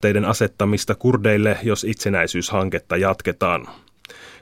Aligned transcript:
teiden 0.00 0.24
asettamista 0.24 0.94
kurdeille, 0.94 1.58
jos 1.62 1.84
itsenäisyyshanketta 1.84 2.96
jatketaan. 2.96 3.68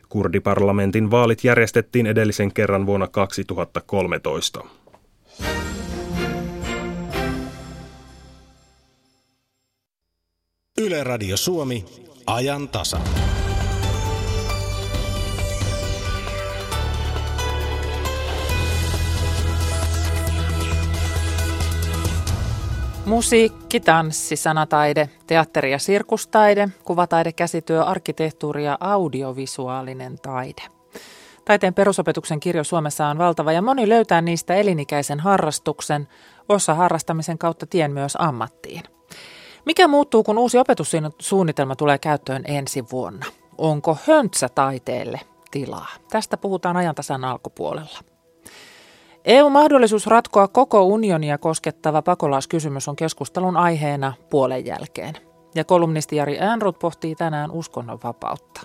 Kurdiparlamentin 0.08 1.10
vaalit 1.10 1.44
järjestettiin 1.44 2.06
edellisen 2.06 2.52
kerran 2.52 2.86
vuonna 2.86 3.06
2013. 3.06 4.64
Yle 10.80 11.04
Radio 11.04 11.36
Suomi, 11.36 11.84
ajan 12.26 12.68
tasa. 12.68 13.00
Musiikki, 23.08 23.80
tanssi, 23.80 24.36
sanataide, 24.36 25.08
teatteri- 25.26 25.70
ja 25.70 25.78
sirkustaide, 25.78 26.68
kuvataide, 26.84 27.32
käsityö, 27.32 27.84
arkkitehtuuri 27.84 28.64
ja 28.64 28.78
audiovisuaalinen 28.80 30.18
taide. 30.22 30.62
Taiteen 31.44 31.74
perusopetuksen 31.74 32.40
kirjo 32.40 32.64
Suomessa 32.64 33.06
on 33.06 33.18
valtava 33.18 33.52
ja 33.52 33.62
moni 33.62 33.88
löytää 33.88 34.20
niistä 34.20 34.54
elinikäisen 34.54 35.20
harrastuksen, 35.20 36.08
osa 36.48 36.74
harrastamisen 36.74 37.38
kautta 37.38 37.66
tien 37.66 37.92
myös 37.92 38.16
ammattiin. 38.18 38.82
Mikä 39.64 39.88
muuttuu, 39.88 40.22
kun 40.22 40.38
uusi 40.38 40.58
opetussuunnitelma 40.58 41.76
tulee 41.76 41.98
käyttöön 41.98 42.42
ensi 42.46 42.84
vuonna? 42.92 43.26
Onko 43.58 43.96
höntsätaiteelle 44.06 45.20
tilaa? 45.50 45.88
Tästä 46.10 46.36
puhutaan 46.36 46.76
ajantasan 46.76 47.24
alkupuolella. 47.24 47.98
EU-mahdollisuus 49.28 50.06
ratkoa 50.06 50.48
koko 50.48 50.82
unionia 50.82 51.38
koskettava 51.38 52.02
pakolaiskysymys 52.02 52.88
on 52.88 52.96
keskustelun 52.96 53.56
aiheena 53.56 54.12
puolen 54.30 54.66
jälkeen. 54.66 55.14
Ja 55.54 55.64
kolumnisti 55.64 56.16
Jari 56.16 56.40
Äänrut 56.40 56.78
pohtii 56.78 57.14
tänään 57.14 57.50
uskonnonvapautta. 57.50 58.60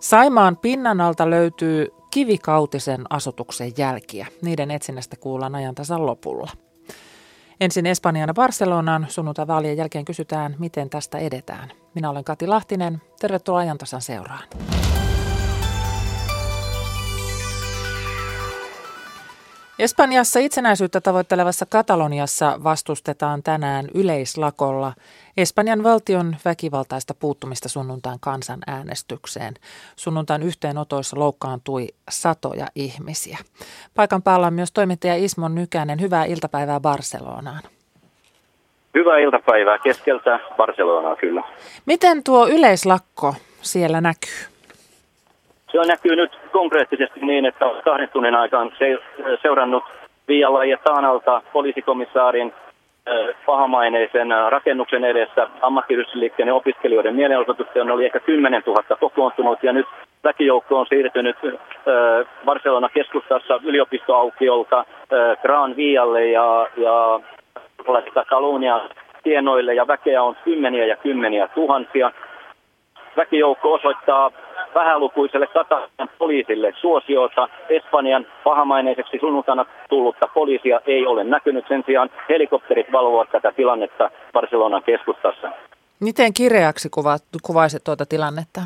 Saimaan 0.00 0.56
pinnan 0.56 1.00
alta 1.00 1.30
löytyy 1.30 1.88
kivikautisen 2.10 3.04
asutuksen 3.10 3.72
jälkiä. 3.78 4.26
Niiden 4.42 4.70
etsinnästä 4.70 5.16
kuullaan 5.16 5.54
ajantasan 5.54 6.06
lopulla. 6.06 6.50
Ensin 7.60 7.86
Espanjaan 7.86 8.28
ja 8.28 8.34
Barcelonaan 8.34 9.06
sunnuntai-vaalien 9.08 9.76
jälkeen 9.76 10.04
kysytään, 10.04 10.56
miten 10.58 10.90
tästä 10.90 11.18
edetään. 11.18 11.72
Minä 11.94 12.10
olen 12.10 12.24
Kati 12.24 12.46
Lahtinen. 12.46 13.02
Tervetuloa 13.20 13.60
ajantasan 13.60 14.02
seuraan. 14.02 14.42
Espanjassa 19.78 20.40
itsenäisyyttä 20.40 21.00
tavoittelevassa 21.00 21.66
Kataloniassa 21.66 22.60
vastustetaan 22.64 23.42
tänään 23.42 23.86
yleislakolla 23.94 24.92
Espanjan 25.36 25.82
valtion 25.82 26.36
väkivaltaista 26.44 27.14
puuttumista 27.14 27.68
sunnuntain 27.68 28.20
kansanäänestykseen. 28.20 29.54
Sunnuntain 29.96 30.42
yhteenotoissa 30.42 31.18
loukkaantui 31.18 31.86
satoja 32.10 32.66
ihmisiä. 32.74 33.38
Paikan 33.94 34.22
päällä 34.22 34.46
on 34.46 34.54
myös 34.54 34.72
toimittaja 34.72 35.14
Ismo 35.14 35.48
Nykänen. 35.48 36.00
Hyvää 36.00 36.24
iltapäivää 36.24 36.80
Barcelonaan. 36.80 37.62
Hyvää 38.94 39.18
iltapäivää 39.18 39.78
keskeltä 39.78 40.40
Barcelonaa 40.56 41.16
kyllä. 41.16 41.42
Miten 41.86 42.24
tuo 42.24 42.48
yleislakko 42.48 43.34
siellä 43.62 44.00
näkyy? 44.00 44.53
Se 45.74 45.88
näkyy 45.88 46.16
nyt 46.16 46.38
konkreettisesti 46.52 47.20
niin, 47.20 47.46
että 47.46 47.64
kahden 47.84 48.08
tunnin 48.12 48.34
aikaan 48.34 48.72
seurannut 49.42 49.84
Via 50.28 50.52
Laietaanalta 50.52 51.42
poliisikomissaarin 51.52 52.52
pahamaineisen 53.46 54.28
rakennuksen 54.48 55.04
edessä 55.04 55.48
ammattiyhdistysliikkeen 55.60 56.46
ja 56.46 56.54
opiskelijoiden 56.54 57.14
mielenosoitusten 57.14 57.90
oli 57.90 58.06
ehkä 58.06 58.20
10 58.20 58.62
000 58.66 58.82
kokoontunut 59.00 59.62
ja 59.62 59.72
nyt 59.72 59.86
väkijoukko 60.24 60.78
on 60.78 60.86
siirtynyt 60.86 61.36
Barcelona 62.44 62.88
keskustassa 62.88 63.60
yliopistoaukiolta 63.64 64.84
Gran 65.42 65.76
Vialle 65.76 66.26
ja, 66.26 66.66
ja 66.76 67.20
Kalunia 68.28 68.80
tienoille 69.22 69.74
ja 69.74 69.86
väkeä 69.86 70.22
on 70.22 70.36
kymmeniä 70.44 70.86
ja 70.86 70.96
kymmeniä 70.96 71.48
tuhansia. 71.48 72.10
Väkijoukko 73.16 73.72
osoittaa 73.72 74.30
vähälukuiselle 74.74 75.46
Katanian 75.46 76.08
poliisille 76.18 76.72
suosiota. 76.80 77.48
Espanjan 77.68 78.26
pahamaineiseksi 78.44 79.18
sunnuntaina 79.20 79.66
tullutta 79.88 80.28
poliisia 80.34 80.80
ei 80.86 81.06
ole 81.06 81.24
näkynyt. 81.24 81.64
Sen 81.68 81.82
sijaan 81.86 82.10
helikopterit 82.28 82.92
valvovat 82.92 83.30
tätä 83.30 83.52
tilannetta 83.52 84.10
Barcelonan 84.32 84.82
keskustassa. 84.82 85.48
Miten 86.00 86.32
kireäksi 86.32 86.88
kuva, 86.90 87.16
kuvaisit 87.42 87.84
tuota 87.84 88.06
tilannetta? 88.06 88.60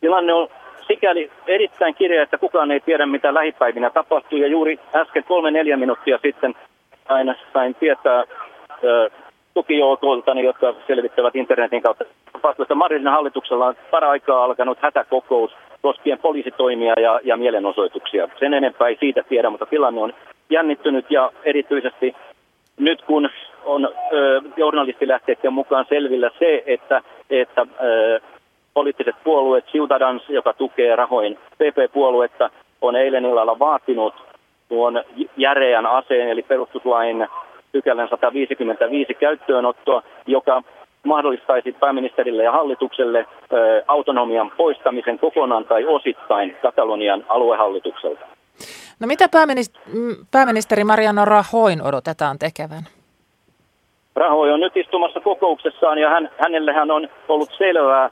Tilanne 0.00 0.32
on 0.32 0.48
sikäli 0.86 1.30
erittäin 1.46 1.94
kireä, 1.94 2.22
että 2.22 2.38
kukaan 2.38 2.70
ei 2.70 2.80
tiedä, 2.80 3.06
mitä 3.06 3.34
lähipäivinä 3.34 3.90
tapahtuu. 3.90 4.38
Ja 4.38 4.46
juuri 4.46 4.80
äsken 4.94 5.24
kolme-neljä 5.24 5.76
minuuttia 5.76 6.18
sitten 6.22 6.54
aina 7.08 7.34
sain 7.52 7.74
tietää 7.74 8.24
tukijoukoilta, 9.54 10.32
jotka 10.32 10.74
selvittävät 10.86 11.36
internetin 11.36 11.82
kautta 11.82 12.04
vastuusta. 12.44 12.74
Marinin 12.74 13.08
hallituksella 13.08 13.66
on 13.66 13.74
paraikaa 13.90 14.44
alkanut 14.44 14.78
hätäkokous 14.80 15.50
koskien 15.82 16.18
poliisitoimia 16.18 16.94
ja, 17.00 17.20
ja 17.24 17.36
mielenosoituksia. 17.36 18.28
Sen 18.38 18.54
enempää 18.54 18.88
ei 18.88 18.96
siitä 19.00 19.22
tiedä, 19.28 19.50
mutta 19.50 19.66
tilanne 19.66 20.00
on 20.00 20.14
jännittynyt 20.50 21.10
ja 21.10 21.32
erityisesti 21.44 22.16
nyt 22.78 23.02
kun 23.02 23.30
on 23.64 23.88
ö, 24.12 24.42
journalistilähteiden 24.56 25.52
mukaan 25.52 25.86
selvillä 25.88 26.30
se, 26.38 26.62
että, 26.66 27.02
että 27.30 27.66
ö, 27.82 28.20
poliittiset 28.74 29.16
puolueet, 29.24 29.66
Ciudadans, 29.66 30.22
joka 30.28 30.52
tukee 30.52 30.96
rahoin 30.96 31.38
PP-puoluetta, 31.58 32.50
on 32.80 32.96
eilen 32.96 33.24
illalla 33.24 33.58
vaatinut 33.58 34.14
tuon 34.68 35.02
järeän 35.36 35.86
aseen 35.86 36.28
eli 36.28 36.42
perustuslain 36.42 37.28
pykälän 37.72 38.08
155 38.08 39.14
käyttöönottoa, 39.14 40.02
joka 40.26 40.62
mahdollistaisi 41.04 41.72
pääministerille 41.72 42.42
ja 42.42 42.52
hallitukselle 42.52 43.26
autonomian 43.88 44.50
poistamisen 44.56 45.18
kokonaan 45.18 45.64
tai 45.64 45.84
osittain 45.84 46.56
Katalonian 46.62 47.24
aluehallitukselta. 47.28 48.26
No 49.00 49.06
mitä 49.06 49.28
pääministeri 50.30 50.84
Mariano 50.84 51.24
Rahoin 51.24 51.82
odotetaan 51.82 52.38
tekevän? 52.38 52.82
Rahoi 54.16 54.52
on 54.52 54.60
nyt 54.60 54.76
istumassa 54.76 55.20
kokouksessaan 55.20 55.98
ja 55.98 56.10
hän, 56.10 56.30
hänellähän 56.38 56.90
on 56.90 57.08
ollut 57.28 57.50
selvää 57.58 58.10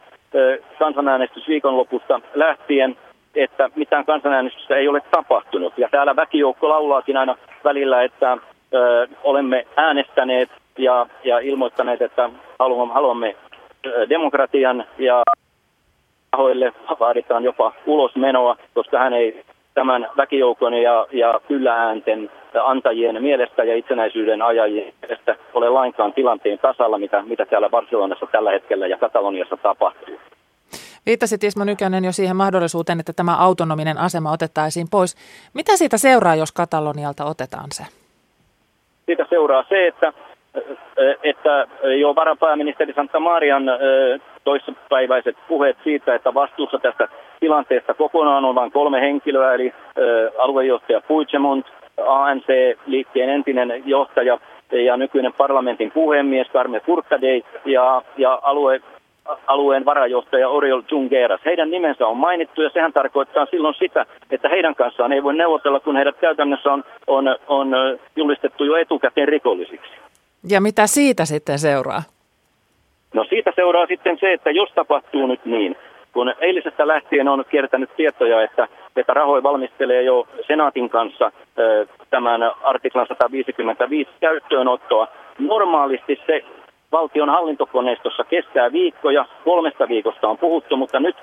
kansanäänestys 0.78 1.48
viikonlopusta 1.48 2.20
lähtien, 2.34 2.96
että 3.34 3.70
mitään 3.76 4.04
kansanäänestystä 4.04 4.76
ei 4.76 4.88
ole 4.88 5.00
tapahtunut. 5.10 5.78
Ja 5.78 5.88
täällä 5.90 6.16
väkijoukko 6.16 6.68
laulaakin 6.68 7.16
aina 7.16 7.36
välillä, 7.64 8.02
että 8.02 8.38
ö, 8.74 9.08
olemme 9.22 9.66
äänestäneet 9.76 10.50
ja, 10.78 11.06
ja 11.24 11.38
ilmoittaneet, 11.38 12.02
että 12.02 12.30
haluamme, 12.58 12.94
haluamme 12.94 13.36
demokratian 14.08 14.84
ja 14.98 15.22
tahoille 16.30 16.72
vaaditaan 17.00 17.44
jopa 17.44 17.72
ulosmenoa, 17.86 18.56
koska 18.74 18.98
hän 18.98 19.12
ei 19.12 19.44
tämän 19.74 20.08
väkijoukon 20.16 20.74
ja, 20.74 21.06
ja 21.12 21.40
kyllä 21.48 21.74
äänten 21.74 22.30
antajien 22.64 23.22
mielestä 23.22 23.64
ja 23.64 23.76
itsenäisyyden 23.76 24.42
ajajien 24.42 24.94
mielestä 25.02 25.36
ole 25.54 25.68
lainkaan 25.68 26.12
tilanteen 26.12 26.58
tasalla, 26.58 26.98
mitä, 26.98 27.22
mitä 27.22 27.46
täällä 27.46 27.68
Barcelonassa 27.68 28.26
tällä 28.32 28.50
hetkellä 28.50 28.86
ja 28.86 28.98
Kataloniassa 28.98 29.56
tapahtuu. 29.56 30.20
Viittasit 31.06 31.44
Ismo 31.44 31.64
Nykänen 31.64 32.04
jo 32.04 32.12
siihen 32.12 32.36
mahdollisuuteen, 32.36 33.00
että 33.00 33.12
tämä 33.12 33.36
autonominen 33.36 33.98
asema 33.98 34.32
otettaisiin 34.32 34.86
pois. 34.90 35.16
Mitä 35.54 35.76
siitä 35.76 35.98
seuraa, 35.98 36.34
jos 36.34 36.52
Katalonialta 36.52 37.24
otetaan 37.24 37.72
se? 37.72 37.82
Siitä 39.06 39.26
seuraa 39.30 39.64
se, 39.68 39.86
että 39.86 40.12
että 41.22 41.66
jo 42.00 42.14
varapääministeri 42.14 42.92
Santa 42.92 43.20
Marian 43.20 43.64
toissapäiväiset 44.44 45.36
puheet 45.48 45.76
siitä, 45.84 46.14
että 46.14 46.34
vastuussa 46.34 46.78
tästä 46.78 47.08
tilanteesta 47.40 47.94
kokonaan 47.94 48.44
on 48.44 48.54
vain 48.54 48.72
kolme 48.72 49.00
henkilöä, 49.00 49.54
eli 49.54 49.74
aluejohtaja 50.38 51.00
Puigdemont, 51.08 51.66
ANC-liikkeen 52.06 53.28
entinen 53.28 53.82
johtaja 53.86 54.38
ja 54.72 54.96
nykyinen 54.96 55.32
parlamentin 55.32 55.90
puhemies 55.90 56.46
Carme 56.52 56.80
Furcadei 56.80 57.44
ja, 57.64 58.02
ja 58.16 58.38
alue, 58.42 58.80
alueen 59.46 59.84
varajohtaja 59.84 60.48
Oriol 60.48 60.82
Jungeras. 60.90 61.40
Heidän 61.44 61.70
nimensä 61.70 62.06
on 62.06 62.16
mainittu 62.16 62.62
ja 62.62 62.70
sehän 62.70 62.92
tarkoittaa 62.92 63.46
silloin 63.46 63.74
sitä, 63.74 64.06
että 64.30 64.48
heidän 64.48 64.74
kanssaan 64.74 65.12
ei 65.12 65.22
voi 65.22 65.34
neuvotella, 65.34 65.80
kun 65.80 65.96
heidät 65.96 66.16
käytännössä 66.20 66.72
on, 66.72 66.84
on, 67.06 67.36
on 67.48 67.72
julistettu 68.16 68.64
jo 68.64 68.76
etukäteen 68.76 69.28
rikollisiksi. 69.28 69.92
Ja 70.48 70.60
mitä 70.60 70.86
siitä 70.86 71.24
sitten 71.24 71.58
seuraa? 71.58 72.02
No 73.14 73.24
siitä 73.28 73.52
seuraa 73.56 73.86
sitten 73.86 74.18
se, 74.20 74.32
että 74.32 74.50
jos 74.50 74.70
tapahtuu 74.74 75.26
nyt 75.26 75.44
niin, 75.44 75.76
kun 76.12 76.34
eilisestä 76.40 76.86
lähtien 76.86 77.28
on 77.28 77.44
kiertänyt 77.50 77.96
tietoja, 77.96 78.42
että, 78.42 78.68
että 78.96 79.14
Rahoi 79.14 79.42
valmistelee 79.42 80.02
jo 80.02 80.28
senaatin 80.46 80.90
kanssa 80.90 81.32
tämän 82.10 82.42
artiklan 82.62 83.06
155 83.06 84.10
käyttöönottoa. 84.20 85.08
Normaalisti 85.38 86.20
se 86.26 86.44
valtion 86.92 87.28
hallintokoneistossa 87.28 88.24
kestää 88.24 88.72
viikkoja. 88.72 89.24
Kolmesta 89.44 89.88
viikosta 89.88 90.28
on 90.28 90.38
puhuttu, 90.38 90.76
mutta 90.76 91.00
nyt, 91.00 91.16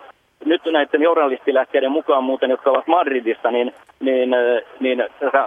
nyt 0.45 0.61
näiden 0.65 1.01
journalistilähteiden 1.01 1.91
mukaan 1.91 2.23
muuten, 2.23 2.49
jotka 2.49 2.69
ovat 2.69 2.87
Madridista, 2.87 3.51
niin, 3.51 3.73
niin, 3.99 4.29
niin 4.79 5.03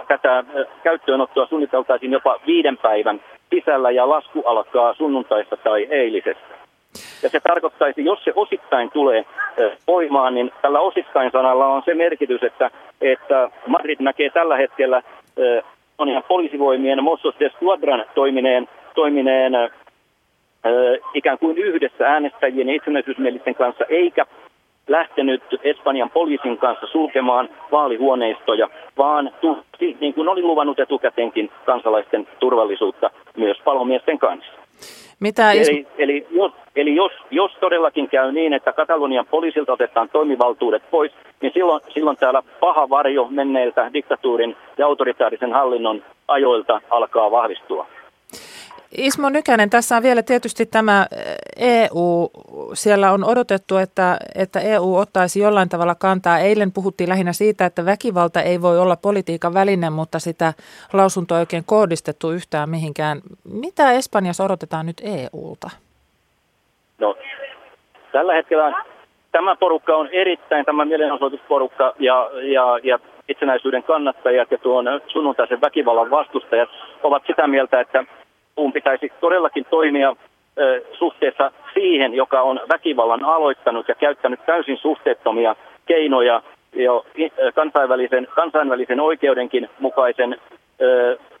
tätä 0.07 0.43
käyttöönottoa 0.83 1.47
suunniteltaisiin 1.47 2.11
jopa 2.11 2.35
viiden 2.47 2.77
päivän 2.77 3.21
sisällä 3.49 3.91
ja 3.91 4.09
lasku 4.09 4.41
alkaa 4.45 4.93
sunnuntaista 4.93 5.57
tai 5.57 5.87
eilisestä. 5.89 6.53
Ja 7.23 7.29
se 7.29 7.39
tarkoittaisi, 7.39 8.05
jos 8.05 8.23
se 8.23 8.31
osittain 8.35 8.91
tulee 8.91 9.25
voimaan, 9.87 10.35
niin 10.35 10.51
tällä 10.61 10.79
osittain 10.79 11.31
sanalla 11.31 11.67
on 11.67 11.81
se 11.85 11.93
merkitys, 11.93 12.43
että, 12.43 12.71
että 13.01 13.49
Madrid 13.67 13.97
näkee 13.99 14.29
tällä 14.29 14.57
hetkellä 14.57 15.01
monia 15.97 16.21
poliisivoimien 16.27 17.03
Mossos 17.03 17.35
de 17.39 17.49
Squadran 17.49 18.05
toimineen, 18.15 18.69
toimineen 18.95 19.53
ikään 21.13 21.37
kuin 21.37 21.57
yhdessä 21.57 22.07
äänestäjien 22.07 22.69
ja 22.69 22.75
itsenäisyysmielisten 22.75 23.55
kanssa, 23.55 23.85
eikä 23.89 24.25
lähtenyt 24.87 25.43
Espanjan 25.63 26.09
poliisin 26.09 26.57
kanssa 26.57 26.87
sulkemaan 26.87 27.49
vaalihuoneistoja, 27.71 28.69
vaan 28.97 29.31
niin 29.99 30.13
kuin 30.13 30.29
oli 30.29 30.41
luvannut 30.41 30.79
etukäteenkin, 30.79 31.51
kansalaisten 31.65 32.27
turvallisuutta 32.39 33.09
myös 33.37 33.57
palomiesten 33.63 34.19
kanssa. 34.19 34.51
Mitä 35.19 35.51
is... 35.51 35.69
Eli, 35.69 35.87
eli, 35.97 36.27
jos, 36.31 36.51
eli 36.75 36.95
jos, 36.95 37.11
jos 37.31 37.51
todellakin 37.59 38.09
käy 38.09 38.31
niin, 38.31 38.53
että 38.53 38.73
Katalonian 38.73 39.25
poliisilta 39.25 39.73
otetaan 39.73 40.09
toimivaltuudet 40.09 40.83
pois, 40.91 41.11
niin 41.41 41.51
silloin, 41.53 41.81
silloin 41.93 42.17
täällä 42.17 42.43
paha 42.59 42.89
varjo 42.89 43.27
menneiltä 43.29 43.93
diktatuurin 43.93 44.55
ja 44.77 44.85
autoritaarisen 44.85 45.53
hallinnon 45.53 46.03
ajoilta 46.27 46.81
alkaa 46.89 47.31
vahvistua. 47.31 47.87
Ismo 48.97 49.29
Nykänen, 49.29 49.69
tässä 49.69 49.97
on 49.97 50.03
vielä 50.03 50.23
tietysti 50.23 50.65
tämä 50.65 51.07
EU. 51.57 52.29
Siellä 52.73 53.11
on 53.11 53.23
odotettu, 53.23 53.77
että, 53.77 54.17
että 54.35 54.59
EU 54.59 54.95
ottaisi 54.95 55.39
jollain 55.39 55.69
tavalla 55.69 55.95
kantaa. 55.95 56.39
Eilen 56.39 56.71
puhuttiin 56.71 57.09
lähinnä 57.09 57.33
siitä, 57.33 57.65
että 57.65 57.85
väkivalta 57.85 58.41
ei 58.41 58.61
voi 58.61 58.79
olla 58.79 58.95
politiikan 58.95 59.53
väline, 59.53 59.89
mutta 59.89 60.19
sitä 60.19 60.53
lausuntoa 60.93 61.37
oikein 61.37 61.63
kohdistettu 61.65 62.31
yhtään 62.31 62.69
mihinkään. 62.69 63.21
Mitä 63.61 63.91
Espanjassa 63.91 64.43
odotetaan 64.43 64.85
nyt 64.85 65.01
EUlta? 65.03 65.69
No, 66.99 67.15
tällä 68.11 68.33
hetkellä 68.33 68.83
tämä 69.31 69.55
porukka 69.55 69.95
on 69.95 70.09
erittäin, 70.11 70.65
tämä 70.65 70.85
mielenosoitusporukka 70.85 71.93
ja, 71.99 72.29
ja, 72.33 72.79
ja 72.83 72.99
itsenäisyyden 73.27 73.83
kannattajat 73.83 74.51
ja 74.51 74.57
tuon 74.57 74.85
sunnuntaisen 75.07 75.61
väkivallan 75.61 76.11
vastustajat 76.11 76.69
ovat 77.03 77.23
sitä 77.27 77.47
mieltä, 77.47 77.79
että 77.79 78.03
EUn 78.57 78.73
pitäisi 78.73 79.11
todellakin 79.21 79.65
toimia 79.69 80.15
suhteessa 80.93 81.51
siihen, 81.73 82.13
joka 82.13 82.41
on 82.41 82.59
väkivallan 82.69 83.25
aloittanut 83.25 83.87
ja 83.87 83.95
käyttänyt 83.95 84.45
täysin 84.45 84.77
suhteettomia 84.77 85.55
keinoja 85.85 86.41
jo 86.73 87.05
kansainvälisen, 87.55 88.27
kansainvälisen 88.35 88.99
oikeudenkin 88.99 89.69
mukaisen 89.79 90.35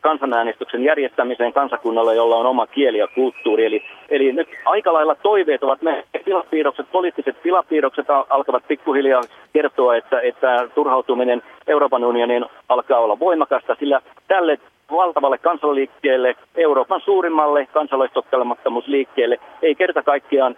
kansanäänestyksen 0.01 0.83
järjestämiseen 0.83 1.53
kansakunnalle, 1.53 2.15
jolla 2.15 2.35
on 2.35 2.45
oma 2.45 2.67
kieli 2.67 2.97
ja 2.97 3.07
kulttuuri. 3.07 3.65
Eli, 3.65 3.83
eli 4.09 4.31
nyt 4.31 4.47
aika 4.65 4.93
lailla 4.93 5.15
toiveet 5.15 5.63
ovat 5.63 5.81
me 5.81 6.03
pilapiirrokset, 6.25 6.85
poliittiset 6.91 7.41
pilapiirrokset 7.43 8.05
alkavat 8.29 8.63
pikkuhiljaa 8.67 9.21
kertoa, 9.53 9.95
että, 9.95 10.21
että 10.21 10.67
turhautuminen 10.75 11.41
Euroopan 11.67 12.03
unionin 12.03 12.45
alkaa 12.69 12.99
olla 12.99 13.19
voimakasta, 13.19 13.75
sillä 13.79 14.01
tälle 14.27 14.59
valtavalle 14.93 15.37
kansaliikkeelle, 15.37 16.35
Euroopan 16.55 17.01
suurimmalle 17.01 17.65
kansalaistottelemattomuusliikkeelle, 17.65 19.37
ei 19.61 19.75
kerta 19.75 20.03
kaikkiaan 20.03 20.55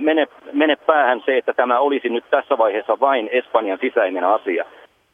mene, 0.00 0.28
mene 0.52 0.76
päähän 0.76 1.22
se, 1.26 1.38
että 1.38 1.52
tämä 1.52 1.80
olisi 1.80 2.08
nyt 2.08 2.24
tässä 2.30 2.58
vaiheessa 2.58 3.00
vain 3.00 3.28
Espanjan 3.32 3.78
sisäinen 3.80 4.24
asia. 4.24 4.64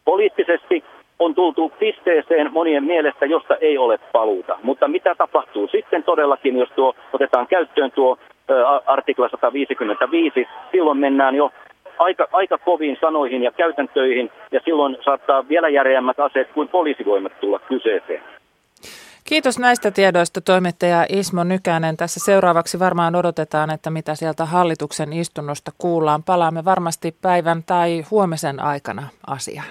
Poliittisesti 0.05 0.85
on 1.19 1.35
tultu 1.35 1.73
pisteeseen 1.79 2.53
monien 2.53 2.85
mielestä, 2.85 3.27
josta 3.27 3.57
ei 3.57 3.79
ole 3.79 3.99
paluuta. 4.13 4.59
Mutta 4.63 4.89
mitä 4.89 5.15
tapahtuu 5.15 5.69
sitten 5.69 6.03
todellakin, 6.03 6.59
jos 6.59 6.69
tuo 6.77 6.95
otetaan 7.13 7.47
käyttöön 7.47 7.91
tuo 7.91 8.19
artikla 8.87 9.29
155, 9.29 10.49
silloin 10.73 10.99
mennään 10.99 11.35
jo 11.35 11.51
aika, 11.99 12.29
aika 12.33 12.59
koviin 12.59 12.99
sanoihin 13.01 13.43
ja 13.43 13.53
käytäntöihin, 13.53 14.31
ja 14.53 14.61
silloin 14.65 14.97
saattaa 15.05 15.49
vielä 15.49 15.69
järeämmät 15.69 16.21
aseet 16.21 16.49
kuin 16.55 16.69
poliisivoimat 16.69 17.41
tulla 17.41 17.59
kyseeseen. 17.59 18.23
Kiitos 19.27 19.59
näistä 19.59 19.91
tiedoista 19.91 20.41
toimittaja 20.41 21.07
Ismo 21.09 21.45
Nykänen. 21.45 21.97
Tässä 21.97 22.21
seuraavaksi 22.21 22.79
varmaan 22.79 23.15
odotetaan, 23.15 23.71
että 23.71 23.91
mitä 23.91 24.15
sieltä 24.15 24.45
hallituksen 24.45 25.13
istunnosta 25.13 25.73
kuullaan. 25.79 26.23
Palaamme 26.23 26.65
varmasti 26.65 27.17
päivän 27.23 27.63
tai 27.63 28.05
huomisen 28.11 28.63
aikana 28.63 29.09
asiaan. 29.27 29.69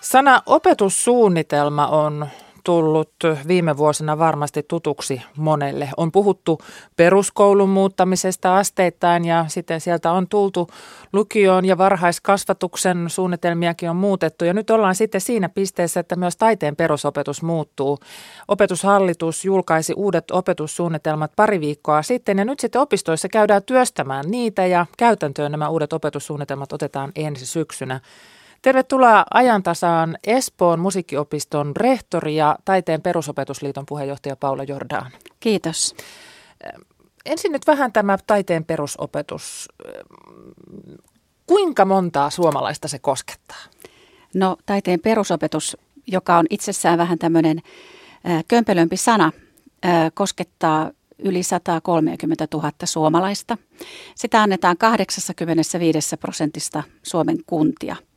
Sana 0.00 0.42
opetussuunnitelma 0.46 1.86
on 1.86 2.26
tullut 2.64 3.12
viime 3.48 3.76
vuosina 3.76 4.18
varmasti 4.18 4.62
tutuksi 4.68 5.22
monelle. 5.36 5.88
On 5.96 6.12
puhuttu 6.12 6.58
peruskoulun 6.96 7.68
muuttamisesta 7.68 8.56
asteittain 8.56 9.24
ja 9.24 9.44
sitten 9.48 9.80
sieltä 9.80 10.12
on 10.12 10.28
tultu 10.28 10.68
lukioon 11.12 11.64
ja 11.64 11.78
varhaiskasvatuksen 11.78 13.04
suunnitelmiakin 13.08 13.90
on 13.90 13.96
muutettu. 13.96 14.44
Ja 14.44 14.54
nyt 14.54 14.70
ollaan 14.70 14.94
sitten 14.94 15.20
siinä 15.20 15.48
pisteessä, 15.48 16.00
että 16.00 16.16
myös 16.16 16.36
taiteen 16.36 16.76
perusopetus 16.76 17.42
muuttuu. 17.42 17.98
Opetushallitus 18.48 19.44
julkaisi 19.44 19.92
uudet 19.96 20.30
opetussuunnitelmat 20.30 21.32
pari 21.36 21.60
viikkoa 21.60 22.02
sitten 22.02 22.38
ja 22.38 22.44
nyt 22.44 22.60
sitten 22.60 22.80
opistoissa 22.80 23.28
käydään 23.28 23.62
työstämään 23.62 24.24
niitä 24.28 24.66
ja 24.66 24.86
käytäntöön 24.98 25.52
nämä 25.52 25.68
uudet 25.68 25.92
opetussuunnitelmat 25.92 26.72
otetaan 26.72 27.12
ensi 27.16 27.46
syksynä. 27.46 28.00
Tervetuloa 28.62 29.24
ajantasaan 29.34 30.18
Espoon 30.26 30.80
musiikkiopiston 30.80 31.76
rehtori 31.76 32.36
ja 32.36 32.58
Taiteen 32.64 33.02
perusopetusliiton 33.02 33.86
puheenjohtaja 33.86 34.36
Paula 34.36 34.64
Jordaan. 34.64 35.12
Kiitos. 35.40 35.94
Ensin 37.24 37.52
nyt 37.52 37.66
vähän 37.66 37.92
tämä 37.92 38.18
taiteen 38.26 38.64
perusopetus. 38.64 39.68
Kuinka 41.46 41.84
montaa 41.84 42.30
suomalaista 42.30 42.88
se 42.88 42.98
koskettaa? 42.98 43.62
No 44.34 44.56
taiteen 44.66 45.00
perusopetus, 45.00 45.76
joka 46.06 46.36
on 46.36 46.46
itsessään 46.50 46.98
vähän 46.98 47.18
tämmöinen 47.18 47.62
kömpelömpi 48.48 48.96
sana, 48.96 49.32
koskettaa 50.14 50.90
yli 51.18 51.42
130 51.42 52.46
000 52.54 52.70
suomalaista. 52.84 53.58
Sitä 54.14 54.42
annetaan 54.42 54.78
85 54.78 56.16
prosentista 56.16 56.82
Suomen 57.02 57.36
kuntia– 57.46 57.96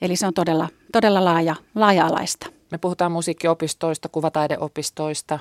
Eli 0.00 0.16
se 0.16 0.26
on 0.26 0.34
todella, 0.34 0.68
todella 0.92 1.24
laaja, 1.24 1.56
laaja-alaista. 1.74 2.46
Me 2.70 2.78
puhutaan 2.78 3.12
musiikkiopistoista, 3.12 4.08
kuvataideopistoista, 4.08 5.38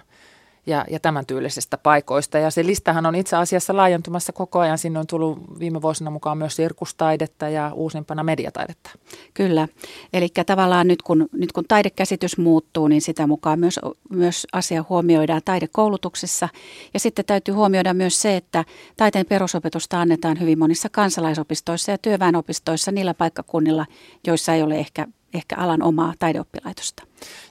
ja, 0.68 0.86
ja 0.90 1.00
tämän 1.00 1.26
tyylisistä 1.26 1.78
paikoista. 1.78 2.38
Ja 2.38 2.52
se 2.52 2.66
listahan 2.66 3.06
on 3.06 3.16
itse 3.16 3.36
asiassa 3.36 3.78
laajentumassa 3.78 4.34
koko 4.34 4.60
ajan. 4.60 4.78
Sinne 4.78 5.00
on 5.00 5.08
tullut 5.08 5.60
viime 5.60 5.82
vuosina 5.82 6.12
mukaan 6.12 6.38
myös 6.38 6.56
sirkustaidetta 6.56 7.50
ja 7.50 7.72
uusimpana 7.74 8.24
mediataidetta. 8.24 8.90
Kyllä. 9.34 9.68
Eli 10.14 10.30
tavallaan 10.46 10.88
nyt 10.88 11.02
kun, 11.02 11.30
nyt 11.32 11.52
kun 11.52 11.66
taidekäsitys 11.68 12.38
muuttuu, 12.38 12.88
niin 12.88 13.02
sitä 13.02 13.28
mukaan 13.28 13.60
myös, 13.60 13.80
myös 14.10 14.48
asia 14.54 14.86
huomioidaan 14.90 15.42
taidekoulutuksessa. 15.46 16.50
Ja 16.94 17.00
sitten 17.00 17.26
täytyy 17.26 17.54
huomioida 17.54 17.94
myös 17.94 18.22
se, 18.22 18.36
että 18.36 18.66
taiteen 18.98 19.26
perusopetusta 19.26 20.02
annetaan 20.02 20.40
hyvin 20.40 20.60
monissa 20.60 20.90
kansalaisopistoissa 20.90 21.92
ja 21.92 21.98
työväenopistoissa 21.98 22.92
niillä 22.92 23.14
paikkakunnilla, 23.14 23.86
joissa 24.28 24.54
ei 24.54 24.62
ole 24.62 24.76
ehkä 24.76 25.08
ehkä 25.34 25.56
alan 25.56 25.84
omaa 25.84 26.14
taideoppilaitosta. 26.20 27.04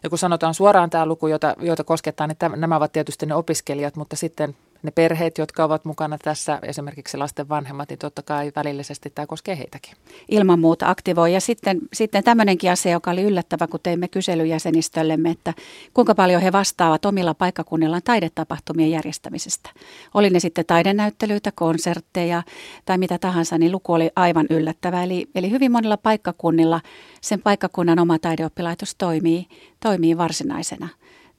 Ja 0.02 0.08
kun 0.08 0.18
sanotaan 0.18 0.54
suoraan 0.54 0.90
tämä 0.90 1.06
luku, 1.06 1.26
jota, 1.26 1.54
jota 1.60 1.84
koskettaa, 1.84 2.26
niin 2.26 2.36
tämän, 2.36 2.60
nämä 2.60 2.76
ovat 2.76 2.92
tietysti 2.92 3.26
ne 3.26 3.34
opiskelijat, 3.34 3.96
mutta 3.96 4.16
sitten 4.16 4.56
ne 4.82 4.90
perheet, 4.90 5.38
jotka 5.38 5.64
ovat 5.64 5.84
mukana 5.84 6.18
tässä, 6.18 6.58
esimerkiksi 6.62 7.16
lasten 7.16 7.48
vanhemmat, 7.48 7.88
niin 7.88 7.98
totta 7.98 8.22
kai 8.22 8.52
välillisesti 8.56 9.10
tämä 9.10 9.26
koskee 9.26 9.58
heitäkin. 9.58 9.94
Ilman 10.28 10.60
muuta 10.60 10.90
aktivoi. 10.90 11.32
Ja 11.32 11.40
sitten, 11.40 11.78
sitten 11.92 12.24
tämmöinenkin 12.24 12.70
asia, 12.70 12.92
joka 12.92 13.10
oli 13.10 13.22
yllättävä, 13.22 13.66
kun 13.66 13.80
teimme 13.82 14.08
kyselyjäsenistöllemme, 14.08 15.30
että 15.30 15.54
kuinka 15.94 16.14
paljon 16.14 16.42
he 16.42 16.52
vastaavat 16.52 17.04
omilla 17.04 17.34
paikkakunnillaan 17.34 18.02
taidetapahtumien 18.04 18.90
järjestämisestä. 18.90 19.70
Oli 20.14 20.30
ne 20.30 20.40
sitten 20.40 20.66
taidenäyttelyitä, 20.66 21.52
konsertteja 21.54 22.42
tai 22.84 22.98
mitä 22.98 23.18
tahansa, 23.18 23.58
niin 23.58 23.72
luku 23.72 23.92
oli 23.92 24.10
aivan 24.16 24.46
yllättävä. 24.50 25.04
Eli, 25.04 25.26
eli 25.34 25.50
hyvin 25.50 25.72
monilla 25.72 25.96
paikkakunnilla 25.96 26.80
sen 27.20 27.42
paikkakunnan 27.42 27.98
oma 27.98 28.18
taideoppilaitos 28.18 28.94
toimii, 28.94 29.46
toimii 29.80 30.18
varsinaisena 30.18 30.88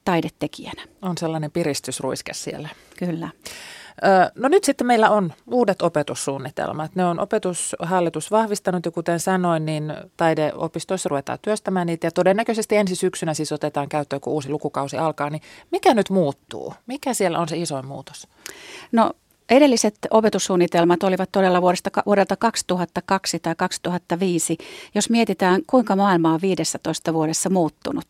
taidetekijänä. 0.08 0.82
On 1.02 1.18
sellainen 1.18 1.50
piristysruiske 1.50 2.34
siellä. 2.34 2.68
Kyllä. 2.98 3.28
No 4.34 4.48
nyt 4.48 4.64
sitten 4.64 4.86
meillä 4.86 5.10
on 5.10 5.32
uudet 5.46 5.82
opetussuunnitelmat. 5.82 6.94
Ne 6.94 7.04
on 7.04 7.20
opetushallitus 7.20 8.30
vahvistanut 8.30 8.84
ja 8.84 8.90
kuten 8.90 9.20
sanoin, 9.20 9.66
niin 9.66 9.94
taideopistoissa 10.16 11.08
ruvetaan 11.08 11.38
työstämään 11.42 11.86
niitä 11.86 12.06
ja 12.06 12.10
todennäköisesti 12.10 12.76
ensi 12.76 12.94
syksynä 12.94 13.34
siis 13.34 13.52
otetaan 13.52 13.88
käyttöön, 13.88 14.20
kun 14.20 14.32
uusi 14.32 14.50
lukukausi 14.50 14.96
alkaa. 14.96 15.30
Niin 15.30 15.42
mikä 15.70 15.94
nyt 15.94 16.10
muuttuu? 16.10 16.74
Mikä 16.86 17.14
siellä 17.14 17.38
on 17.38 17.48
se 17.48 17.56
isoin 17.56 17.86
muutos? 17.86 18.28
No 18.92 19.10
Edelliset 19.50 19.94
opetussuunnitelmat 20.10 21.02
olivat 21.02 21.32
todella 21.32 21.62
vuodesta, 21.62 21.90
vuodelta 22.06 22.36
2002 22.36 23.38
tai 23.38 23.54
2005. 23.56 24.58
Jos 24.94 25.10
mietitään, 25.10 25.62
kuinka 25.66 25.96
maailma 25.96 26.32
on 26.32 26.40
15 26.42 27.14
vuodessa 27.14 27.50
muuttunut, 27.50 28.06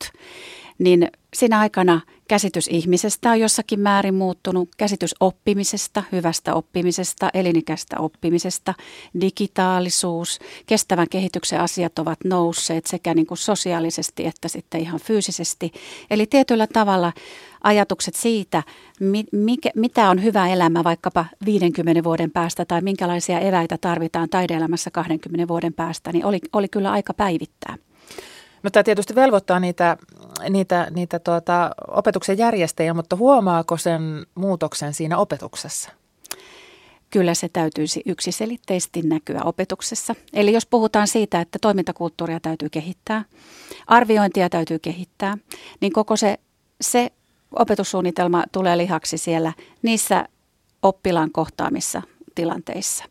niin 0.78 1.08
siinä 1.34 1.58
aikana 1.58 2.00
käsitys 2.28 2.68
ihmisestä 2.68 3.30
on 3.30 3.40
jossakin 3.40 3.80
määrin 3.80 4.14
muuttunut, 4.14 4.68
käsitys 4.76 5.14
oppimisesta, 5.20 6.02
hyvästä 6.12 6.54
oppimisesta, 6.54 7.30
elinikäistä 7.34 7.96
oppimisesta, 7.98 8.74
digitaalisuus, 9.20 10.38
kestävän 10.66 11.06
kehityksen 11.10 11.60
asiat 11.60 11.98
ovat 11.98 12.18
nousseet 12.24 12.86
sekä 12.86 13.14
niin 13.14 13.26
kuin 13.26 13.38
sosiaalisesti 13.38 14.26
että 14.26 14.48
sitten 14.48 14.80
ihan 14.80 15.00
fyysisesti. 15.00 15.72
Eli 16.10 16.26
tietyllä 16.26 16.66
tavalla 16.72 17.12
ajatukset 17.64 18.14
siitä, 18.14 18.62
mikä, 19.32 19.70
mitä 19.74 20.10
on 20.10 20.22
hyvä 20.22 20.48
elämä 20.48 20.84
vaikkapa 20.84 21.24
50 21.44 22.04
vuoden 22.04 22.30
päästä 22.30 22.64
tai 22.64 22.80
minkälaisia 22.80 23.40
eväitä 23.40 23.78
tarvitaan 23.80 24.28
taideelämässä 24.28 24.90
20 24.90 25.48
vuoden 25.48 25.74
päästä, 25.74 26.12
niin 26.12 26.24
oli, 26.24 26.40
oli 26.52 26.68
kyllä 26.68 26.90
aika 26.90 27.14
päivittää. 27.14 27.76
No 28.62 28.70
tämä 28.70 28.82
tietysti 28.82 29.14
velvoittaa 29.14 29.60
niitä, 29.60 29.96
niitä, 30.50 30.86
niitä 30.94 31.18
tuota, 31.18 31.70
opetuksen 31.88 32.38
järjestäjiä, 32.38 32.94
mutta 32.94 33.16
huomaako 33.16 33.76
sen 33.76 34.02
muutoksen 34.34 34.94
siinä 34.94 35.18
opetuksessa? 35.18 35.90
Kyllä 37.10 37.34
se 37.34 37.48
täytyisi 37.48 38.02
yksiselitteisesti 38.06 39.02
näkyä 39.02 39.40
opetuksessa. 39.44 40.14
Eli 40.32 40.52
jos 40.52 40.66
puhutaan 40.66 41.08
siitä, 41.08 41.40
että 41.40 41.58
toimintakulttuuria 41.62 42.40
täytyy 42.40 42.68
kehittää, 42.68 43.24
arviointia 43.86 44.48
täytyy 44.48 44.78
kehittää, 44.78 45.38
niin 45.80 45.92
koko 45.92 46.16
se, 46.16 46.38
se 46.80 47.12
opetussuunnitelma 47.52 48.44
tulee 48.52 48.78
lihaksi 48.78 49.18
siellä 49.18 49.52
niissä 49.82 50.28
oppilaan 50.82 51.32
kohtaamissa 51.32 52.02
tilanteissa. 52.38 53.04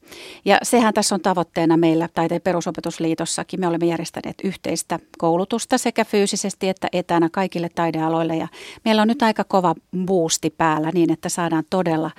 Ja 0.46 0.58
sehän 0.64 0.94
tässä 0.94 1.16
on 1.16 1.22
tavoitteena 1.22 1.78
meillä 1.78 2.10
Taiteen 2.14 2.42
perusopetusliitossakin. 2.42 3.60
Me 3.60 3.68
olemme 3.68 3.86
järjestäneet 3.86 4.36
yhteistä 4.44 5.00
koulutusta 5.18 5.78
sekä 5.78 6.06
fyysisesti 6.06 6.70
että 6.70 6.88
etänä 6.94 7.30
kaikille 7.32 7.70
taidealoille. 7.70 8.36
Ja 8.36 8.48
meillä 8.86 9.02
on 9.02 9.08
nyt 9.08 9.22
aika 9.22 9.44
kova 9.44 9.76
boosti 10.06 10.50
päällä 10.50 10.92
niin, 10.94 11.12
että 11.12 11.30
saadaan 11.30 11.64
todella, 11.70 12.12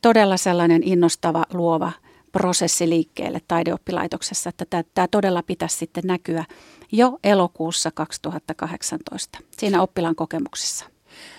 todella 0.00 0.36
sellainen 0.36 0.82
innostava, 0.82 1.44
luova 1.52 1.92
prosessi 2.32 2.88
liikkeelle 2.88 3.40
taideoppilaitoksessa, 3.48 4.48
että 4.48 4.64
tämä, 4.70 4.82
tämä 4.94 5.08
todella 5.08 5.42
pitäisi 5.42 5.76
sitten 5.76 6.04
näkyä 6.06 6.44
jo 6.92 7.18
elokuussa 7.24 7.90
2018 7.90 9.38
siinä 9.58 9.82
oppilaan 9.82 10.14
kokemuksissa. 10.14 10.91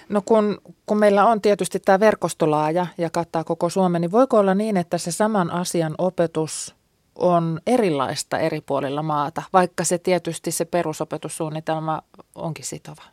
No 0.10 0.22
kun, 0.26 0.62
kun 0.86 0.98
meillä 0.98 1.26
on 1.26 1.42
tietysti 1.42 1.80
tämä 1.80 2.00
verkostolaaja 2.00 2.88
ja 2.98 3.10
kattaa 3.10 3.44
koko 3.44 3.70
Suomen, 3.70 4.02
niin 4.02 4.12
voiko 4.12 4.38
olla 4.38 4.56
niin, 4.56 4.78
että 4.78 4.98
se 4.98 5.12
saman 5.12 5.52
asian 5.52 5.96
opetus 5.98 6.76
on 7.16 7.60
erilaista 7.68 8.40
eri 8.40 8.62
puolilla 8.62 9.04
maata, 9.04 9.44
vaikka 9.54 9.84
se 9.84 9.98
tietysti 9.98 10.52
se 10.52 10.66
perusopetussuunnitelma 10.66 12.02
onkin 12.36 12.66
sitova? 12.66 13.04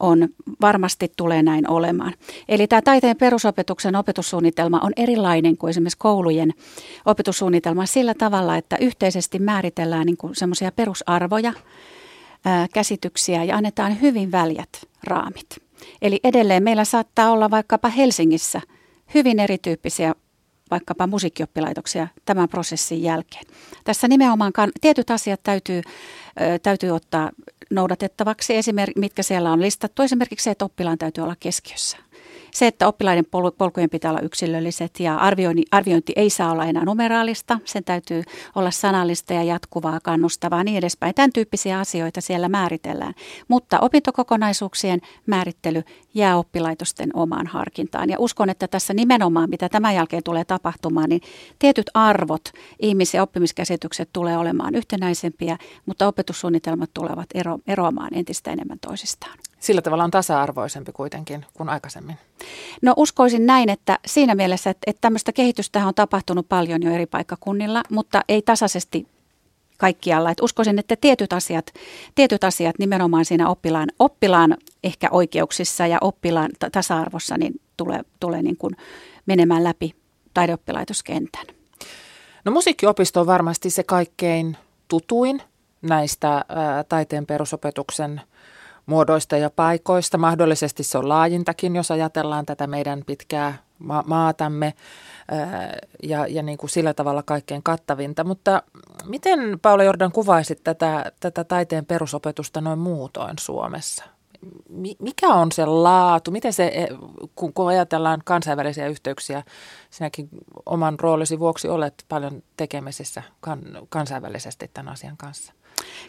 on, 0.00 0.28
varmasti 0.60 1.12
tulee 1.16 1.42
näin 1.42 1.70
olemaan. 1.70 2.14
Eli 2.48 2.66
tämä 2.66 2.82
taiteen 2.82 3.16
perusopetuksen 3.16 3.96
opetussuunnitelma 3.96 4.80
on 4.82 4.92
erilainen 4.96 5.56
kuin 5.56 5.70
esimerkiksi 5.70 5.98
koulujen 5.98 6.54
opetussuunnitelma 7.06 7.86
sillä 7.86 8.14
tavalla, 8.14 8.56
että 8.56 8.76
yhteisesti 8.76 9.38
määritellään 9.38 10.06
niin 10.06 10.16
semmoisia 10.32 10.72
perusarvoja, 10.72 11.52
käsityksiä 12.74 13.44
ja 13.44 13.56
annetaan 13.56 14.00
hyvin 14.00 14.32
väljät 14.32 14.68
raamit. 15.04 15.67
Eli 16.02 16.20
edelleen 16.24 16.62
meillä 16.62 16.84
saattaa 16.84 17.30
olla 17.30 17.50
vaikkapa 17.50 17.88
Helsingissä 17.88 18.60
hyvin 19.14 19.40
erityyppisiä 19.40 20.14
vaikkapa 20.70 21.06
musiikkioppilaitoksia 21.06 22.08
tämän 22.24 22.48
prosessin 22.48 23.02
jälkeen. 23.02 23.44
Tässä 23.84 24.08
nimenomaan 24.08 24.52
tietyt 24.80 25.10
asiat 25.10 25.40
täytyy, 25.42 25.82
täytyy 26.62 26.90
ottaa 26.90 27.30
noudatettavaksi, 27.70 28.56
esimerk- 28.56 28.92
mitkä 28.96 29.22
siellä 29.22 29.52
on 29.52 29.60
listattu. 29.60 30.02
Esimerkiksi 30.02 30.44
se, 30.44 30.50
että 30.50 30.64
oppilaan 30.64 30.98
täytyy 30.98 31.24
olla 31.24 31.36
keskiössä. 31.40 31.96
Se, 32.50 32.66
että 32.66 32.88
oppilaiden 32.88 33.24
polkujen 33.58 33.90
pitää 33.90 34.10
olla 34.10 34.20
yksilölliset 34.20 35.00
ja 35.00 35.16
arviointi, 35.16 35.62
arviointi 35.70 36.12
ei 36.16 36.30
saa 36.30 36.52
olla 36.52 36.64
enää 36.64 36.84
numeraalista, 36.84 37.58
sen 37.64 37.84
täytyy 37.84 38.22
olla 38.54 38.70
sanallista 38.70 39.32
ja 39.32 39.42
jatkuvaa, 39.42 40.00
kannustavaa 40.02 40.64
niin 40.64 40.78
edespäin. 40.78 41.14
Tämän 41.14 41.32
tyyppisiä 41.32 41.78
asioita 41.78 42.20
siellä 42.20 42.48
määritellään. 42.48 43.14
Mutta 43.48 43.80
opintokokonaisuuksien 43.80 45.00
määrittely 45.26 45.82
jää 46.14 46.36
oppilaitosten 46.36 47.10
omaan 47.14 47.46
harkintaan. 47.46 48.10
Ja 48.10 48.16
uskon, 48.18 48.50
että 48.50 48.68
tässä 48.68 48.94
nimenomaan, 48.94 49.50
mitä 49.50 49.68
tämän 49.68 49.94
jälkeen 49.94 50.22
tulee 50.22 50.44
tapahtumaan, 50.44 51.08
niin 51.08 51.20
tietyt 51.58 51.90
arvot, 51.94 52.52
ihmis- 52.82 53.14
ja 53.14 53.22
oppimiskäsitykset 53.22 54.08
tulee 54.12 54.38
olemaan 54.38 54.74
yhtenäisempiä, 54.74 55.58
mutta 55.86 56.06
opetussuunnitelmat 56.06 56.90
tulevat 56.94 57.26
ero, 57.34 57.58
eroamaan 57.66 58.14
entistä 58.14 58.52
enemmän 58.52 58.78
toisistaan. 58.78 59.38
Sillä 59.60 59.82
tavalla 59.82 60.04
on 60.04 60.10
tasa-arvoisempi 60.10 60.92
kuitenkin 60.92 61.46
kuin 61.54 61.68
aikaisemmin. 61.68 62.18
No 62.82 62.94
uskoisin 62.96 63.46
näin, 63.46 63.68
että 63.68 63.98
siinä 64.06 64.34
mielessä, 64.34 64.70
että, 64.70 64.90
että 64.90 65.00
tämmöistä 65.00 65.32
kehitystä 65.32 65.86
on 65.86 65.94
tapahtunut 65.94 66.48
paljon 66.48 66.82
jo 66.82 66.92
eri 66.92 67.06
paikkakunnilla, 67.06 67.82
mutta 67.90 68.20
ei 68.28 68.42
tasaisesti 68.42 69.06
kaikkialla. 69.78 70.30
Et 70.30 70.40
uskoisin, 70.40 70.78
että 70.78 70.96
tietyt 71.00 71.32
asiat, 71.32 71.72
tietyt 72.14 72.44
asiat 72.44 72.78
nimenomaan 72.78 73.24
siinä 73.24 73.48
oppilaan, 73.48 73.88
oppilaan 73.98 74.56
ehkä 74.84 75.08
oikeuksissa 75.10 75.86
ja 75.86 75.98
oppilaan 76.00 76.50
tasa-arvossa 76.72 77.38
niin 77.38 77.60
tulee, 77.76 78.00
tulee 78.20 78.42
niin 78.42 78.56
kuin 78.56 78.76
menemään 79.26 79.64
läpi 79.64 79.94
taideoppilaitoskentän. 80.34 81.46
No 82.44 82.52
musiikkiopisto 82.52 83.20
on 83.20 83.26
varmasti 83.26 83.70
se 83.70 83.82
kaikkein 83.82 84.56
tutuin 84.88 85.42
näistä 85.82 86.44
ää, 86.48 86.84
taiteen 86.84 87.26
perusopetuksen 87.26 88.20
muodoista 88.88 89.36
ja 89.36 89.50
paikoista. 89.50 90.18
Mahdollisesti 90.18 90.82
se 90.82 90.98
on 90.98 91.08
laajintakin, 91.08 91.76
jos 91.76 91.90
ajatellaan 91.90 92.46
tätä 92.46 92.66
meidän 92.66 93.02
pitkää 93.06 93.58
ma- 93.78 94.04
maatamme 94.06 94.74
ja, 96.02 96.26
ja 96.26 96.42
niin 96.42 96.58
kuin 96.58 96.70
sillä 96.70 96.94
tavalla 96.94 97.22
kaikkein 97.22 97.62
kattavinta. 97.62 98.24
Mutta 98.24 98.62
miten 99.04 99.60
Paula 99.62 99.84
Jordan 99.84 100.12
kuvaisit 100.12 100.64
tätä, 100.64 101.12
tätä 101.20 101.44
taiteen 101.44 101.86
perusopetusta 101.86 102.60
noin 102.60 102.78
muutoin 102.78 103.36
Suomessa? 103.40 104.04
Mikä 104.98 105.28
on 105.28 105.52
se 105.52 105.66
laatu? 105.66 106.30
Miten 106.30 106.52
se, 106.52 106.66
e, 106.66 106.88
kun, 107.34 107.68
ajatellaan 107.68 108.20
kansainvälisiä 108.24 108.88
yhteyksiä, 108.88 109.42
sinäkin 109.90 110.28
oman 110.66 111.00
roolisi 111.00 111.38
vuoksi 111.38 111.68
olet 111.68 112.04
paljon 112.08 112.42
tekemisissä 112.56 113.22
kan, 113.40 113.60
kansainvälisesti 113.88 114.70
tämän 114.74 114.92
asian 114.92 115.16
kanssa? 115.16 115.52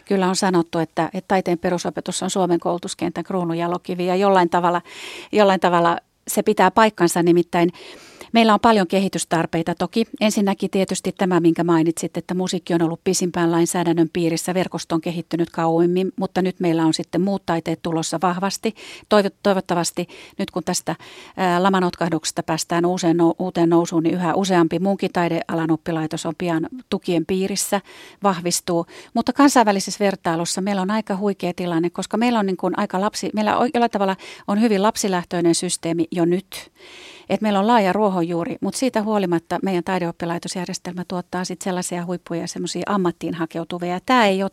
Kyllä 0.04 0.28
on 0.28 0.36
sanottu, 0.36 0.78
että, 0.78 1.10
että 1.14 1.28
taiteen 1.28 1.58
perusopetus 1.58 2.22
on 2.22 2.30
Suomen 2.30 2.60
koulutuskentän 2.60 3.24
kruununjalokivi 3.24 4.06
ja 4.06 4.16
jollain 4.16 4.50
tavalla, 4.50 4.82
jollain 5.32 5.60
tavalla 5.60 5.98
se 6.28 6.42
pitää 6.42 6.70
paikkansa. 6.70 7.22
Nimittäin 7.22 7.72
Meillä 8.32 8.54
on 8.54 8.60
paljon 8.60 8.86
kehitystarpeita 8.86 9.74
toki. 9.74 10.04
Ensinnäkin 10.20 10.70
tietysti 10.70 11.12
tämä, 11.18 11.40
minkä 11.40 11.64
mainitsit, 11.64 12.16
että 12.16 12.34
musiikki 12.34 12.74
on 12.74 12.82
ollut 12.82 13.00
pisimpään 13.04 13.50
lainsäädännön 13.52 14.10
piirissä. 14.12 14.54
Verkosto 14.54 14.94
on 14.94 15.00
kehittynyt 15.00 15.50
kauemmin, 15.50 16.12
mutta 16.16 16.42
nyt 16.42 16.60
meillä 16.60 16.84
on 16.84 16.94
sitten 16.94 17.20
muut 17.20 17.46
taiteet 17.46 17.82
tulossa 17.82 18.18
vahvasti. 18.22 18.74
Toivottavasti 19.42 20.08
nyt 20.38 20.50
kun 20.50 20.64
tästä 20.64 20.96
lamanotkahduksesta 21.58 22.42
päästään 22.42 22.86
uuteen, 22.86 23.16
uuteen 23.38 23.68
nousuun, 23.70 24.02
niin 24.02 24.14
yhä 24.14 24.34
useampi 24.34 24.78
muunkin 24.78 25.12
taidealan 25.12 25.70
oppilaitos 25.70 26.26
on 26.26 26.34
pian 26.38 26.68
tukien 26.90 27.26
piirissä, 27.26 27.80
vahvistuu. 28.22 28.86
Mutta 29.14 29.32
kansainvälisessä 29.32 30.04
vertailussa 30.04 30.60
meillä 30.60 30.82
on 30.82 30.90
aika 30.90 31.16
huikea 31.16 31.52
tilanne, 31.56 31.90
koska 31.90 32.16
meillä 32.16 32.38
on 32.38 32.46
niin 32.46 32.56
kuin 32.56 32.74
aika 32.76 33.00
lapsi, 33.00 33.30
meillä 33.34 33.56
jollain 33.74 33.90
tavalla 33.90 34.16
on 34.48 34.60
hyvin 34.60 34.82
lapsilähtöinen 34.82 35.54
systeemi 35.54 36.08
jo 36.10 36.24
nyt 36.24 36.70
että 37.30 37.44
meillä 37.44 37.58
on 37.60 37.66
laaja 37.66 37.92
ruohonjuuri, 37.92 38.56
mutta 38.60 38.78
siitä 38.78 39.02
huolimatta 39.02 39.58
meidän 39.62 39.84
taideoppilaitosjärjestelmä 39.84 41.04
tuottaa 41.08 41.44
sitten 41.44 41.64
sellaisia 41.64 42.04
huippuja, 42.04 42.48
semmoisia 42.48 42.82
ammattiin 42.86 43.34
hakeutuvia. 43.34 44.00
Tämä 44.06 44.26
ei 44.26 44.42
ole 44.42 44.50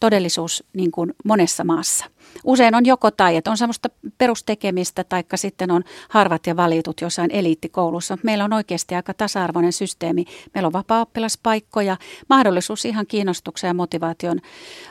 todellisuus 0.00 0.64
niin 0.76 0.90
kuin 0.90 1.14
monessa 1.24 1.64
maassa. 1.64 2.04
Usein 2.44 2.74
on 2.74 2.86
joko 2.86 3.10
tai, 3.10 3.36
että 3.36 3.50
on 3.50 3.56
semmoista 3.56 3.88
perustekemistä, 4.18 5.04
taikka 5.04 5.36
sitten 5.36 5.70
on 5.70 5.84
harvat 6.08 6.46
ja 6.46 6.56
valitut 6.56 7.00
jossain 7.00 7.30
eliittikoulussa. 7.30 8.18
Meillä 8.22 8.44
on 8.44 8.52
oikeasti 8.52 8.94
aika 8.94 9.14
tasa-arvoinen 9.14 9.72
systeemi. 9.72 10.24
Meillä 10.54 10.66
on 10.66 10.72
vapaa-oppilaspaikkoja, 10.72 11.96
mahdollisuus 12.28 12.84
ihan 12.84 13.06
kiinnostuksen 13.06 13.68
ja 13.68 13.74
motivaation 13.74 14.40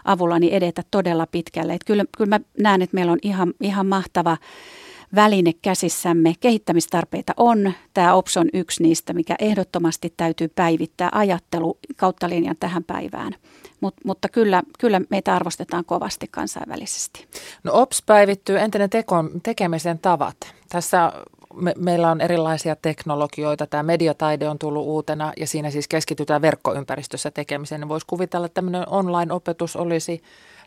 avulla 0.06 0.40
niin 0.40 0.54
edetä 0.54 0.84
todella 0.92 1.28
pitkälle. 1.28 1.74
Että 1.74 1.86
kyllä, 1.86 2.06
kyllä 2.18 2.30
mä 2.30 2.40
näen, 2.60 2.82
että 2.82 2.96
meillä 2.96 3.12
on 3.12 3.20
ihan, 3.22 3.54
ihan 3.62 3.88
mahtava 3.88 4.38
väline 5.16 5.54
käsissämme. 5.62 6.34
Kehittämistarpeita 6.40 7.34
on. 7.38 7.74
Tämä 7.94 8.14
OPS 8.14 8.38
on 8.38 8.50
yksi 8.54 8.84
niistä, 8.84 9.14
mikä 9.14 9.36
ehdottomasti 9.40 10.14
täytyy 10.18 10.48
päivittää 10.48 11.10
ajattelu 11.12 11.78
kautta 11.96 12.30
linjan 12.30 12.56
tähän 12.60 12.84
päivään. 12.84 13.34
Mut, 13.82 13.94
mutta 14.06 14.30
kyllä, 14.30 14.64
kyllä 14.80 15.02
meitä 15.10 15.36
arvostetaan 15.36 15.86
kovasti 15.86 16.28
kansainvälisesti. 16.32 17.28
No 17.64 17.72
OPS 17.74 18.04
päivittyy, 18.06 18.60
entä 18.60 18.80
ne 18.80 18.88
teko, 18.88 19.16
tekemisen 19.44 20.00
tavat? 20.00 20.38
Tässä 20.70 21.12
me, 21.56 21.74
meillä 21.78 22.12
on 22.12 22.22
erilaisia 22.22 22.76
teknologioita. 22.76 23.68
Tämä 23.68 23.84
mediataide 23.84 24.50
on 24.50 24.60
tullut 24.60 24.86
uutena 24.86 25.34
ja 25.38 25.48
siinä 25.48 25.70
siis 25.70 25.88
keskitytään 25.88 26.42
verkkoympäristössä 26.42 27.32
tekemiseen. 27.32 27.90
Voisi 27.90 28.06
kuvitella, 28.10 28.46
että 28.46 28.56
tämmöinen 28.56 28.90
online-opetus 28.90 29.76
olisi 29.76 30.24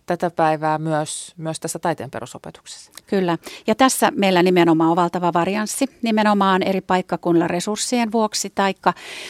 tätä 0.08 0.30
päivää 0.36 0.78
myös, 0.78 1.34
myös 1.36 1.60
tässä 1.60 1.78
taiteen 1.78 2.10
perusopetuksessa. 2.10 2.92
Kyllä. 3.06 3.38
Ja 3.66 3.74
tässä 3.74 4.12
meillä 4.16 4.42
nimenomaan 4.42 4.90
on 4.90 4.96
valtava 4.96 5.32
varianssi, 5.32 5.86
nimenomaan 6.02 6.62
eri 6.62 6.80
paikkakunnilla 6.80 7.48
resurssien 7.48 8.12
vuoksi 8.12 8.50
tai 8.54 8.74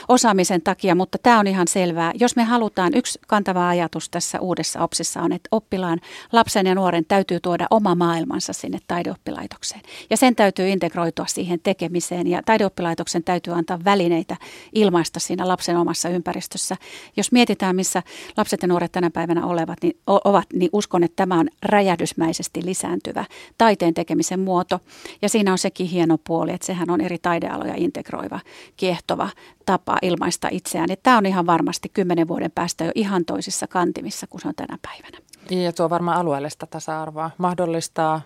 osaamisen 0.09 0.63
takia, 0.63 0.95
mutta 0.95 1.19
tämä 1.19 1.39
on 1.39 1.47
ihan 1.47 1.69
selvää. 1.69 2.13
Jos 2.15 2.37
me 2.37 2.45
halutaan, 2.45 2.93
yksi 2.95 3.19
kantava 3.27 3.69
ajatus 3.69 4.09
tässä 4.09 4.41
uudessa 4.41 4.81
OPSissa 4.81 5.23
on, 5.23 5.33
että 5.33 5.49
oppilaan, 5.53 6.01
lapsen 6.33 6.67
ja 6.67 6.75
nuoren 6.75 7.05
täytyy 7.05 7.41
tuoda 7.41 7.67
oma 7.71 7.95
maailmansa 7.95 8.53
sinne 8.53 8.79
taideoppilaitokseen. 8.87 9.83
Ja 10.11 10.17
sen 10.17 10.37
täytyy 10.37 10.69
integroitua 10.69 11.27
siihen 11.27 11.61
tekemiseen 11.63 12.27
ja 12.27 12.43
taideoppilaitoksen 12.45 13.25
täytyy 13.25 13.55
antaa 13.55 13.79
välineitä 13.85 14.37
ilmaista 14.73 15.21
siinä 15.21 15.49
lapsen 15.49 15.77
omassa 15.77 16.09
ympäristössä. 16.09 16.77
Jos 17.17 17.33
mietitään, 17.33 17.77
missä 17.77 18.03
lapset 18.37 18.63
ja 18.63 18.69
nuoret 18.69 18.93
tänä 18.93 19.11
päivänä 19.11 19.47
olevat, 19.47 19.79
niin, 19.83 19.99
ovat, 20.07 20.47
niin 20.53 20.68
niin 20.69 20.79
uskon, 20.79 21.05
että 21.05 21.17
tämä 21.17 21.41
on 21.41 21.49
räjähdysmäisesti 21.63 22.65
lisääntyvä 22.65 23.25
taiteen 23.59 23.95
tekemisen 23.95 24.41
muoto. 24.41 24.81
Ja 25.23 25.29
siinä 25.29 25.53
on 25.53 25.59
sekin 25.59 25.87
hieno 25.87 26.19
puoli, 26.27 26.53
että 26.53 26.67
sehän 26.67 26.91
on 26.91 27.01
eri 27.01 27.19
taidealoja 27.19 27.75
integroiva, 27.77 28.41
kiehtova 28.77 29.29
tapa 29.67 29.99
ilmaista 30.03 30.49
itseään. 30.51 30.91
Että 30.91 31.03
tämä 31.03 31.19
on 31.19 31.27
ihan 31.27 31.47
varmasti 31.47 31.89
kymmenen 31.89 32.29
vuoden 32.29 32.51
päästä 32.51 32.85
jo 32.85 32.93
ihan 32.95 33.25
toisissa 33.25 33.67
kantimissa 33.67 34.27
kuin 34.27 34.41
se 34.41 34.49
on 34.49 34.55
tänä 34.55 34.79
päivänä. 34.83 35.19
Ja 35.65 35.73
tuo 35.73 35.91
varmaan 35.91 36.17
alueellista 36.17 36.67
tasa-arvoa 36.67 37.31
mahdollistaa 37.39 38.23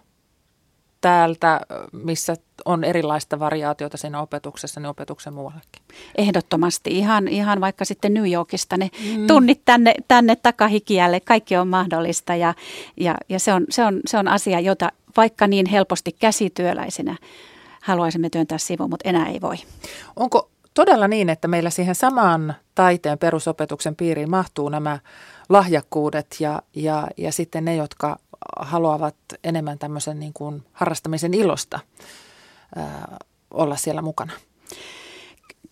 täältä, 1.03 1.61
missä 1.93 2.37
on 2.65 2.85
erilaista 2.85 3.39
variaatiota 3.39 3.97
siinä 3.97 4.21
opetuksessa, 4.21 4.81
niin 4.81 4.89
opetuksen 4.89 5.35
muuallekin. 5.35 5.83
Ehdottomasti. 6.19 6.99
Ihan, 6.99 7.29
ihan 7.29 7.61
vaikka 7.61 7.85
sitten 7.85 8.15
New 8.15 8.33
Yorkista 8.33 8.77
ne 8.77 8.91
mm. 9.17 9.27
tunnit 9.27 9.61
tänne, 9.65 9.95
tänne 10.09 10.37
takahikiälle. 10.37 11.21
Kaikki 11.21 11.57
on 11.57 11.69
mahdollista 11.69 12.35
ja, 12.35 12.55
ja, 12.97 13.15
ja 13.29 13.39
se, 13.39 13.53
on, 13.53 13.67
se, 13.71 13.85
on, 13.85 14.01
se 14.07 14.19
on 14.19 14.29
asia, 14.29 14.61
jota 14.61 14.93
vaikka 15.17 15.47
niin 15.47 15.67
helposti 15.67 16.13
käsityöläisenä 16.13 17.17
haluaisimme 17.83 18.31
työntää 18.31 18.59
sivuun, 18.59 18.91
mutta 18.91 19.09
enää 19.09 19.29
ei 19.29 19.41
voi. 19.41 19.57
Onko 20.17 20.51
todella 20.75 21.09
niin, 21.09 21.29
että 21.29 21.49
meillä 21.49 21.71
siihen 21.71 21.95
samaan 21.95 22.55
taiteen 22.75 23.19
perusopetuksen 23.19 23.97
piiriin 23.97 24.31
mahtuu 24.31 24.69
nämä 24.69 24.99
lahjakkuudet 25.49 26.37
ja, 26.41 26.63
ja, 26.75 27.09
ja 27.17 27.33
sitten 27.33 27.65
ne, 27.65 27.77
jotka 27.77 28.19
haluavat 28.59 29.17
enemmän 29.45 29.79
tämmöisen 29.79 30.21
niin 30.21 30.33
kuin 30.33 30.65
harrastamisen 30.73 31.35
ilosta 31.35 31.81
ää, 32.77 33.17
olla 33.51 33.77
siellä 33.77 34.03
mukana 34.03 34.33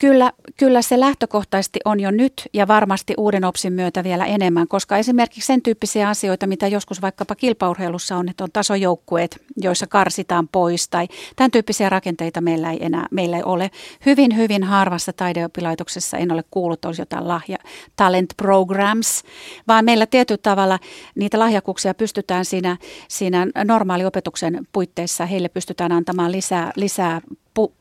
kyllä, 0.00 0.32
kyllä 0.56 0.82
se 0.82 1.00
lähtökohtaisesti 1.00 1.80
on 1.84 2.00
jo 2.00 2.10
nyt 2.10 2.48
ja 2.52 2.68
varmasti 2.68 3.14
uuden 3.16 3.44
OPSin 3.44 3.72
myötä 3.72 4.04
vielä 4.04 4.26
enemmän, 4.26 4.68
koska 4.68 4.96
esimerkiksi 4.96 5.46
sen 5.46 5.62
tyyppisiä 5.62 6.08
asioita, 6.08 6.46
mitä 6.46 6.66
joskus 6.68 7.02
vaikkapa 7.02 7.34
kilpaurheilussa 7.34 8.16
on, 8.16 8.28
että 8.28 8.44
on 8.44 8.52
tasojoukkueet, 8.52 9.42
joissa 9.56 9.86
karsitaan 9.86 10.48
pois 10.48 10.88
tai 10.88 11.08
tämän 11.36 11.50
tyyppisiä 11.50 11.88
rakenteita 11.88 12.40
meillä 12.40 12.70
ei 12.70 12.84
enää 12.84 13.06
meillä 13.10 13.36
ei 13.36 13.42
ole. 13.42 13.70
Hyvin, 14.06 14.36
hyvin 14.36 14.64
harvassa 14.64 15.12
taideoppilaitoksessa 15.12 16.18
en 16.18 16.32
ole 16.32 16.44
kuullut, 16.50 16.84
olisi 16.84 17.02
jotain 17.02 17.28
lahja, 17.28 17.56
talent 17.96 18.30
programs, 18.36 19.22
vaan 19.68 19.84
meillä 19.84 20.06
tietyllä 20.06 20.40
tavalla 20.42 20.78
niitä 21.14 21.38
lahjakkuuksia 21.38 21.94
pystytään 21.94 22.44
siinä, 22.44 22.76
siinä 23.08 23.46
normaaliopetuksen 23.64 24.66
puitteissa, 24.72 25.26
heille 25.26 25.48
pystytään 25.48 25.92
antamaan 25.92 26.32
lisää, 26.32 26.72
lisää 26.76 27.20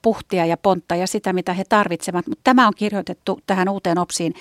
puhtia 0.01 0.45
ja 0.45 0.57
pontta 0.57 0.95
ja 0.95 1.07
sitä, 1.07 1.33
mitä 1.33 1.53
he 1.53 1.63
tarvitsevat. 1.69 2.27
Mutta 2.27 2.41
tämä 2.43 2.67
on 2.67 2.73
kirjoitettu 2.75 3.39
tähän 3.47 3.69
uuteen 3.69 3.97
OPSiin, 3.97 4.33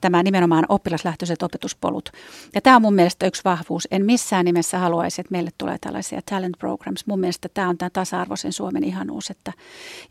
tämä 0.00 0.22
nimenomaan 0.22 0.64
oppilaslähtöiset 0.68 1.42
opetuspolut. 1.42 2.12
Ja 2.54 2.60
tämä 2.60 2.76
on 2.76 2.82
mun 2.82 2.94
mielestä 2.94 3.26
yksi 3.26 3.42
vahvuus. 3.44 3.88
En 3.90 4.06
missään 4.06 4.44
nimessä 4.44 4.78
haluaisi, 4.78 5.20
että 5.20 5.32
meille 5.32 5.50
tulee 5.58 5.76
tällaisia 5.80 6.20
talent 6.30 6.58
programs. 6.58 7.06
Mun 7.06 7.20
mielestä 7.20 7.48
tämä 7.54 7.68
on 7.68 7.78
tämä 7.78 7.90
tasa-arvoisen 7.90 8.52
Suomen 8.52 8.84
ihanuus. 8.84 9.30
Että, 9.30 9.52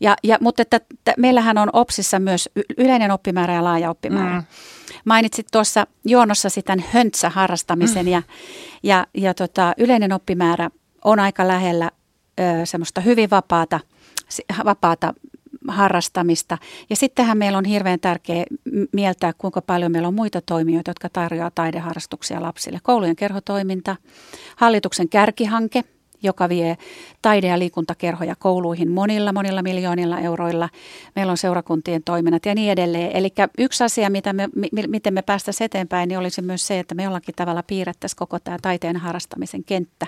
ja, 0.00 0.16
ja, 0.22 0.38
mutta 0.40 0.62
että, 0.62 0.76
että 0.76 1.14
meillähän 1.18 1.58
on 1.58 1.70
OPSissa 1.72 2.18
myös 2.18 2.48
yleinen 2.78 3.10
oppimäärä 3.10 3.54
ja 3.54 3.64
laaja 3.64 3.90
oppimäärä. 3.90 4.40
Mm. 4.40 4.46
Mainitsit 5.04 5.46
tuossa 5.52 5.86
Joonossa 6.04 6.48
sitä 6.48 6.76
höntsäharrastamisen 6.90 8.06
mm. 8.06 8.12
ja, 8.12 8.22
ja, 8.82 9.06
ja 9.14 9.34
tota, 9.34 9.72
yleinen 9.78 10.12
oppimäärä 10.12 10.70
on 11.04 11.20
aika 11.20 11.48
lähellä 11.48 11.90
ö, 12.40 12.66
semmoista 12.66 13.00
hyvin 13.00 13.30
vapaata– 13.30 13.80
vapaata 14.64 15.14
harrastamista. 15.68 16.58
Ja 16.90 16.96
sittenhän 16.96 17.38
meillä 17.38 17.58
on 17.58 17.64
hirveän 17.64 18.00
tärkeää 18.00 18.44
mieltää, 18.92 19.32
kuinka 19.38 19.62
paljon 19.62 19.92
meillä 19.92 20.08
on 20.08 20.14
muita 20.14 20.40
toimijoita, 20.40 20.90
jotka 20.90 21.08
tarjoavat 21.08 21.54
taideharrastuksia 21.54 22.42
lapsille. 22.42 22.78
Koulujen 22.82 23.16
kerhotoiminta, 23.16 23.96
hallituksen 24.56 25.08
kärkihanke, 25.08 25.84
joka 26.22 26.48
vie 26.48 26.76
taide- 27.22 27.46
ja 27.46 27.58
liikuntakerhoja 27.58 28.36
kouluihin 28.36 28.90
monilla, 28.90 29.32
monilla 29.32 29.62
miljoonilla 29.62 30.18
euroilla. 30.20 30.68
Meillä 31.16 31.30
on 31.30 31.36
seurakuntien 31.36 32.02
toiminnat 32.04 32.46
ja 32.46 32.54
niin 32.54 32.72
edelleen. 32.72 33.16
Eli 33.16 33.32
yksi 33.58 33.84
asia, 33.84 34.10
mitä 34.10 34.32
me, 34.32 34.48
miten 34.88 35.14
me 35.14 35.22
päästäisiin 35.22 35.64
eteenpäin, 35.64 36.08
niin 36.08 36.18
olisi 36.18 36.42
myös 36.42 36.66
se, 36.66 36.78
että 36.78 36.94
me 36.94 37.02
jollakin 37.02 37.34
tavalla 37.34 37.62
piirrettäisiin 37.62 38.18
koko 38.18 38.38
tämä 38.38 38.56
taiteen 38.62 38.96
harrastamisen 38.96 39.64
kenttä. 39.64 40.06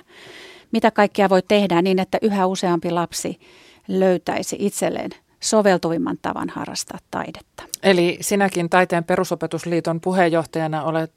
Mitä 0.73 0.91
kaikkea 0.91 1.29
voi 1.29 1.43
tehdä 1.49 1.83
niin, 1.83 1.99
että 1.99 2.19
yhä 2.23 2.47
useampi 2.47 2.91
lapsi 2.91 3.41
löytäisi 3.89 4.57
itselleen 4.59 5.11
soveltuvimman 5.41 6.19
tavan 6.23 6.49
harrastaa 6.49 6.99
taidetta. 7.11 7.63
Eli 7.83 8.19
sinäkin 8.21 8.71
Taiteen 8.71 9.05
perusopetusliiton 9.05 10.01
puheenjohtajana 10.01 10.83
olet 10.83 11.13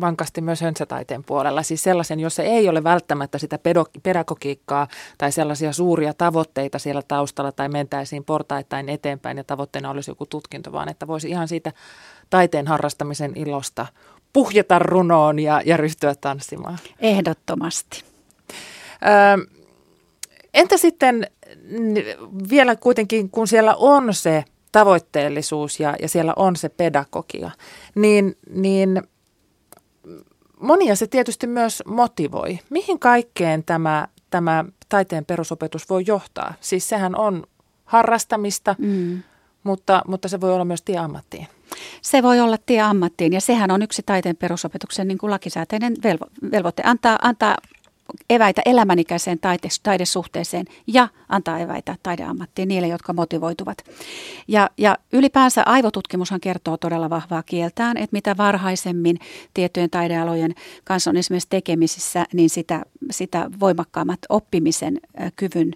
vankasti 0.00 0.40
myös 0.40 0.60
hönsätaiteen 0.60 1.24
puolella, 1.24 1.62
siis 1.62 1.82
sellaisen, 1.82 2.20
jossa 2.20 2.42
ei 2.42 2.68
ole 2.68 2.84
välttämättä 2.84 3.38
sitä 3.38 3.58
pedagogiikkaa 4.02 4.88
tai 5.18 5.32
sellaisia 5.32 5.72
suuria 5.72 6.14
tavoitteita 6.14 6.78
siellä 6.78 7.02
taustalla 7.08 7.52
tai 7.52 7.68
mentäisiin 7.68 8.24
portaittain 8.24 8.88
eteenpäin 8.88 9.36
ja 9.36 9.44
tavoitteena 9.44 9.90
olisi 9.90 10.10
joku 10.10 10.26
tutkinto, 10.26 10.72
vaan 10.72 10.88
että 10.88 11.06
voisi 11.06 11.30
ihan 11.30 11.48
siitä 11.48 11.72
taiteen 12.30 12.66
harrastamisen 12.66 13.32
ilosta 13.34 13.86
puhjeta 14.32 14.78
runoon 14.78 15.38
ja, 15.38 15.62
ja 15.64 15.76
ryhtyä 15.76 16.14
tanssimaan. 16.14 16.78
Ehdottomasti. 16.98 18.04
Öö, 19.06 19.46
entä 20.54 20.76
sitten 20.76 21.26
vielä 22.50 22.76
kuitenkin, 22.76 23.30
kun 23.30 23.48
siellä 23.48 23.74
on 23.74 24.14
se 24.14 24.44
tavoitteellisuus 24.72 25.80
ja, 25.80 25.96
ja 26.02 26.08
siellä 26.08 26.32
on 26.36 26.56
se 26.56 26.68
pedagogia, 26.68 27.50
niin, 27.94 28.36
niin 28.50 29.02
monia 30.60 30.96
se 30.96 31.06
tietysti 31.06 31.46
myös 31.46 31.82
motivoi. 31.86 32.58
Mihin 32.70 32.98
kaikkeen 32.98 33.64
tämä, 33.64 34.08
tämä 34.30 34.64
taiteen 34.88 35.24
perusopetus 35.24 35.90
voi 35.90 36.04
johtaa? 36.06 36.54
Siis 36.60 36.88
sehän 36.88 37.16
on 37.16 37.46
harrastamista, 37.84 38.74
mm. 38.78 39.22
mutta, 39.62 40.02
mutta 40.06 40.28
se 40.28 40.40
voi 40.40 40.52
olla 40.52 40.64
myös 40.64 40.82
tie 40.82 40.98
ammattiin. 40.98 41.46
Se 42.02 42.22
voi 42.22 42.40
olla 42.40 42.58
tie 42.66 42.80
ammattiin 42.80 43.32
ja 43.32 43.40
sehän 43.40 43.70
on 43.70 43.82
yksi 43.82 44.02
taiteen 44.06 44.36
perusopetuksen 44.36 45.08
niin 45.08 45.18
kuin 45.18 45.30
lakisääteinen 45.30 45.94
velvo, 46.04 46.24
velvoite. 46.52 46.82
Antaa, 46.86 47.18
antaa 47.22 47.56
eväitä 48.30 48.62
elämänikäiseen 48.64 49.38
taide, 49.38 49.68
taidesuhteeseen 49.82 50.66
ja 50.86 51.08
antaa 51.28 51.58
eväitä 51.58 51.96
taideammattiin 52.02 52.68
niille, 52.68 52.88
jotka 52.88 53.12
motivoituvat. 53.12 53.78
Ja, 54.48 54.70
ja 54.78 54.98
ylipäänsä 55.12 55.62
aivotutkimushan 55.66 56.40
kertoo 56.40 56.76
todella 56.76 57.10
vahvaa 57.10 57.42
kieltään, 57.42 57.96
että 57.96 58.14
mitä 58.14 58.36
varhaisemmin 58.36 59.18
tiettyjen 59.54 59.90
taidealojen 59.90 60.54
kanssa 60.84 61.10
on 61.10 61.16
esimerkiksi 61.16 61.48
tekemisissä, 61.50 62.26
niin 62.32 62.50
sitä, 62.50 62.82
sitä 63.10 63.50
voimakkaammat 63.60 64.20
oppimisen 64.28 65.00
kyvyn 65.36 65.72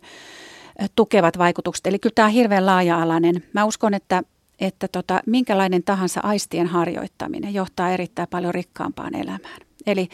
tukevat 0.97 1.39
vaikutukset. 1.39 1.87
Eli 1.87 1.99
kyllä 1.99 2.15
tämä 2.15 2.27
on 2.27 2.33
hirveän 2.33 2.67
laaja-alainen. 2.67 3.43
Mä 3.53 3.65
uskon, 3.65 3.95
että 3.95 4.23
että 4.61 4.89
tota, 4.89 5.21
minkälainen 5.27 5.83
tahansa 5.83 6.21
aistien 6.23 6.67
harjoittaminen 6.67 7.55
johtaa 7.55 7.91
erittäin 7.91 8.29
paljon 8.29 8.55
rikkaampaan 8.55 9.15
elämään. 9.15 9.61
Eli, 9.87 10.09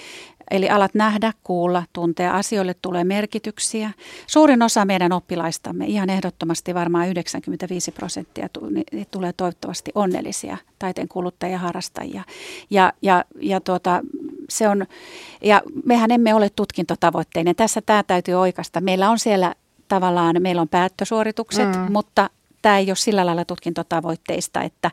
eli 0.50 0.68
alat 0.68 0.94
nähdä, 0.94 1.32
kuulla, 1.44 1.82
tuntea, 1.92 2.36
asioille 2.36 2.74
tulee 2.74 3.04
merkityksiä. 3.04 3.90
Suurin 4.26 4.62
osa 4.62 4.84
meidän 4.84 5.12
oppilaistamme, 5.12 5.86
ihan 5.86 6.10
ehdottomasti 6.10 6.74
varmaan 6.74 7.08
95 7.08 7.92
prosenttia, 7.92 8.48
tulee 9.10 9.32
toivottavasti 9.32 9.90
onnellisia 9.94 10.56
taiteen 10.78 11.08
kuluttajia 11.08 11.58
harrastajia. 11.58 12.24
Ja, 12.70 12.92
ja, 13.02 13.24
ja, 13.40 13.60
tuota, 13.60 14.02
se 14.48 14.68
on, 14.68 14.86
ja 15.42 15.62
mehän 15.84 16.10
emme 16.10 16.34
ole 16.34 16.50
tutkintotavoitteinen. 16.50 17.56
Tässä 17.56 17.80
tämä 17.86 18.02
täytyy 18.02 18.34
oikasta. 18.34 18.80
Meillä 18.80 19.10
on 19.10 19.18
siellä 19.18 19.54
tavallaan 19.88 20.36
meillä 20.40 20.62
on 20.62 20.68
päättösuoritukset, 20.68 21.76
mm. 21.76 21.92
mutta 21.92 22.30
tämä 22.62 22.78
ei 22.78 22.90
ole 22.90 22.96
sillä 22.96 23.26
lailla 23.26 23.44
tutkintotavoitteista, 23.44 24.62
että, 24.62 24.90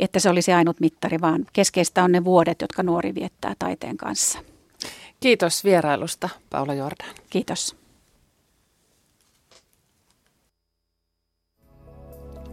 että 0.00 0.18
se 0.18 0.30
olisi 0.30 0.52
ainut 0.52 0.80
mittari, 0.80 1.20
vaan 1.20 1.46
keskeistä 1.52 2.04
on 2.04 2.12
ne 2.12 2.24
vuodet, 2.24 2.60
jotka 2.60 2.82
nuori 2.82 3.14
viettää 3.14 3.54
taiteen 3.58 3.96
kanssa. 3.96 4.38
Kiitos 5.20 5.64
vierailusta, 5.64 6.28
Paula 6.50 6.74
Jordan. 6.74 7.14
Kiitos. 7.30 7.76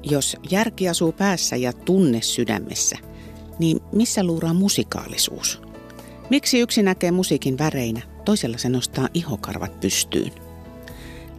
Jos 0.04 0.38
järki 0.50 0.90
asuu 0.90 1.12
päässä 1.12 1.56
ja 1.56 1.74
tunne 1.74 2.22
sydämessä, 2.22 2.98
niin 3.60 3.80
missä 3.92 4.24
luuraa 4.24 4.54
musikaalisuus? 4.54 5.62
Miksi 6.30 6.60
yksi 6.60 6.84
näkee 6.84 7.12
musiikin 7.12 7.58
väreinä, 7.58 8.02
toisella 8.26 8.58
se 8.58 8.70
nostaa 8.70 9.08
ihokarvat 9.14 9.80
pystyyn? 9.80 10.32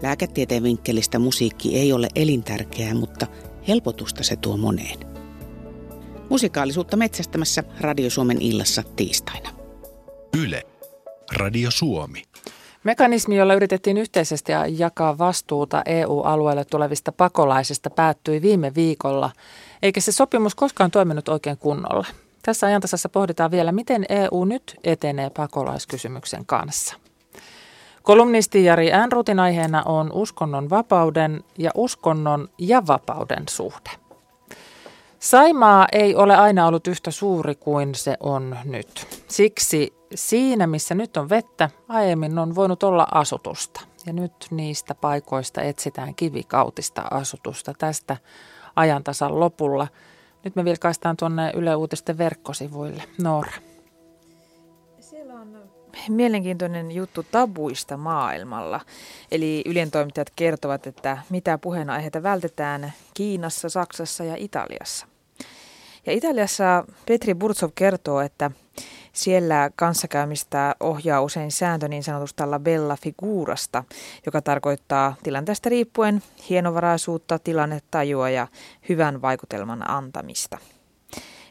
Lääketieteen 0.02 0.62
vinkkelistä 0.62 1.18
musiikki 1.18 1.78
ei 1.78 1.92
ole 1.92 2.08
elintärkeää, 2.14 2.94
mutta 2.94 3.26
helpotusta 3.68 4.22
se 4.22 4.36
tuo 4.36 4.56
moneen. 4.56 4.98
Musikaalisuutta 6.30 6.96
metsästämässä 6.96 7.64
Radio 7.80 8.10
Suomen 8.10 8.42
illassa 8.42 8.82
tiistaina. 8.96 9.50
Yle. 10.38 10.77
Radio 11.36 11.70
Suomi. 11.70 12.22
Mekanismi, 12.84 13.36
jolla 13.36 13.54
yritettiin 13.54 13.96
yhteisesti 13.96 14.52
jakaa 14.76 15.18
vastuuta 15.18 15.82
EU-alueelle 15.86 16.64
tulevista 16.64 17.12
pakolaisista, 17.12 17.90
päättyi 17.90 18.42
viime 18.42 18.74
viikolla, 18.74 19.30
eikä 19.82 20.00
se 20.00 20.12
sopimus 20.12 20.54
koskaan 20.54 20.90
toiminut 20.90 21.28
oikein 21.28 21.58
kunnolla. 21.58 22.06
Tässä 22.42 22.66
ajantasassa 22.66 23.08
pohditaan 23.08 23.50
vielä, 23.50 23.72
miten 23.72 24.04
EU 24.08 24.44
nyt 24.44 24.76
etenee 24.84 25.30
pakolaiskysymyksen 25.30 26.46
kanssa. 26.46 26.94
Kolumnisti 28.02 28.64
Jari 28.64 28.92
Äänrutin 28.92 29.40
aiheena 29.40 29.82
on 29.82 30.12
uskonnon 30.12 30.70
vapauden 30.70 31.44
ja 31.58 31.70
uskonnon 31.74 32.48
ja 32.58 32.86
vapauden 32.86 33.44
suhde. 33.48 33.90
Saimaa 35.18 35.86
ei 35.92 36.14
ole 36.14 36.36
aina 36.36 36.66
ollut 36.66 36.86
yhtä 36.86 37.10
suuri 37.10 37.54
kuin 37.54 37.94
se 37.94 38.16
on 38.20 38.56
nyt. 38.64 39.06
Siksi 39.28 39.97
siinä, 40.14 40.66
missä 40.66 40.94
nyt 40.94 41.16
on 41.16 41.28
vettä, 41.28 41.70
aiemmin 41.88 42.38
on 42.38 42.54
voinut 42.54 42.82
olla 42.82 43.06
asutusta. 43.12 43.80
Ja 44.06 44.12
nyt 44.12 44.32
niistä 44.50 44.94
paikoista 44.94 45.62
etsitään 45.62 46.14
kivikautista 46.14 47.02
asutusta 47.10 47.72
tästä 47.78 48.16
ajantasan 48.76 49.40
lopulla. 49.40 49.88
Nyt 50.44 50.56
me 50.56 50.64
vilkaistaan 50.64 51.16
tuonne 51.16 51.52
Yle 51.54 51.76
Uutisten 51.76 52.18
verkkosivuille. 52.18 53.02
Noora. 53.22 53.52
Siellä 55.00 55.34
on 55.34 55.58
mielenkiintoinen 56.08 56.92
juttu 56.92 57.22
tabuista 57.30 57.96
maailmalla. 57.96 58.80
Eli 59.30 59.62
Ylen 59.66 59.90
toimittajat 59.90 60.30
kertovat, 60.36 60.86
että 60.86 61.18
mitä 61.30 61.58
puheenaiheita 61.58 62.22
vältetään 62.22 62.92
Kiinassa, 63.14 63.68
Saksassa 63.68 64.24
ja 64.24 64.34
Italiassa. 64.36 65.06
Ja 66.06 66.12
Italiassa 66.12 66.84
Petri 67.06 67.34
Burtsov 67.34 67.70
kertoo, 67.74 68.20
että 68.20 68.50
siellä 69.18 69.70
kanssakäymistä 69.76 70.74
ohjaa 70.80 71.22
usein 71.22 71.50
sääntö 71.50 71.88
niin 71.88 72.02
sanotusta 72.02 72.50
labella 72.50 72.96
figurasta, 73.02 73.84
joka 74.26 74.42
tarkoittaa 74.42 75.16
tilanteesta 75.22 75.68
riippuen 75.68 76.22
hienovaraisuutta, 76.50 77.38
tilannetajua 77.38 78.30
ja 78.30 78.46
hyvän 78.88 79.22
vaikutelman 79.22 79.90
antamista. 79.90 80.58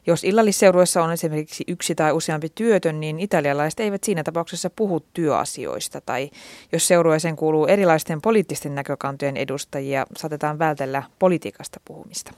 Jos 0.08 0.24
illallisseurueessa 0.24 1.04
on 1.04 1.12
esimerkiksi 1.12 1.64
yksi 1.68 1.96
tai 1.96 2.12
useampi 2.12 2.50
työtön, 2.56 3.00
niin 3.00 3.20
italialaiset 3.20 3.80
eivät 3.80 4.04
siinä 4.04 4.24
tapauksessa 4.24 4.70
puhu 4.70 5.00
työasioista. 5.00 6.02
Tai 6.02 6.30
jos 6.72 6.88
seurueeseen 6.88 7.36
kuuluu 7.36 7.66
erilaisten 7.66 8.22
poliittisten 8.22 8.76
näkökantojen 8.76 9.38
edustajia, 9.38 10.06
saatetaan 10.18 10.60
vältellä 10.60 11.04
politiikasta 11.20 11.80
puhumista. 11.86 12.32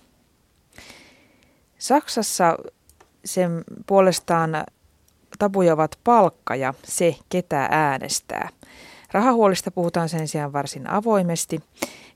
Saksassa 1.78 2.58
sen 3.26 3.64
puolestaan 3.88 4.64
tabuja 5.40 5.74
ovat 5.74 6.00
palkka 6.04 6.56
ja 6.56 6.74
se, 6.84 7.16
ketä 7.30 7.68
äänestää. 7.72 8.50
Rahahuolista 9.12 9.72
puhutaan 9.72 10.10
sen 10.10 10.28
sijaan 10.28 10.54
varsin 10.54 10.90
avoimesti 10.90 11.60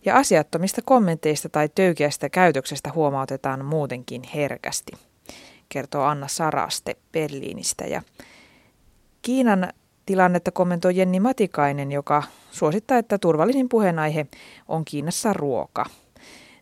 ja 0.05 0.17
asiattomista 0.17 0.81
kommenteista 0.85 1.49
tai 1.49 1.69
töykeästä 1.75 2.29
käytöksestä 2.29 2.91
huomautetaan 2.95 3.65
muutenkin 3.65 4.21
herkästi, 4.35 4.91
kertoo 5.69 6.03
Anna 6.03 6.27
Saraste 6.27 6.95
Berliinistä. 7.11 7.85
Ja 7.85 8.01
Kiinan 9.21 9.73
tilannetta 10.05 10.51
kommentoi 10.51 10.97
Jenni 10.97 11.19
Matikainen, 11.19 11.91
joka 11.91 12.23
suosittaa, 12.51 12.97
että 12.97 13.17
turvallisin 13.17 13.69
puheenaihe 13.69 14.27
on 14.67 14.85
Kiinassa 14.85 15.33
ruoka– 15.33 15.85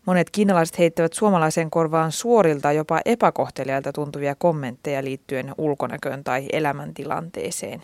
Monet 0.06 0.30
kiinalaiset 0.30 0.80
heittävät 0.80 1.14
suomalaiseen 1.14 1.72
korvaan 1.72 2.12
suorilta 2.12 2.72
jopa 2.72 3.00
epäkohtelijalta 3.06 3.94
tuntuvia 3.94 4.36
kommentteja 4.36 5.04
liittyen 5.04 5.54
ulkonäköön 5.58 6.24
tai 6.24 6.46
elämäntilanteeseen. 6.54 7.84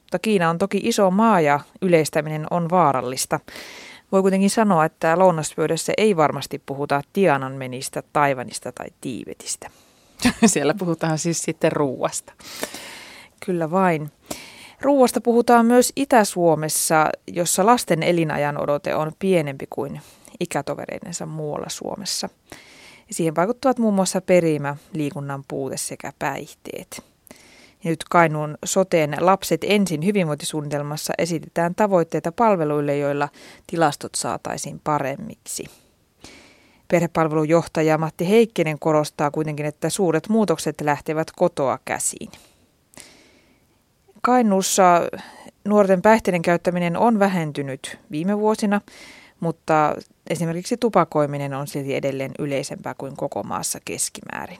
Mutta 0.00 0.18
Kiina 0.18 0.50
on 0.50 0.58
toki 0.58 0.80
iso 0.82 1.10
maa 1.10 1.40
ja 1.40 1.60
yleistäminen 1.82 2.46
on 2.50 2.70
vaarallista. 2.70 3.40
Voi 4.12 4.22
kuitenkin 4.22 4.50
sanoa, 4.50 4.84
että 4.84 5.18
lounaspöydässä 5.18 5.92
ei 5.96 6.16
varmasti 6.16 6.62
puhuta 6.66 7.02
Tiananmenistä, 7.12 8.02
Taivanista 8.12 8.72
tai 8.72 8.86
Tiibetistä. 9.00 9.70
Siellä 10.46 10.74
puhutaan 10.74 11.18
siis 11.18 11.42
sitten 11.42 11.72
ruuasta. 11.72 12.32
Kyllä 13.46 13.70
vain. 13.70 14.10
Ruuasta 14.80 15.20
puhutaan 15.20 15.66
myös 15.66 15.92
Itä-Suomessa, 15.96 17.10
jossa 17.26 17.66
lasten 17.66 18.02
elinajan 18.02 18.60
odote 18.60 18.94
on 18.94 19.12
pienempi 19.18 19.66
kuin 19.70 20.00
ikätovereidensa 20.40 21.26
muualla 21.26 21.68
Suomessa. 21.68 22.28
Siihen 23.10 23.36
vaikuttavat 23.36 23.78
muun 23.78 23.94
muassa 23.94 24.20
perimä, 24.20 24.76
liikunnan 24.92 25.44
puute 25.48 25.76
sekä 25.76 26.12
päihteet. 26.18 27.02
Ja 27.84 27.90
nyt 27.90 28.04
Kainuun 28.10 28.58
soteen 28.64 29.16
Lapset 29.20 29.60
ensin 29.64 30.04
hyvinvointisuunnitelmassa 30.04 31.12
esitetään 31.18 31.74
tavoitteita 31.74 32.32
palveluille, 32.32 32.98
joilla 32.98 33.28
tilastot 33.66 34.14
saataisiin 34.14 34.80
paremmiksi. 34.84 35.64
Perhepalvelujohtaja 36.88 37.98
Matti 37.98 38.28
Heikkinen 38.28 38.78
korostaa 38.78 39.30
kuitenkin, 39.30 39.66
että 39.66 39.90
suuret 39.90 40.28
muutokset 40.28 40.80
lähtevät 40.80 41.30
kotoa 41.36 41.78
käsiin. 41.84 42.30
Kainuussa 44.22 45.00
nuorten 45.64 46.02
päihteiden 46.02 46.42
käyttäminen 46.42 46.96
on 46.96 47.18
vähentynyt 47.18 47.98
viime 48.10 48.38
vuosina, 48.38 48.80
mutta 49.40 49.94
esimerkiksi 50.30 50.76
tupakoiminen 50.76 51.54
on 51.54 51.66
silti 51.66 51.94
edelleen 51.94 52.32
yleisempää 52.38 52.94
kuin 52.98 53.16
koko 53.16 53.42
maassa 53.42 53.78
keskimäärin. 53.84 54.58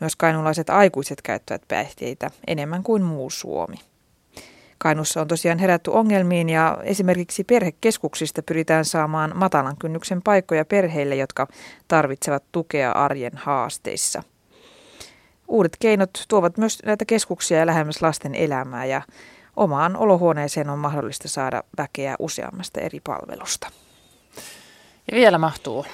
Myös 0.00 0.16
kainulaiset 0.16 0.70
aikuiset 0.70 1.22
käyttävät 1.22 1.62
päihteitä 1.68 2.30
enemmän 2.46 2.82
kuin 2.82 3.02
muu 3.02 3.30
Suomi. 3.30 3.76
Kainussa 4.78 5.20
on 5.20 5.28
tosiaan 5.28 5.58
herätty 5.58 5.90
ongelmiin 5.90 6.48
ja 6.48 6.78
esimerkiksi 6.82 7.44
perhekeskuksista 7.44 8.42
pyritään 8.42 8.84
saamaan 8.84 9.32
matalan 9.34 9.76
kynnyksen 9.76 10.22
paikkoja 10.22 10.64
perheille, 10.64 11.16
jotka 11.16 11.48
tarvitsevat 11.88 12.44
tukea 12.52 12.92
arjen 12.92 13.36
haasteissa. 13.36 14.22
Uudet 15.48 15.76
keinot 15.80 16.10
tuovat 16.28 16.58
myös 16.58 16.78
näitä 16.84 17.04
keskuksia 17.04 17.66
lähemmäs 17.66 18.02
lasten 18.02 18.34
elämää 18.34 18.84
ja 18.84 19.02
omaan 19.56 19.96
olohuoneeseen 19.96 20.70
on 20.70 20.78
mahdollista 20.78 21.28
saada 21.28 21.62
väkeä 21.78 22.16
useammasta 22.18 22.80
eri 22.80 23.00
palvelusta. 23.00 23.70
Ja 25.10 25.16
vielä 25.16 25.38
mahtuu. 25.38 25.86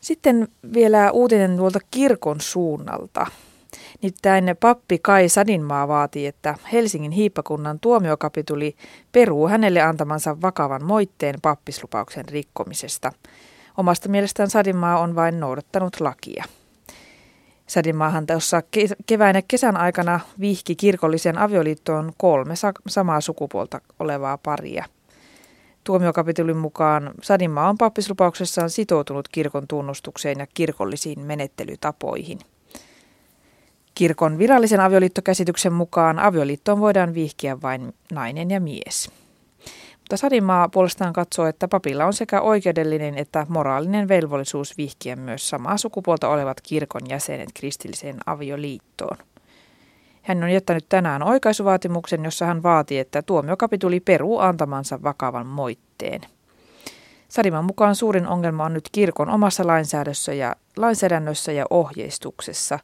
Sitten 0.00 0.48
vielä 0.74 1.10
uutinen 1.10 1.56
tuolta 1.56 1.78
kirkon 1.90 2.40
suunnalta. 2.40 3.26
Nimittäin 4.02 4.56
pappi 4.60 4.98
Kai 4.98 5.28
Sadinmaa 5.28 5.88
vaatii, 5.88 6.26
että 6.26 6.54
Helsingin 6.72 7.10
hiippakunnan 7.10 7.80
tuomiokapituli 7.80 8.76
peruu 9.12 9.48
hänelle 9.48 9.80
antamansa 9.80 10.40
vakavan 10.42 10.84
moitteen 10.84 11.34
pappislupauksen 11.42 12.28
rikkomisesta. 12.28 13.12
Omasta 13.76 14.08
mielestään 14.08 14.50
Sadinmaa 14.50 14.98
on 14.98 15.14
vain 15.14 15.40
noudattanut 15.40 16.00
lakia. 16.00 16.44
Sadinmaahan 17.66 18.26
tuossa 18.26 18.62
kevään 19.06 19.36
ja 19.36 19.42
kesän 19.48 19.76
aikana 19.76 20.20
vihki 20.40 20.76
kirkollisen 20.76 21.38
avioliittoon 21.38 22.12
kolme 22.16 22.54
samaa 22.88 23.20
sukupuolta 23.20 23.80
olevaa 23.98 24.38
paria– 24.38 24.84
Tuomiokapitulin 25.90 26.56
mukaan 26.56 27.10
Sadinmaa 27.22 27.68
on 27.68 27.78
pappislupauksessaan 27.78 28.70
sitoutunut 28.70 29.28
kirkon 29.28 29.68
tunnustukseen 29.68 30.38
ja 30.38 30.46
kirkollisiin 30.54 31.20
menettelytapoihin. 31.20 32.38
Kirkon 33.94 34.38
virallisen 34.38 34.80
avioliittokäsityksen 34.80 35.72
mukaan 35.72 36.18
avioliittoon 36.18 36.80
voidaan 36.80 37.14
vihkiä 37.14 37.62
vain 37.62 37.94
nainen 38.12 38.50
ja 38.50 38.60
mies. 38.60 39.10
Mutta 39.98 40.16
Sadinmaa 40.16 40.68
puolestaan 40.68 41.12
katsoo, 41.12 41.46
että 41.46 41.68
papilla 41.68 42.04
on 42.04 42.12
sekä 42.12 42.40
oikeudellinen 42.40 43.18
että 43.18 43.46
moraalinen 43.48 44.08
velvollisuus 44.08 44.76
vihkiä 44.78 45.16
myös 45.16 45.48
samaa 45.48 45.76
sukupuolta 45.76 46.28
olevat 46.28 46.60
kirkon 46.60 47.02
jäsenet 47.08 47.48
kristilliseen 47.54 48.16
avioliittoon. 48.26 49.16
Hän 50.22 50.42
on 50.42 50.50
jättänyt 50.50 50.86
tänään 50.88 51.22
oikaisuvaatimuksen, 51.22 52.24
jossa 52.24 52.46
hän 52.46 52.62
vaatii, 52.62 52.98
että 52.98 53.22
tuomiokapituli 53.22 54.00
peruu 54.00 54.38
antamansa 54.38 55.02
vakavan 55.02 55.46
moitteen. 55.46 56.20
Sadiman 57.28 57.64
mukaan 57.64 57.96
suurin 57.96 58.26
ongelma 58.26 58.64
on 58.64 58.74
nyt 58.74 58.88
kirkon 58.92 59.30
omassa 59.30 59.66
lainsäädännössä 59.66 60.34
ja, 60.34 60.56
lainsäädännössä 60.76 61.52
ja 61.52 61.66
ohjeistuksessa. 61.70 62.78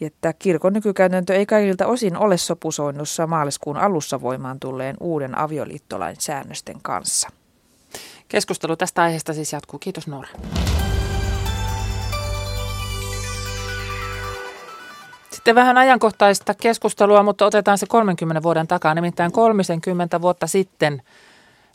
Että 0.00 0.32
kirkon 0.32 0.72
nykykäytäntö 0.72 1.34
ei 1.34 1.46
kaikilta 1.46 1.86
osin 1.86 2.16
ole 2.16 2.36
sopusoinnussa 2.36 3.26
maaliskuun 3.26 3.76
alussa 3.76 4.20
voimaan 4.20 4.60
tulleen 4.60 4.96
uuden 5.00 5.38
avioliittolain 5.38 6.16
säännösten 6.18 6.76
kanssa. 6.82 7.28
Keskustelu 8.28 8.76
tästä 8.76 9.02
aiheesta 9.02 9.34
siis 9.34 9.52
jatkuu. 9.52 9.78
Kiitos 9.78 10.06
Noora. 10.06 10.28
Sitten 15.42 15.54
vähän 15.54 15.78
ajankohtaista 15.78 16.54
keskustelua, 16.54 17.22
mutta 17.22 17.46
otetaan 17.46 17.78
se 17.78 17.86
30 17.86 18.42
vuoden 18.42 18.66
takaa, 18.66 18.94
nimittäin 18.94 19.32
30 19.32 20.20
vuotta 20.22 20.46
sitten, 20.46 21.02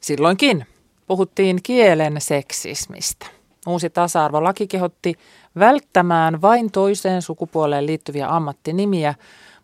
silloinkin, 0.02 0.66
puhuttiin 1.08 1.60
kielen 1.64 2.22
seksismistä. 2.22 3.26
Uusi 3.68 3.90
tasa-arvolaki 3.90 4.68
kehotti 4.68 5.16
välttämään 5.60 6.42
vain 6.42 6.72
toiseen 6.72 7.22
sukupuoleen 7.22 7.86
liittyviä 7.86 8.36
ammattinimiä, 8.36 9.16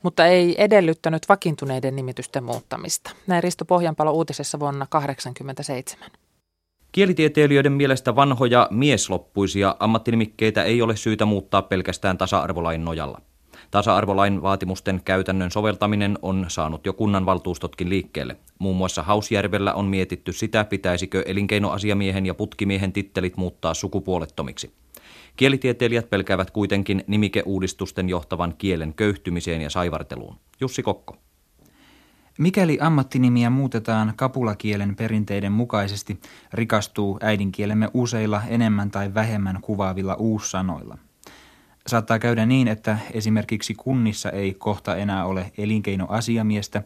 mutta 0.02 0.26
ei 0.26 0.56
edellyttänyt 0.64 1.30
vakiintuneiden 1.30 1.96
nimitysten 1.96 2.44
muuttamista. 2.44 3.12
Näin 3.28 3.44
Risto 3.44 3.66
Pohjanpalo 3.66 4.12
uutisessa 4.12 4.60
vuonna 4.60 4.86
1987. 4.90 6.10
Kielitieteilijöiden 6.92 7.74
mielestä 7.74 8.16
vanhoja 8.16 8.68
miesloppuisia 8.72 9.76
ammattinimikkeitä 9.80 10.64
ei 10.64 10.82
ole 10.82 10.96
syytä 10.96 11.26
muuttaa 11.26 11.62
pelkästään 11.62 12.18
tasa-arvolain 12.18 12.86
nojalla. 12.86 13.22
Tasa-arvolain 13.74 14.42
vaatimusten 14.42 15.02
käytännön 15.06 15.52
soveltaminen 15.52 16.18
on 16.22 16.46
saanut 16.48 16.86
jo 16.86 16.94
kunnanvaltuustotkin 16.94 17.90
liikkeelle. 17.90 18.38
Muun 18.60 18.78
muassa 18.78 19.04
Hausjärvellä 19.04 19.74
on 19.74 19.86
mietitty 19.86 20.32
sitä, 20.32 20.64
pitäisikö 20.64 21.24
elinkeinoasiamiehen 21.26 22.26
ja 22.26 22.34
putkimiehen 22.34 22.94
tittelit 22.94 23.38
muuttaa 23.38 23.74
sukupuolettomiksi. 23.74 24.74
Kielitieteilijät 25.36 26.10
pelkäävät 26.10 26.52
kuitenkin 26.52 27.04
nimikeuudistusten 27.08 28.10
johtavan 28.10 28.54
kielen 28.58 28.94
köyhtymiseen 28.94 29.62
ja 29.62 29.70
saivarteluun. 29.70 30.36
Jussi 30.60 30.84
Kokko. 30.84 31.18
Mikäli 32.38 32.78
ammattinimiä 32.82 33.50
muutetaan 33.50 34.14
kapulakielen 34.16 34.96
perinteiden 34.96 35.52
mukaisesti, 35.52 36.20
rikastuu 36.54 37.20
äidinkielemme 37.22 37.90
useilla 37.94 38.42
enemmän 38.48 38.92
tai 38.92 39.14
vähemmän 39.14 39.62
kuvaavilla 39.62 40.16
uussanoilla– 40.16 40.98
Saattaa 41.88 42.20
käydä 42.20 42.46
niin, 42.46 42.68
että 42.68 42.98
esimerkiksi 43.14 43.74
kunnissa 43.74 44.32
ei 44.32 44.54
kohta 44.54 44.96
enää 44.96 45.26
ole 45.26 45.52
elinkeinoasiamiestä, 45.58 46.84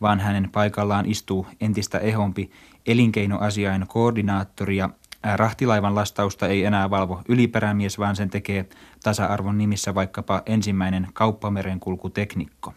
vaan 0.00 0.20
hänen 0.20 0.50
paikallaan 0.52 1.06
istuu 1.06 1.46
entistä 1.60 1.98
ehompi 1.98 2.50
elinkeinoasiain 2.86 3.86
koordinaattori 3.88 4.76
ja 4.76 4.90
rahtilaivan 5.36 5.94
lastausta 5.94 6.48
ei 6.48 6.64
enää 6.64 6.90
valvo 6.90 7.22
yliperämies, 7.28 7.98
vaan 7.98 8.16
sen 8.16 8.30
tekee 8.30 8.68
tasa-arvon 9.02 9.58
nimissä 9.58 9.94
vaikkapa 9.94 10.42
ensimmäinen 10.46 11.08
kauppamerenkulkuteknikko. 11.12 12.74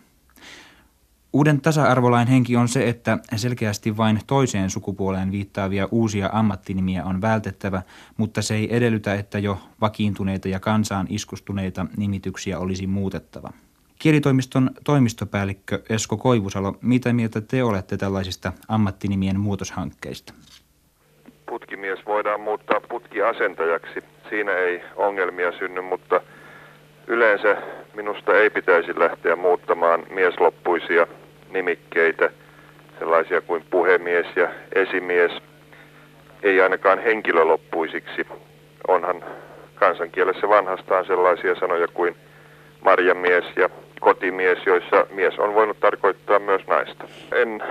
Uuden 1.34 1.62
tasa-arvolain 1.62 2.28
henki 2.28 2.56
on 2.56 2.68
se, 2.68 2.90
että 2.90 3.18
selkeästi 3.36 3.98
vain 3.98 4.20
toiseen 4.28 4.70
sukupuoleen 4.70 5.32
viittaavia 5.32 5.88
uusia 5.92 6.30
ammattinimiä 6.34 7.06
on 7.06 7.22
vältettävä, 7.22 7.82
mutta 8.18 8.42
se 8.42 8.56
ei 8.56 8.76
edellytä, 8.76 9.14
että 9.14 9.40
jo 9.40 9.58
vakiintuneita 9.82 10.50
ja 10.50 10.60
kansaan 10.60 11.08
iskustuneita 11.10 11.86
nimityksiä 11.98 12.60
olisi 12.60 12.88
muutettava. 12.88 13.50
Kielitoimiston 14.00 14.72
toimistopäällikkö 14.84 15.82
Esko 15.90 16.18
Koivusalo, 16.18 16.78
mitä 16.82 17.14
mieltä 17.14 17.42
te 17.42 17.64
olette 17.64 17.98
tällaisista 17.98 18.54
ammattinimien 18.68 19.40
muutoshankkeista? 19.40 20.34
Putkimies 21.50 22.00
voidaan 22.06 22.42
muuttaa 22.42 22.80
putkiasentajaksi. 22.90 24.04
Siinä 24.30 24.52
ei 24.52 24.82
ongelmia 24.96 25.52
synny, 25.52 25.82
mutta 25.82 26.22
yleensä 27.08 27.58
minusta 27.96 28.34
ei 28.34 28.50
pitäisi 28.50 29.00
lähteä 29.00 29.36
muuttamaan 29.36 30.04
miesloppuisia 30.10 31.08
nimikkeitä, 31.54 32.30
sellaisia 33.00 33.42
kuin 33.42 33.64
puhemies 33.70 34.26
ja 34.36 34.48
esimies, 34.76 35.32
ei 36.44 36.62
ainakaan 36.62 37.00
henkilöloppuisiksi. 37.00 38.28
Onhan 38.88 39.24
kansankielessä 39.76 40.50
vanhastaan 40.50 41.06
sellaisia 41.06 41.56
sanoja 41.56 41.88
kuin 41.88 42.16
marjamies 42.82 43.46
ja 43.56 43.70
kotimies, 44.00 44.58
joissa 44.66 45.08
mies 45.12 45.40
on 45.40 45.54
voinut 45.54 45.80
tarkoittaa 45.80 46.40
myös 46.40 46.68
naista. 46.68 47.08
En, 47.32 47.64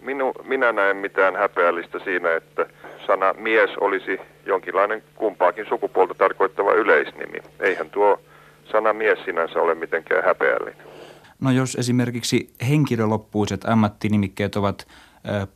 minu, 0.00 0.32
minä 0.44 0.72
näen 0.72 0.96
mitään 0.96 1.36
häpeällistä 1.36 1.98
siinä, 1.98 2.34
että 2.36 2.66
sana 3.06 3.34
mies 3.38 3.70
olisi 3.80 4.20
jonkinlainen 4.46 5.02
kumpaakin 5.14 5.66
sukupuolta 5.68 6.14
tarkoittava 6.14 6.72
yleisnimi. 6.72 7.38
Eihän 7.60 7.90
tuo 7.90 8.20
sana 8.64 8.92
mies 8.92 9.18
sinänsä 9.24 9.60
ole 9.60 9.74
mitenkään 9.74 10.24
häpeällinen. 10.24 10.97
No 11.40 11.50
jos 11.50 11.74
esimerkiksi 11.74 12.50
henkilöloppuiset 12.68 13.64
ammattinimikkeet 13.64 14.56
ovat 14.56 14.86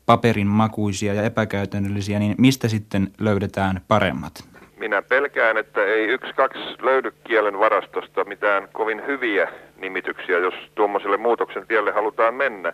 paperin 0.07 0.47
makuisia 0.47 1.14
ja 1.14 1.23
epäkäytännöllisiä, 1.23 2.18
niin 2.18 2.35
mistä 2.38 2.68
sitten 2.68 3.11
löydetään 3.21 3.81
paremmat? 3.88 4.33
Minä 4.77 5.03
pelkään, 5.03 5.57
että 5.57 5.85
ei 5.85 6.05
yksi 6.05 6.33
kaksi 6.33 6.61
löydy 6.83 7.12
kielen 7.25 7.59
varastosta 7.59 8.25
mitään 8.25 8.68
kovin 8.73 9.07
hyviä 9.07 9.49
nimityksiä, 9.77 10.38
jos 10.38 10.55
tuommoiselle 10.75 11.16
muutoksen 11.16 11.66
tielle 11.66 11.92
halutaan 11.92 12.35
mennä. 12.35 12.73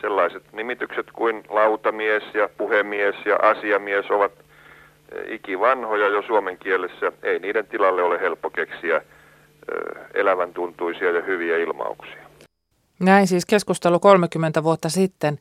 Sellaiset 0.00 0.42
nimitykset 0.52 1.06
kuin 1.12 1.42
lautamies 1.48 2.22
ja 2.34 2.48
puhemies 2.58 3.14
ja 3.24 3.36
asiamies 3.42 4.10
ovat 4.10 4.32
ikivanhoja 5.26 6.08
jo 6.08 6.22
suomen 6.22 6.58
kielessä. 6.58 7.12
Ei 7.22 7.38
niiden 7.38 7.66
tilalle 7.66 8.02
ole 8.02 8.20
helppo 8.20 8.50
keksiä 8.50 9.02
elävän 10.14 10.52
tuntuisia 10.52 11.10
ja 11.10 11.22
hyviä 11.22 11.58
ilmauksia. 11.58 12.21
Näin 13.00 13.26
siis 13.26 13.46
keskustelu 13.46 14.00
30 14.00 14.64
vuotta 14.64 14.88
sitten. 14.88 15.38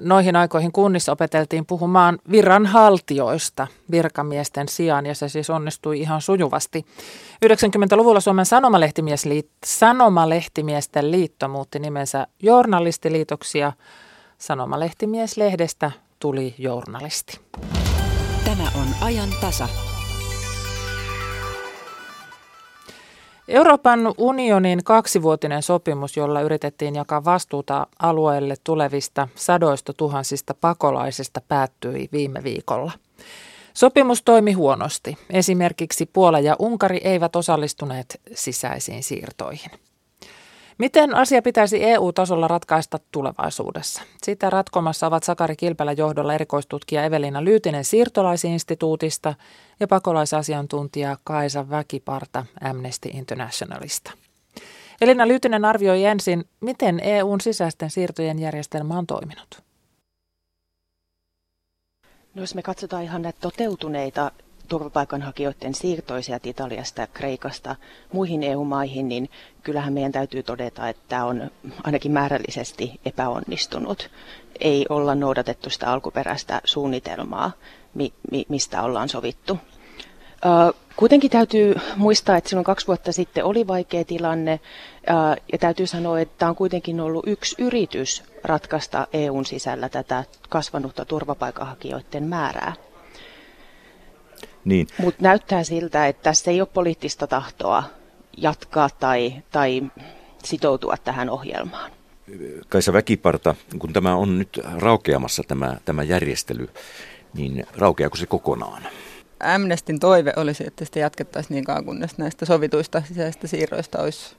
Noihin 0.00 0.36
aikoihin 0.36 0.72
kunnissa 0.72 1.12
opeteltiin 1.12 1.66
puhumaan 1.66 2.18
viranhaltioista 2.30 3.66
virkamiesten 3.90 4.68
sijaan 4.68 5.06
ja 5.06 5.14
se 5.14 5.28
siis 5.28 5.50
onnistui 5.50 6.00
ihan 6.00 6.20
sujuvasti. 6.20 6.86
90-luvulla 7.46 8.20
Suomen 8.20 8.46
Sanomalehtimiesten 9.74 11.10
liitto 11.10 11.48
muutti 11.48 11.78
nimensä 11.78 12.26
Journalistiliitoksi 12.42 13.58
ja 13.58 13.72
Sanomalehtimieslehdestä 14.38 15.90
tuli 16.18 16.54
journalisti. 16.58 17.40
Tämä 18.44 18.64
on 18.74 18.86
ajan 19.00 19.28
tasa. 19.40 19.68
Euroopan 23.48 24.14
unionin 24.18 24.84
kaksivuotinen 24.84 25.62
sopimus, 25.62 26.16
jolla 26.16 26.40
yritettiin 26.40 26.94
jakaa 26.94 27.24
vastuuta 27.24 27.86
alueelle 27.98 28.54
tulevista 28.64 29.28
sadoista 29.34 29.92
tuhansista 29.92 30.54
pakolaisista, 30.54 31.40
päättyi 31.48 32.08
viime 32.12 32.44
viikolla. 32.44 32.92
Sopimus 33.74 34.22
toimi 34.22 34.52
huonosti. 34.52 35.18
Esimerkiksi 35.30 36.06
Puola 36.12 36.40
ja 36.40 36.56
Unkari 36.58 37.00
eivät 37.04 37.36
osallistuneet 37.36 38.20
sisäisiin 38.34 39.02
siirtoihin. 39.02 39.70
Miten 40.78 41.14
asia 41.14 41.42
pitäisi 41.42 41.84
EU-tasolla 41.84 42.48
ratkaista 42.48 42.98
tulevaisuudessa? 43.12 44.02
Sitä 44.22 44.50
ratkomassa 44.50 45.06
ovat 45.06 45.22
Sakari 45.22 45.56
Kilpälä 45.56 45.92
johdolla 45.92 46.34
erikoistutkija 46.34 47.04
Evelina 47.04 47.44
Lyytinen 47.44 47.84
siirtolaisinstituutista 47.84 49.34
ja 49.80 49.88
pakolaisasiantuntija 49.88 51.16
Kaisa 51.24 51.70
Väkiparta 51.70 52.46
Amnesty 52.60 53.08
Internationalista. 53.08 54.12
Elina 55.00 55.28
Lyytinen 55.28 55.64
arvioi 55.64 56.04
ensin, 56.04 56.44
miten 56.60 57.00
EUn 57.00 57.40
sisäisten 57.40 57.90
siirtojen 57.90 58.38
järjestelmä 58.38 58.98
on 58.98 59.06
toiminut. 59.06 59.62
No 62.34 62.42
jos 62.42 62.54
me 62.54 62.62
katsotaan 62.62 63.02
ihan 63.02 63.22
näitä 63.22 63.38
toteutuneita 63.40 64.30
turvapaikanhakijoiden 64.68 65.74
siirtoi 65.74 66.22
sieltä 66.22 66.48
Italiasta 66.48 67.00
ja 67.00 67.06
Kreikasta 67.06 67.76
muihin 68.12 68.42
EU-maihin, 68.42 69.08
niin 69.08 69.30
kyllähän 69.62 69.92
meidän 69.92 70.12
täytyy 70.12 70.42
todeta, 70.42 70.88
että 70.88 71.02
tämä 71.08 71.24
on 71.24 71.50
ainakin 71.84 72.12
määrällisesti 72.12 73.00
epäonnistunut. 73.04 74.10
Ei 74.60 74.86
olla 74.88 75.14
noudatettu 75.14 75.70
sitä 75.70 75.92
alkuperäistä 75.92 76.60
suunnitelmaa, 76.64 77.52
mistä 78.48 78.82
ollaan 78.82 79.08
sovittu. 79.08 79.58
Kuitenkin 80.96 81.30
täytyy 81.30 81.74
muistaa, 81.96 82.36
että 82.36 82.50
silloin 82.50 82.64
kaksi 82.64 82.86
vuotta 82.86 83.12
sitten 83.12 83.44
oli 83.44 83.66
vaikea 83.66 84.04
tilanne 84.04 84.60
ja 85.52 85.58
täytyy 85.58 85.86
sanoa, 85.86 86.20
että 86.20 86.34
tämä 86.38 86.48
on 86.48 86.56
kuitenkin 86.56 87.00
ollut 87.00 87.24
yksi 87.26 87.54
yritys 87.58 88.22
ratkaista 88.44 89.06
EUn 89.12 89.46
sisällä 89.46 89.88
tätä 89.88 90.24
kasvanutta 90.48 91.04
turvapaikanhakijoiden 91.04 92.24
määrää. 92.24 92.72
Niin. 94.64 94.86
Mutta 94.98 95.22
näyttää 95.22 95.64
siltä, 95.64 96.06
että 96.06 96.22
tässä 96.22 96.50
ei 96.50 96.60
ole 96.60 96.68
poliittista 96.72 97.26
tahtoa 97.26 97.82
jatkaa 98.36 98.90
tai, 99.00 99.34
tai 99.50 99.82
sitoutua 100.44 100.96
tähän 100.96 101.30
ohjelmaan. 101.30 101.90
Kaisa 102.68 102.92
Väkiparta, 102.92 103.54
kun 103.78 103.92
tämä 103.92 104.16
on 104.16 104.38
nyt 104.38 104.60
raukeamassa 104.78 105.42
tämä, 105.48 105.76
tämä 105.84 106.02
järjestely, 106.02 106.68
niin 107.34 107.66
raukeako 107.76 108.16
se 108.16 108.26
kokonaan? 108.26 108.82
Amnestin 109.40 110.00
toive 110.00 110.32
olisi, 110.36 110.64
että 110.66 110.84
sitä 110.84 110.98
jatkettaisiin 110.98 111.54
niin 111.54 111.64
kauan, 111.64 111.84
kunnes 111.84 112.18
näistä 112.18 112.46
sovituista 112.46 113.02
sisäisistä 113.08 113.46
siirroista 113.46 113.98
olisi, 113.98 114.36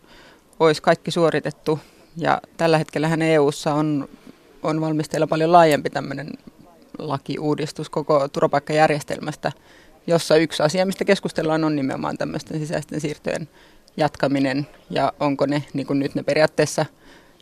olisi 0.60 0.82
kaikki 0.82 1.12
suoritettu. 1.12 1.80
Ja 2.18 2.42
tällä 2.58 2.78
hetkellä 2.78 3.10
EU:ssa 3.22 3.74
on, 3.74 4.10
on 4.64 4.82
valmisteilla 4.82 5.28
paljon 5.28 5.52
laajempi 5.52 5.90
tämmöinen 5.90 6.32
lakiuudistus 7.00 7.90
koko 7.90 8.28
turvapaikkajärjestelmästä, 8.28 9.52
jossa 10.08 10.36
yksi 10.36 10.64
asia, 10.64 10.86
mistä 10.86 11.06
keskustellaan, 11.06 11.64
on 11.64 11.76
nimenomaan 11.76 12.18
tämmöisten 12.18 12.60
sisäisten 12.60 13.02
siirtojen 13.02 13.50
jatkaminen 13.98 14.68
ja 14.90 15.14
onko 15.20 15.46
ne, 15.46 15.64
niin 15.74 15.88
kuin 15.88 16.00
nyt 16.00 16.16
ne 16.16 16.24
periaatteessa 16.24 16.86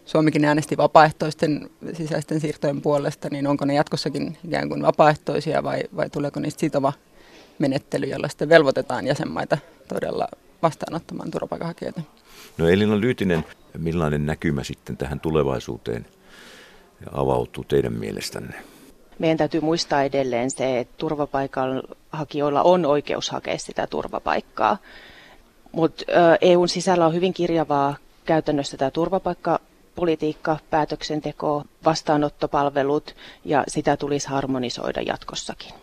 Suomikin 0.06 0.46
äänesti 0.46 0.78
vapaaehtoisten 0.78 1.70
sisäisten 1.94 2.40
siirtojen 2.40 2.82
puolesta, 2.82 3.28
niin 3.32 3.48
onko 3.48 3.66
ne 3.66 3.74
jatkossakin 3.74 4.38
ikään 4.48 4.70
kuin 4.70 4.82
vapaaehtoisia 4.82 5.64
vai, 5.64 5.84
vai 5.96 6.10
tuleeko 6.10 6.40
niistä 6.40 6.60
sitova 6.60 6.94
menettely, 7.60 8.06
jolla 8.06 8.28
sitten 8.28 8.50
velvoitetaan 8.50 9.08
jäsenmaita 9.08 9.58
todella 9.88 10.28
vastaanottamaan 10.62 11.32
turvapaikanhakijoita? 11.32 12.02
No 12.58 12.68
Elina 12.68 13.02
Lyytinen, 13.02 13.46
millainen 13.78 14.26
näkymä 14.26 14.64
sitten 14.64 14.98
tähän 14.98 15.20
tulevaisuuteen 15.20 16.06
avautuu 17.12 17.64
teidän 17.64 17.94
mielestänne? 17.94 18.56
Meidän 19.20 19.38
täytyy 19.38 19.62
muistaa 19.62 20.04
edelleen 20.04 20.52
se, 20.52 20.80
että 20.80 20.94
turvapaikanhakijoilla 20.98 22.64
on 22.64 22.86
oikeus 22.86 23.30
hakea 23.30 23.58
sitä 23.58 23.88
turvapaikkaa. 23.88 24.78
Mutta 25.72 26.04
EUn 26.42 26.70
sisällä 26.70 27.06
on 27.06 27.14
hyvin 27.14 27.34
kirjavaa 27.34 27.96
käytännössä 28.26 28.78
tämä 28.78 28.92
turvapaikkapolitiikka, 29.96 30.58
päätöksenteko, 30.70 31.64
vastaanottopalvelut 31.86 33.16
ja 33.46 33.64
sitä 33.68 33.98
tulisi 33.98 34.28
harmonisoida 34.28 35.02
jatkossakin. 35.02 35.74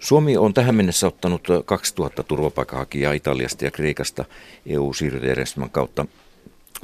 Suomi 0.00 0.36
on 0.36 0.54
tähän 0.54 0.74
mennessä 0.74 1.06
ottanut 1.06 1.48
2000 1.64 2.22
turvapaikanhakijaa 2.22 3.12
Italiasta 3.12 3.64
ja 3.64 3.70
Kreikasta 3.70 4.24
EU-siirtojärjestelmän 4.66 5.70
kautta. 5.70 6.06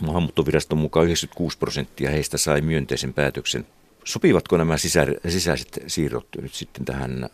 Maahanmuuttoviraston 0.02 0.78
mukaan 0.78 1.06
96 1.06 1.58
prosenttia 1.58 2.10
heistä 2.10 2.38
sai 2.38 2.60
myönteisen 2.60 3.14
päätöksen. 3.14 3.66
Sopivatko 4.04 4.56
nämä 4.56 4.76
sisä, 4.76 5.06
sisäiset 5.28 5.78
siirrot 5.86 6.26
nyt 6.40 6.54
sitten 6.54 6.84
tähän 6.84 7.28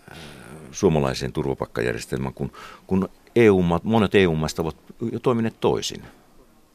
suomalaiseen 0.72 1.32
turvapaikkajärjestelmään, 1.32 2.34
kun, 2.34 2.52
kun 2.86 3.08
EU-maat, 3.36 3.84
monet 3.84 4.14
EU-maista 4.14 4.62
ovat 4.62 4.76
jo 5.12 5.20
toimineet 5.20 5.60
toisin. 5.60 6.02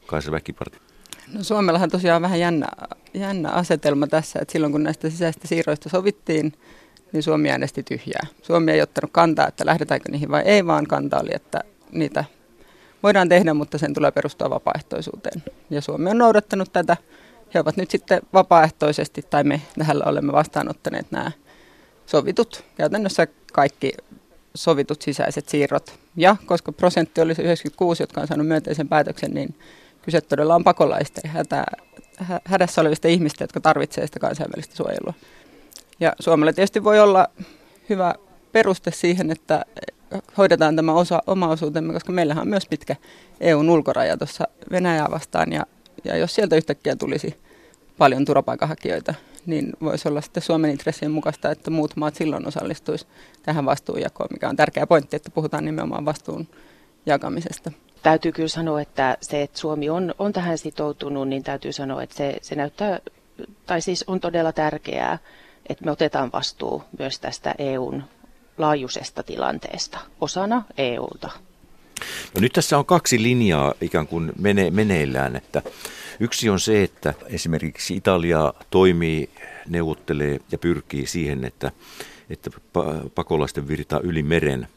Kaisa 0.06 0.32
Väkiparti. 0.32 0.89
No 1.34 1.44
Suomellahan 1.44 1.90
tosiaan 1.90 2.22
vähän 2.22 2.40
jännä, 2.40 2.66
jännä 3.14 3.50
asetelma 3.50 4.06
tässä, 4.06 4.38
että 4.42 4.52
silloin 4.52 4.72
kun 4.72 4.82
näistä 4.82 5.10
sisäistä 5.10 5.48
siirroista 5.48 5.88
sovittiin, 5.88 6.52
niin 7.12 7.22
Suomi 7.22 7.50
äänesti 7.50 7.82
tyhjää. 7.82 8.26
Suomi 8.42 8.72
ei 8.72 8.82
ottanut 8.82 9.10
kantaa, 9.12 9.48
että 9.48 9.66
lähdetäänkö 9.66 10.12
niihin 10.12 10.30
vai 10.30 10.42
ei, 10.42 10.66
vaan 10.66 10.86
kanta 10.86 11.20
oli, 11.20 11.30
että 11.32 11.60
niitä 11.92 12.24
voidaan 13.02 13.28
tehdä, 13.28 13.54
mutta 13.54 13.78
sen 13.78 13.94
tulee 13.94 14.10
perustua 14.10 14.50
vapaaehtoisuuteen. 14.50 15.42
Ja 15.70 15.80
Suomi 15.80 16.10
on 16.10 16.18
noudattanut 16.18 16.72
tätä. 16.72 16.96
He 17.54 17.60
ovat 17.60 17.76
nyt 17.76 17.90
sitten 17.90 18.20
vapaaehtoisesti, 18.32 19.22
tai 19.30 19.44
me 19.44 19.60
tähän 19.78 20.08
olemme 20.08 20.32
vastaanottaneet 20.32 21.06
nämä 21.10 21.32
sovitut, 22.06 22.64
käytännössä 22.76 23.26
kaikki 23.52 23.92
sovitut 24.54 25.02
sisäiset 25.02 25.48
siirrot. 25.48 25.98
Ja 26.16 26.36
koska 26.46 26.72
prosentti 26.72 27.20
oli 27.20 27.34
se 27.34 27.42
96, 27.42 28.02
jotka 28.02 28.20
on 28.20 28.26
saanut 28.26 28.46
myönteisen 28.46 28.88
päätöksen, 28.88 29.30
niin 29.30 29.54
kyse 30.02 30.20
todella 30.20 30.54
on 30.54 30.64
pakolaista 30.64 31.20
ja 31.24 31.30
hätä, 31.30 31.64
hädässä 32.44 32.80
olevista 32.80 33.08
ihmistä, 33.08 33.44
jotka 33.44 33.60
tarvitsevat 33.60 34.08
sitä 34.08 34.18
kansainvälistä 34.18 34.76
suojelua. 34.76 35.14
Ja 36.00 36.12
Suomella 36.20 36.52
tietysti 36.52 36.84
voi 36.84 37.00
olla 37.00 37.28
hyvä 37.88 38.14
peruste 38.52 38.90
siihen, 38.90 39.30
että 39.30 39.64
hoidetaan 40.38 40.76
tämä 40.76 40.92
osa, 40.92 41.22
oma 41.26 41.48
osuutemme, 41.48 41.92
koska 41.92 42.12
meillähän 42.12 42.42
on 42.42 42.48
myös 42.48 42.66
pitkä 42.66 42.96
EUn 43.40 43.70
ulkoraja 43.70 44.16
tuossa 44.16 44.48
Venäjää 44.70 45.10
vastaan. 45.10 45.52
Ja, 45.52 45.66
ja 46.04 46.16
jos 46.16 46.34
sieltä 46.34 46.56
yhtäkkiä 46.56 46.96
tulisi 46.96 47.36
paljon 47.98 48.24
turvapaikanhakijoita, 48.24 49.14
niin 49.46 49.72
voisi 49.82 50.08
olla 50.08 50.20
sitten 50.20 50.42
Suomen 50.42 50.70
intressien 50.70 51.10
mukaista, 51.10 51.50
että 51.50 51.70
muut 51.70 51.96
maat 51.96 52.14
silloin 52.14 52.48
osallistuisi 52.48 53.06
tähän 53.42 53.64
vastuunjakoon, 53.64 54.28
mikä 54.32 54.48
on 54.48 54.56
tärkeä 54.56 54.86
pointti, 54.86 55.16
että 55.16 55.30
puhutaan 55.30 55.64
nimenomaan 55.64 56.04
vastuun 56.04 56.48
jakamisesta. 57.06 57.72
Täytyy 58.02 58.32
kyllä 58.32 58.48
sanoa, 58.48 58.80
että 58.80 59.16
se, 59.20 59.42
että 59.42 59.58
Suomi 59.58 59.90
on, 59.90 60.14
on 60.18 60.32
tähän 60.32 60.58
sitoutunut, 60.58 61.28
niin 61.28 61.42
täytyy 61.42 61.72
sanoa, 61.72 62.02
että 62.02 62.16
se, 62.16 62.36
se 62.42 62.54
näyttää, 62.54 62.98
tai 63.66 63.80
siis 63.80 64.04
on 64.06 64.20
todella 64.20 64.52
tärkeää, 64.52 65.18
että 65.68 65.84
me 65.84 65.90
otetaan 65.90 66.30
vastuu 66.32 66.84
myös 66.98 67.18
tästä 67.20 67.54
EUn 67.58 68.02
laajuisesta 68.58 69.22
tilanteesta 69.22 69.98
osana 70.20 70.62
EUta. 70.78 71.30
No 72.34 72.40
nyt 72.40 72.52
tässä 72.52 72.78
on 72.78 72.84
kaksi 72.84 73.22
linjaa 73.22 73.74
ikään 73.80 74.06
kuin 74.06 74.32
mene, 74.38 74.70
meneillään, 74.70 75.36
että 75.36 75.62
Yksi 76.20 76.48
on 76.48 76.60
se, 76.60 76.82
että 76.82 77.14
esimerkiksi 77.26 77.96
Italia 77.96 78.54
toimii, 78.70 79.30
neuvottelee 79.68 80.40
ja 80.52 80.58
pyrkii 80.58 81.06
siihen, 81.06 81.44
että, 81.44 81.72
että 82.30 82.50
pakolaisten 83.14 83.68
virta 83.68 84.00
yli 84.00 84.22
meren 84.22 84.68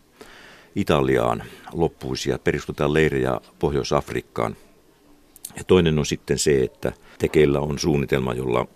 Italiaan 0.76 1.44
loppuisi 1.74 2.30
ja 2.30 2.40
perustetaan 2.40 2.94
leirejä 2.94 3.40
Pohjois-Afrikkaan. 3.60 4.56
Ja 5.58 5.64
toinen 5.64 6.00
on 6.00 6.06
sitten 6.06 6.40
se, 6.40 6.64
että 6.64 6.92
tekeillä 7.20 7.60
on 7.60 7.80
suunnitelma, 7.80 8.34
jolla 8.34 8.68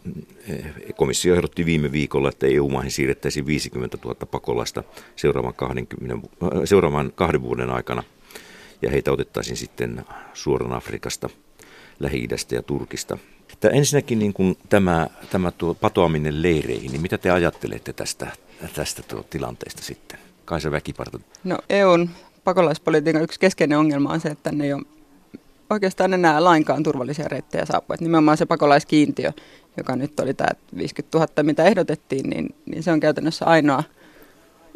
eh, 0.49 0.65
komissio 0.95 1.35
ehdotti 1.35 1.65
viime 1.65 1.91
viikolla, 1.91 2.29
että 2.29 2.47
EU-maihin 2.47 2.91
siirrettäisiin 2.91 3.45
50 3.45 3.97
000 4.03 4.15
pakolaista 4.31 4.83
seuraavan, 5.15 5.53
20, 5.53 6.27
äh, 6.43 6.49
seuraavan 6.65 7.11
kahden 7.15 7.41
vuoden 7.41 7.69
aikana. 7.69 8.03
Ja 8.81 8.89
heitä 8.89 9.11
otettaisiin 9.11 9.57
sitten 9.57 10.05
suoraan 10.33 10.73
Afrikasta– 10.73 11.29
lähi 11.99 12.27
ja 12.51 12.63
Turkista. 12.63 13.17
Että 13.53 13.69
ensinnäkin 13.69 14.19
niin 14.19 14.33
kuin 14.33 14.57
tämä, 14.69 15.07
tämä 15.29 15.51
tuo 15.51 15.73
patoaminen 15.73 16.41
leireihin, 16.41 16.91
niin 16.91 17.01
mitä 17.01 17.17
te 17.17 17.31
ajattelette 17.31 17.93
tästä, 17.93 18.31
tästä 18.75 19.03
tuo 19.03 19.23
tilanteesta 19.23 19.81
sitten? 19.81 20.19
Kaisa 20.47 20.71
Väkiparta. 20.71 21.19
No 21.43 21.57
EUn 21.69 22.09
pakolaispolitiikan 22.43 23.21
yksi 23.21 23.39
keskeinen 23.39 23.77
ongelma 23.77 24.13
on 24.13 24.19
se, 24.19 24.29
että 24.29 24.51
ne 24.51 24.63
ei 24.63 24.73
ole 24.73 24.83
oikeastaan 25.69 26.13
enää 26.13 26.43
lainkaan 26.43 26.83
turvallisia 26.83 27.27
reittejä 27.27 27.65
saapua. 27.65 27.93
Että 27.93 28.05
nimenomaan 28.05 28.37
se 28.37 28.45
pakolaiskiintiö, 28.45 29.31
joka 29.77 29.95
nyt 29.95 30.19
oli 30.19 30.33
tämä 30.33 30.49
50 30.77 31.17
000, 31.17 31.43
mitä 31.43 31.63
ehdotettiin, 31.63 32.29
niin, 32.29 32.55
niin 32.65 32.83
se 32.83 32.91
on 32.91 32.99
käytännössä 32.99 33.45
ainoa, 33.45 33.83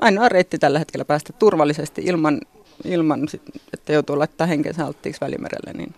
ainoa 0.01 0.29
reitti 0.29 0.57
tällä 0.57 0.79
hetkellä 0.79 1.05
päästä 1.05 1.33
turvallisesti 1.33 2.01
ilman, 2.05 2.41
ilman 2.85 3.27
että 3.73 3.93
joutuu 3.93 4.19
laittaa 4.19 4.47
henkensä 4.47 4.85
alttiiksi 4.85 5.21
välimerelle. 5.21 5.73
Niin 5.73 5.93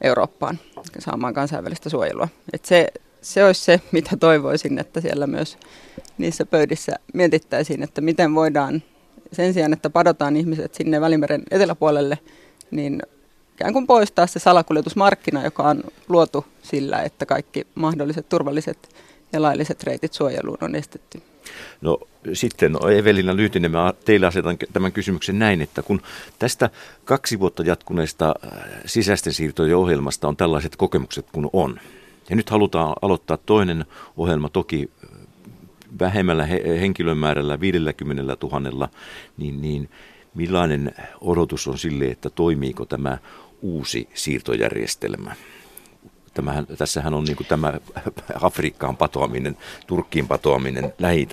Eurooppaan 0.00 0.58
saamaan 0.98 1.34
kansainvälistä 1.34 1.90
suojelua. 1.90 2.28
Et 2.52 2.64
se, 2.64 2.88
se 3.20 3.44
olisi 3.44 3.64
se, 3.64 3.80
mitä 3.92 4.16
toivoisin, 4.16 4.78
että 4.78 5.00
siellä 5.00 5.26
myös 5.26 5.58
niissä 6.18 6.46
pöydissä 6.46 6.92
mietittäisiin, 7.14 7.82
että 7.82 8.00
miten 8.00 8.34
voidaan 8.34 8.82
sen 9.34 9.54
sijaan, 9.54 9.72
että 9.72 9.90
padotaan 9.90 10.36
ihmiset 10.36 10.74
sinne 10.74 11.00
Välimeren 11.00 11.42
eteläpuolelle, 11.50 12.18
niin 12.70 13.02
ikään 13.54 13.72
kuin 13.72 13.86
poistaa 13.86 14.26
se 14.26 14.38
salakuljetusmarkkina, 14.38 15.44
joka 15.44 15.62
on 15.62 15.84
luotu 16.08 16.44
sillä, 16.62 17.02
että 17.02 17.26
kaikki 17.26 17.66
mahdolliset 17.74 18.28
turvalliset 18.28 18.88
ja 19.32 19.42
lailliset 19.42 19.82
reitit 19.82 20.12
suojeluun 20.12 20.58
on 20.60 20.74
estetty. 20.74 21.22
No 21.80 21.98
sitten 22.32 22.72
no, 22.72 22.88
Evelina 22.88 23.36
Lyytinen, 23.36 23.70
mä 23.70 23.94
teille 24.04 24.26
asetan 24.26 24.56
tämän 24.72 24.92
kysymyksen 24.92 25.38
näin, 25.38 25.60
että 25.60 25.82
kun 25.82 26.02
tästä 26.38 26.70
kaksi 27.04 27.40
vuotta 27.40 27.62
jatkuneesta 27.62 28.34
äh, 28.44 28.58
sisäisten 28.86 29.32
siirtojen 29.32 29.76
ohjelmasta 29.76 30.28
on 30.28 30.36
tällaiset 30.36 30.76
kokemukset 30.76 31.26
kuin 31.32 31.46
on, 31.52 31.80
ja 32.30 32.36
nyt 32.36 32.50
halutaan 32.50 32.94
aloittaa 33.02 33.36
toinen 33.36 33.84
ohjelma 34.16 34.48
toki 34.48 34.90
äh, 35.94 35.98
vähemmällä 35.98 36.46
henkilömäärällä 36.80 37.60
50 37.60 38.36
000, 38.42 38.88
niin, 39.36 39.62
niin 39.62 39.90
millainen 40.34 40.94
odotus 41.20 41.68
on 41.68 41.78
sille, 41.78 42.04
että 42.04 42.30
toimiiko 42.30 42.84
tämä 42.84 43.18
uusi 43.62 44.08
siirtojärjestelmä? 44.14 45.34
Tämähän, 46.34 46.66
tässähän 46.66 47.14
on 47.14 47.24
niin 47.24 47.36
kuin 47.36 47.46
tämä 47.46 47.72
Afrikkaan 48.40 48.96
patoaminen, 48.96 49.56
Turkkiin 49.86 50.28
patoaminen, 50.28 50.92
lähi 50.98 51.28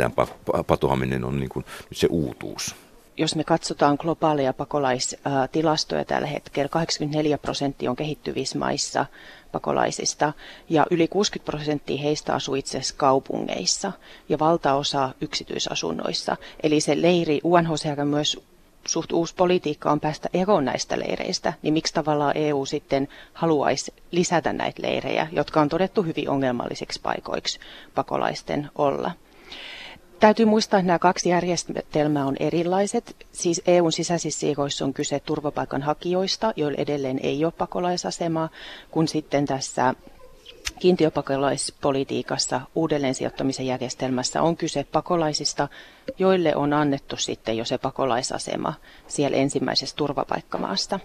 patoaminen 0.68 1.24
on 1.24 1.40
niin 1.40 1.50
kuin 1.50 1.66
se 1.92 2.08
uutuus. 2.10 2.76
Jos 3.22 3.36
me 3.36 3.44
katsotaan 3.44 3.98
globaaleja 4.00 4.54
pakolaistilastoja 4.54 6.06
tällä 6.06 6.28
hetkellä, 6.28 6.70
84 6.70 7.38
prosenttia 7.38 7.90
on 7.90 7.96
kehittyvissä 7.96 8.60
maissa 8.60 9.06
pakolaisista 9.52 10.34
ja 10.70 10.86
yli 10.92 11.08
60 11.08 11.52
prosenttia 11.52 12.02
heistä 12.02 12.34
asuu 12.34 12.56
itse 12.56 12.78
asiassa 12.78 12.96
kaupungeissa 12.98 13.92
ja 14.30 14.40
valtaosa 14.40 15.10
yksityisasunnoissa. 15.22 16.38
Eli 16.64 16.82
se 16.82 17.02
leiri 17.02 17.42
UNHCR 17.44 18.06
myös 18.06 18.40
suht 18.88 19.12
uusi 19.12 19.36
politiikka 19.36 19.92
on 19.92 20.00
päästä 20.00 20.30
eroon 20.34 20.66
näistä 20.66 21.00
leireistä, 21.00 21.54
niin 21.62 21.74
miksi 21.74 21.94
tavallaan 21.94 22.38
EU 22.38 22.66
sitten 22.66 23.08
haluaisi 23.34 23.94
lisätä 24.12 24.54
näitä 24.54 24.82
leirejä, 24.82 25.28
jotka 25.32 25.62
on 25.62 25.70
todettu 25.70 26.04
hyvin 26.04 26.30
ongelmallisiksi 26.30 27.02
paikoiksi 27.02 27.60
pakolaisten 27.96 28.70
olla. 28.76 29.12
Täytyy 30.22 30.46
muistaa, 30.46 30.80
että 30.80 30.88
nämä 30.88 31.00
kaksi 31.00 31.30
järjestelmää 31.30 32.26
on 32.26 32.36
erilaiset. 32.40 33.16
Siis 33.32 33.62
EUn 33.68 33.92
sisäisissä 33.92 34.40
siirroissa 34.40 34.86
on 34.86 34.94
kyse 34.94 35.20
turvapaikanhakijoista, 35.20 36.54
joilla 36.56 36.78
edelleen 36.82 37.20
ei 37.24 37.46
ole 37.46 37.54
pakolaisasemaa, 37.58 38.50
kun 38.92 39.08
sitten 39.08 39.46
tässä 39.46 39.96
kiintiöpakolaispolitiikassa 40.80 42.62
uudelleen 42.76 43.16
sijoittamisen 43.16 43.66
järjestelmässä 43.66 44.42
on 44.42 44.58
kyse 44.58 44.84
pakolaisista, 44.84 45.68
joille 46.20 46.56
on 46.56 46.74
annettu 46.74 47.18
sitten 47.18 47.58
jo 47.58 47.66
se 47.66 47.78
pakolaisasema 47.78 48.74
siellä 49.08 49.38
ensimmäisessä 49.38 49.96
turvapaikkamaasta. 49.96 51.00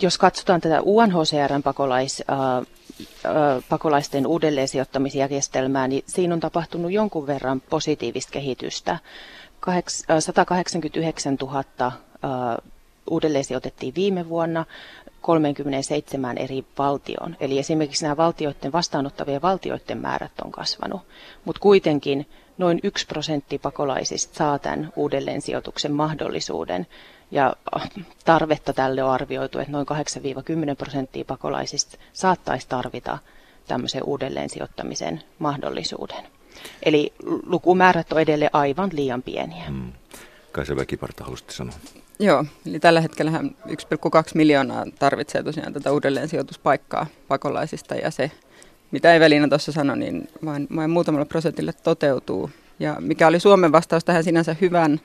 Jos 0.00 0.18
katsotaan 0.18 0.60
tätä 0.60 0.80
UNHCRn 0.82 1.62
pakolais, 1.62 2.22
äh, 2.30 2.66
pakolaisten 3.68 4.26
uudelleen 4.26 4.68
sijoittamisjärjestelmää, 4.68 5.88
niin 5.88 6.02
siinä 6.06 6.34
on 6.34 6.40
tapahtunut 6.40 6.92
jonkun 6.92 7.26
verran 7.26 7.60
positiivista 7.60 8.32
kehitystä. 8.32 8.98
189 10.20 11.36
000 11.40 11.92
uudelleen 13.10 13.44
sijoitettiin 13.44 13.94
viime 13.94 14.28
vuonna 14.28 14.64
37 15.20 16.38
eri 16.38 16.64
valtioon. 16.78 17.36
Eli 17.40 17.58
esimerkiksi 17.58 18.04
nämä 18.04 18.16
valtioiden 18.16 18.72
vastaanottavien 18.72 19.42
valtioiden 19.42 19.98
määrät 19.98 20.32
on 20.44 20.52
kasvanut, 20.52 21.00
mutta 21.44 21.60
kuitenkin 21.60 22.26
noin 22.58 22.80
yksi 22.82 23.06
prosentti 23.06 23.58
pakolaisista 23.58 24.34
saa 24.34 24.58
tämän 24.58 24.92
uudelleen 24.96 25.42
sijoituksen 25.42 25.92
mahdollisuuden. 25.92 26.86
Ja 27.30 27.56
tarvetta 28.24 28.72
tälle 28.72 29.02
on 29.02 29.10
arvioitu, 29.10 29.58
että 29.58 29.72
noin 29.72 29.86
8-10 30.72 30.76
prosenttia 30.78 31.24
pakolaisista 31.24 31.98
saattaisi 32.12 32.68
tarvita 32.68 33.18
tämmöisen 33.68 34.04
uudelleen 34.04 34.50
sijoittamisen 34.50 35.22
mahdollisuuden. 35.38 36.24
Eli 36.82 37.12
lukumäärät 37.46 38.12
on 38.12 38.20
edelleen 38.20 38.50
aivan 38.52 38.90
liian 38.92 39.22
pieniä. 39.22 39.64
Hmm. 39.64 39.92
Kaisa 40.52 40.76
Väkiparta 40.76 41.24
halusitte 41.24 41.52
sanoa. 41.52 41.74
Joo, 42.18 42.44
eli 42.66 42.80
tällä 42.80 43.00
hetkellä 43.00 43.30
1,2 43.30 43.44
miljoonaa 44.34 44.84
tarvitsee 44.98 45.42
tosiaan 45.42 45.72
tätä 45.72 45.92
uudelleen 45.92 46.28
sijoituspaikkaa 46.28 47.06
pakolaisista 47.28 47.94
ja 47.94 48.10
se, 48.10 48.30
mitä 48.90 49.14
Evelina 49.14 49.48
tuossa 49.48 49.72
sanoi, 49.72 49.98
niin 49.98 50.28
vain, 50.44 50.68
vain 50.76 50.90
muutamalla 50.90 51.24
prosentille 51.26 51.72
toteutuu. 51.72 52.50
Ja 52.78 52.96
mikä 53.00 53.26
oli 53.26 53.40
Suomen 53.40 53.72
vastaus 53.72 54.04
tähän 54.04 54.24
sinänsä 54.24 54.56
hyvän 54.60 55.00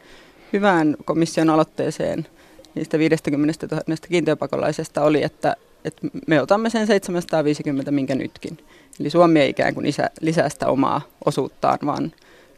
hyvään 0.53 0.95
komission 1.05 1.49
aloitteeseen 1.49 2.27
niistä 2.75 2.99
50 2.99 3.67
000 3.71 3.83
kiintiöpakolaisesta 4.09 5.03
oli, 5.03 5.23
että, 5.23 5.55
että 5.85 6.07
me 6.27 6.41
otamme 6.41 6.69
sen 6.69 6.87
750, 6.87 7.91
minkä 7.91 8.15
nytkin. 8.15 8.57
Eli 8.99 9.09
Suomi 9.09 9.39
ei 9.39 9.49
ikään 9.49 9.73
kuin 9.73 9.85
lisää, 9.85 10.09
lisää 10.21 10.49
sitä 10.49 10.67
omaa 10.67 11.01
osuuttaan, 11.25 11.79
vaan, 11.85 12.11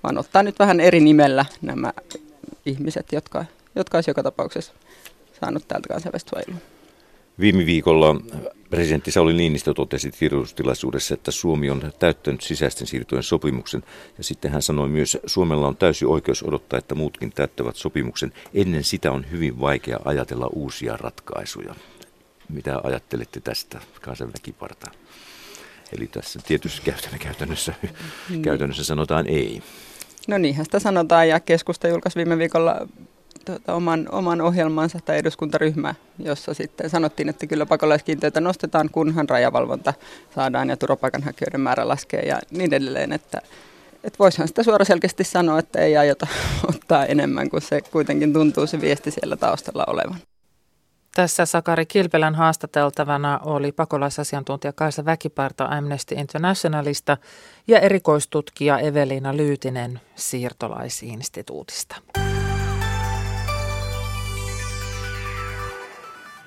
vaan 0.03 0.17
ottaa 0.17 0.43
nyt 0.43 0.59
vähän 0.59 0.79
eri 0.79 0.99
nimellä 0.99 1.45
nämä 1.61 1.93
ihmiset, 2.65 3.11
jotka, 3.11 3.45
jotka 3.75 3.97
olisi 3.97 4.09
joka 4.09 4.23
tapauksessa 4.23 4.73
saanut 5.39 5.67
täältä 5.67 5.87
kansainvälistä 5.87 6.29
suojelua. 6.29 6.61
Viime 7.39 7.65
viikolla 7.65 8.15
presidentti 8.73 9.11
Sauli 9.11 9.33
Niinistö 9.33 9.73
totesi 9.73 10.11
tiedotustilaisuudessa, 10.11 11.13
että 11.13 11.31
Suomi 11.31 11.69
on 11.69 11.91
täyttänyt 11.99 12.41
sisäisten 12.41 12.87
siirtojen 12.87 13.23
sopimuksen. 13.23 13.83
Ja 14.17 14.23
sitten 14.23 14.51
hän 14.51 14.61
sanoi 14.61 14.89
myös, 14.89 15.15
että 15.15 15.29
Suomella 15.29 15.67
on 15.67 15.77
täysi 15.77 16.05
oikeus 16.05 16.43
odottaa, 16.43 16.79
että 16.79 16.95
muutkin 16.95 17.31
täyttävät 17.31 17.75
sopimuksen. 17.75 18.33
Ennen 18.53 18.83
sitä 18.83 19.11
on 19.11 19.31
hyvin 19.31 19.59
vaikea 19.59 19.99
ajatella 20.05 20.47
uusia 20.47 20.97
ratkaisuja. 20.97 21.75
Mitä 22.49 22.81
ajattelette 22.83 23.39
tästä, 23.39 23.81
kansanväkiparta? 24.01 24.91
Eli 25.97 26.07
tässä 26.07 26.39
tietysti 26.47 26.91
käytännössä, 27.19 27.73
käytännössä 28.41 28.83
sanotaan 28.83 29.27
ei. 29.27 29.61
No 30.27 30.37
niinhän 30.37 30.65
sitä 30.65 30.79
sanotaan 30.79 31.29
ja 31.29 31.39
keskusta 31.39 31.87
julkaisi 31.87 32.15
viime 32.15 32.37
viikolla 32.37 32.87
tuota, 33.45 33.73
oman, 33.73 34.07
oman 34.11 34.41
ohjelmansa 34.41 34.99
tai 35.05 35.17
eduskuntaryhmä, 35.17 35.95
jossa 36.19 36.53
sitten 36.53 36.89
sanottiin, 36.89 37.29
että 37.29 37.47
kyllä 37.47 37.65
pakolaiskiintiöitä 37.65 38.41
nostetaan, 38.41 38.89
kunhan 38.89 39.29
rajavalvonta 39.29 39.93
saadaan 40.35 40.69
ja 40.69 40.77
turvapaikanhakijoiden 40.77 41.61
määrä 41.61 41.87
laskee 41.87 42.21
ja 42.21 42.39
niin 42.51 42.73
edelleen, 42.73 43.13
että 43.13 43.41
että 44.03 44.19
voisihan 44.19 44.47
sitä 44.47 44.63
suoraselkeästi 44.63 45.23
sanoa, 45.23 45.59
että 45.59 45.79
ei 45.79 45.97
aiota 45.97 46.27
ottaa 46.69 47.05
enemmän, 47.05 47.49
kun 47.49 47.61
se 47.61 47.81
kuitenkin 47.81 48.33
tuntuu 48.33 48.67
se 48.67 48.81
viesti 48.81 49.11
siellä 49.11 49.37
taustalla 49.37 49.83
olevan. 49.87 50.19
Tässä 51.15 51.45
Sakari 51.45 51.85
Kilpelän 51.85 52.35
haastateltavana 52.35 53.39
oli 53.43 53.71
pakolaisasiantuntija 53.71 54.73
Kaisa 54.73 55.05
Väkiparta 55.05 55.65
Amnesty 55.65 56.15
Internationalista 56.15 57.17
ja 57.67 57.79
erikoistutkija 57.79 58.79
Evelina 58.79 59.37
Lyytinen 59.37 60.01
siirtolaisinstituutista. 60.15 61.95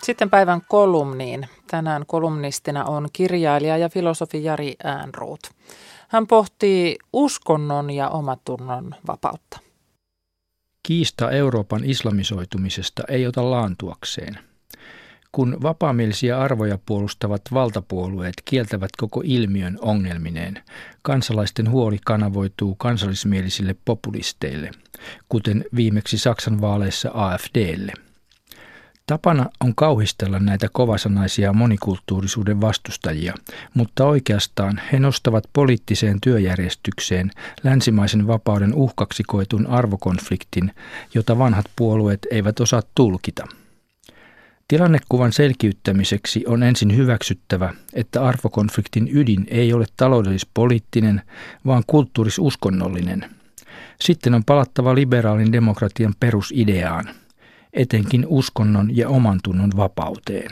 Sitten 0.07 0.31
päivän 0.31 0.61
kolumniin. 0.69 1.49
Tänään 1.71 2.07
kolumnistina 2.07 2.85
on 2.85 3.09
kirjailija 3.13 3.77
ja 3.77 3.89
filosofi 3.89 4.45
Jari 4.45 4.75
Äänruut. 4.85 5.41
Hän 6.09 6.27
pohtii 6.27 6.97
uskonnon 7.13 7.91
ja 7.91 8.09
omatunnon 8.09 8.95
vapautta. 9.07 9.61
Kiista 10.83 11.31
Euroopan 11.31 11.85
islamisoitumisesta 11.85 13.03
ei 13.09 13.27
ota 13.27 13.51
laantuakseen. 13.51 14.39
Kun 15.33 15.57
vapaamielisiä 15.63 16.41
arvoja 16.41 16.79
puolustavat 16.87 17.43
valtapuolueet 17.53 18.35
kieltävät 18.45 18.91
koko 18.97 19.23
ilmiön 19.25 19.79
ongelmineen, 19.81 20.63
kansalaisten 21.03 21.71
huoli 21.71 21.99
kanavoituu 22.05 22.75
kansallismielisille 22.75 23.77
populisteille, 23.85 24.71
kuten 25.29 25.65
viimeksi 25.77 26.19
Saksan 26.19 26.61
vaaleissa 26.61 27.11
AFDlle– 27.15 27.93
Tapana 29.07 29.51
on 29.65 29.75
kauhistella 29.75 30.39
näitä 30.39 30.69
kovasanaisia 30.73 31.53
monikulttuurisuuden 31.53 32.61
vastustajia, 32.61 33.35
mutta 33.75 34.05
oikeastaan 34.05 34.81
he 34.93 34.99
nostavat 34.99 35.45
poliittiseen 35.53 36.21
työjärjestykseen 36.21 37.31
länsimaisen 37.63 38.27
vapauden 38.27 38.75
uhkaksi 38.75 39.23
koetun 39.27 39.67
arvokonfliktin, 39.67 40.73
jota 41.15 41.39
vanhat 41.39 41.67
puolueet 41.77 42.27
eivät 42.31 42.61
osaa 42.61 42.83
tulkita. 42.95 43.47
Tilannekuvan 44.69 45.33
selkiyttämiseksi 45.33 46.45
on 46.47 46.63
ensin 46.63 46.97
hyväksyttävä, 46.97 47.75
että 47.93 48.25
arvokonfliktin 48.25 49.09
ydin 49.13 49.47
ei 49.51 49.73
ole 49.73 49.87
taloudellis-poliittinen, 49.97 51.23
vaan 51.67 51.83
kulttuuris-uskonnollinen. 51.87 53.31
Sitten 54.01 54.35
on 54.35 54.45
palattava 54.45 54.95
liberaalin 54.95 55.53
demokratian 55.53 56.15
perusideaan– 56.21 57.11
etenkin 57.73 58.27
uskonnon 58.29 58.97
ja 58.97 59.09
oman 59.09 59.41
tunnon 59.43 59.71
vapauteen. 59.77 60.51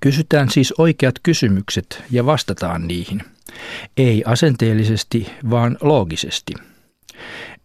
Kysytään 0.00 0.50
siis 0.50 0.74
oikeat 0.78 1.14
kysymykset 1.22 2.02
ja 2.10 2.26
vastataan 2.26 2.88
niihin. 2.88 3.22
Ei 3.96 4.22
asenteellisesti, 4.26 5.32
vaan 5.50 5.78
loogisesti. 5.80 6.54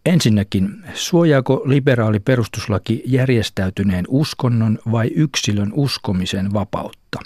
Ensinnäkin, 0.06 0.84
suojaako 0.94 1.62
liberaali 1.64 2.20
perustuslaki 2.20 3.02
järjestäytyneen 3.06 4.04
uskonnon 4.08 4.78
vai 4.92 5.10
yksilön 5.14 5.72
uskomisen 5.72 6.52
vapautta? 6.52 7.18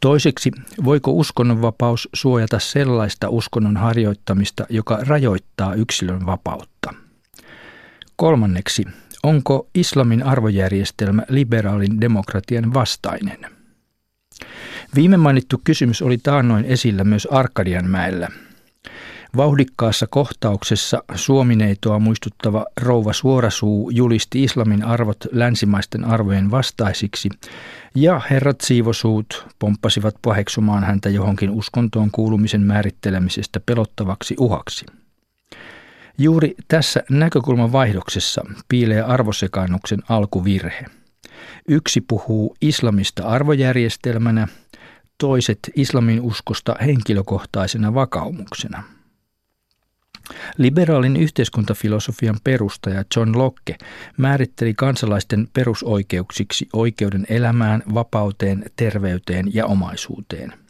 Toiseksi, 0.00 0.50
voiko 0.84 1.10
uskonnonvapaus 1.10 2.08
suojata 2.14 2.58
sellaista 2.58 3.28
uskonnon 3.28 3.76
harjoittamista, 3.76 4.66
joka 4.68 4.98
rajoittaa 5.06 5.74
yksilön 5.74 6.26
vapautta? 6.26 6.94
Kolmanneksi, 8.16 8.84
Onko 9.26 9.68
islamin 9.74 10.22
arvojärjestelmä 10.22 11.22
liberaalin 11.28 12.00
demokratian 12.00 12.74
vastainen? 12.74 13.38
Viime 14.94 15.16
mainittu 15.16 15.60
kysymys 15.64 16.02
oli 16.02 16.18
taannoin 16.18 16.64
esillä 16.64 17.04
myös 17.04 17.28
Arkadianmäellä. 17.30 18.28
Vauhdikkaassa 19.36 20.06
kohtauksessa 20.06 21.02
suomineitoa 21.14 21.98
muistuttava 21.98 22.66
rouva 22.80 23.12
Suorasuu 23.12 23.90
julisti 23.90 24.42
islamin 24.42 24.84
arvot 24.84 25.26
länsimaisten 25.32 26.04
arvojen 26.04 26.50
vastaisiksi, 26.50 27.28
ja 27.94 28.20
herrat 28.30 28.60
siivosuut 28.60 29.46
pomppasivat 29.58 30.14
paheksumaan 30.22 30.84
häntä 30.84 31.08
johonkin 31.08 31.50
uskontoon 31.50 32.10
kuulumisen 32.10 32.62
määrittelemisestä 32.62 33.60
pelottavaksi 33.60 34.34
uhaksi. 34.38 34.86
Juuri 36.18 36.54
tässä 36.68 37.02
näkökulman 37.10 37.72
vaihdoksessa 37.72 38.42
piilee 38.68 39.02
arvosekannuksen 39.02 40.02
alkuvirhe. 40.08 40.84
Yksi 41.68 42.00
puhuu 42.00 42.56
islamista 42.60 43.26
arvojärjestelmänä, 43.26 44.48
toiset 45.18 45.58
islamin 45.74 46.20
uskosta 46.20 46.74
henkilökohtaisena 46.80 47.94
vakaumuksena. 47.94 48.82
Liberaalin 50.58 51.16
yhteiskuntafilosofian 51.16 52.36
perustaja 52.44 53.04
John 53.16 53.38
Locke 53.38 53.76
määritteli 54.16 54.74
kansalaisten 54.74 55.48
perusoikeuksiksi 55.52 56.68
oikeuden 56.72 57.26
elämään, 57.28 57.82
vapauteen, 57.94 58.64
terveyteen 58.76 59.54
ja 59.54 59.66
omaisuuteen– 59.66 60.52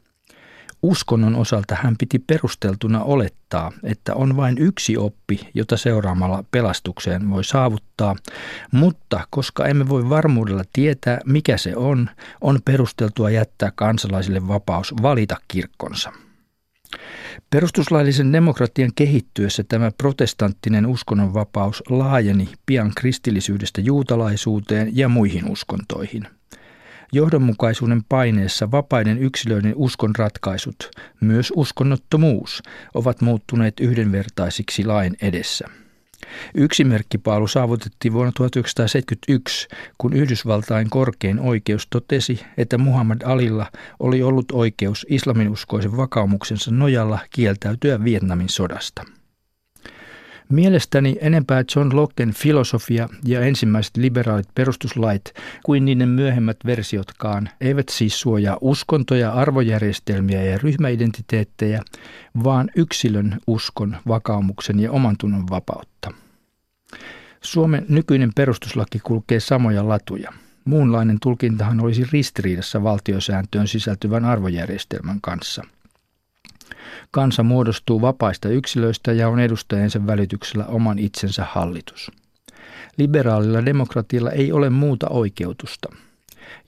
Uskonnon 0.87 1.35
osalta 1.35 1.77
hän 1.83 1.95
piti 1.99 2.19
perusteltuna 2.19 3.03
olettaa, 3.03 3.73
että 3.83 4.15
on 4.15 4.37
vain 4.37 4.59
yksi 4.59 4.97
oppi, 4.97 5.41
jota 5.55 5.77
seuraamalla 5.77 6.45
pelastukseen 6.51 7.31
voi 7.31 7.45
saavuttaa, 7.45 8.17
mutta 8.73 9.27
koska 9.31 9.67
emme 9.67 9.89
voi 9.89 10.09
varmuudella 10.09 10.63
tietää, 10.73 11.21
mikä 11.25 11.57
se 11.57 11.77
on, 11.77 12.11
on 12.41 12.59
perusteltua 12.65 13.31
jättää 13.31 13.73
kansalaisille 13.75 14.49
vapaus 14.49 14.95
valita 15.03 15.37
kirkkonsa. 15.49 16.13
Perustuslaillisen 17.51 18.33
demokratian 18.33 18.91
kehittyessä 18.95 19.65
tämä 19.69 19.91
protestanttinen 19.99 20.87
uskonnonvapaus 20.87 21.83
laajeni 21.89 22.49
pian 22.67 22.93
kristillisyydestä 22.97 23.81
juutalaisuuteen 23.81 24.97
ja 24.97 25.09
muihin 25.09 25.51
uskontoihin. 25.51 26.27
Johdonmukaisuuden 27.13 28.05
paineessa 28.05 28.71
vapaiden 28.71 29.19
yksilöiden 29.19 29.73
uskonratkaisut, 29.77 30.91
myös 31.21 31.53
uskonnottomuus, 31.57 32.63
ovat 32.95 33.21
muuttuneet 33.21 33.81
yhdenvertaisiksi 33.81 34.85
lain 34.85 35.17
edessä. 35.23 35.69
Yksi 36.55 36.85
merkkipaalu 36.85 37.49
saavutettiin 37.49 38.13
vuonna 38.13 38.33
1971, 38.33 39.69
kun 39.99 40.13
Yhdysvaltain 40.13 40.91
korkein 40.91 41.41
oikeus 41.41 41.87
totesi, 41.87 42.41
että 42.57 42.79
Muhammad 42.79 43.23
Alilla 43.25 43.67
oli 44.01 44.23
ollut 44.23 44.53
oikeus 44.53 45.07
islaminuskoisen 45.09 45.97
vakaumuksensa 45.97 46.71
nojalla 46.71 47.19
kieltäytyä 47.31 48.05
Vietnamin 48.05 48.49
sodasta. 48.49 49.16
Mielestäni 50.49 51.17
enempää 51.21 51.65
John 51.77 51.97
Locken 51.97 52.33
filosofia 52.33 53.09
ja 53.25 53.41
ensimmäiset 53.41 53.97
liberaalit 53.97 54.49
perustuslait 54.55 55.35
kuin 55.65 55.85
niiden 55.85 56.09
myöhemmät 56.09 56.57
versiotkaan 56.67 57.49
eivät 57.61 57.89
siis 57.89 58.21
suojaa 58.21 58.59
uskontoja, 58.61 59.33
arvojärjestelmiä 59.33 60.43
ja 60.43 60.59
ryhmäidentiteettejä, 60.59 61.83
vaan 62.45 62.71
yksilön 62.77 63.39
uskon, 63.47 63.97
vakaumuksen 64.09 64.81
ja 64.81 64.93
omantunnon 64.93 65.49
vapautta. 65.51 66.13
Suomen 67.41 67.87
nykyinen 67.89 68.31
perustuslaki 68.37 68.99
kulkee 68.99 69.41
samoja 69.41 69.89
latuja. 69.89 70.33
Muunlainen 70.65 71.19
tulkintahan 71.23 71.81
olisi 71.81 72.05
ristiriidassa 72.13 72.83
valtiosääntöön 72.83 73.69
sisältyvän 73.69 74.25
arvojärjestelmän 74.25 75.21
kanssa– 75.21 75.63
Kansa 77.11 77.43
muodostuu 77.43 78.01
vapaista 78.01 78.49
yksilöistä 78.49 79.13
ja 79.13 79.29
on 79.29 79.41
edustajansa 79.41 80.07
välityksellä 80.07 80.67
oman 80.67 80.99
itsensä 80.99 81.47
hallitus. 81.51 82.11
Liberaalilla 82.97 83.67
demokratialla 83.67 84.31
ei 84.31 84.53
ole 84.53 84.71
muuta 84.71 85.09
oikeutusta. 85.09 85.89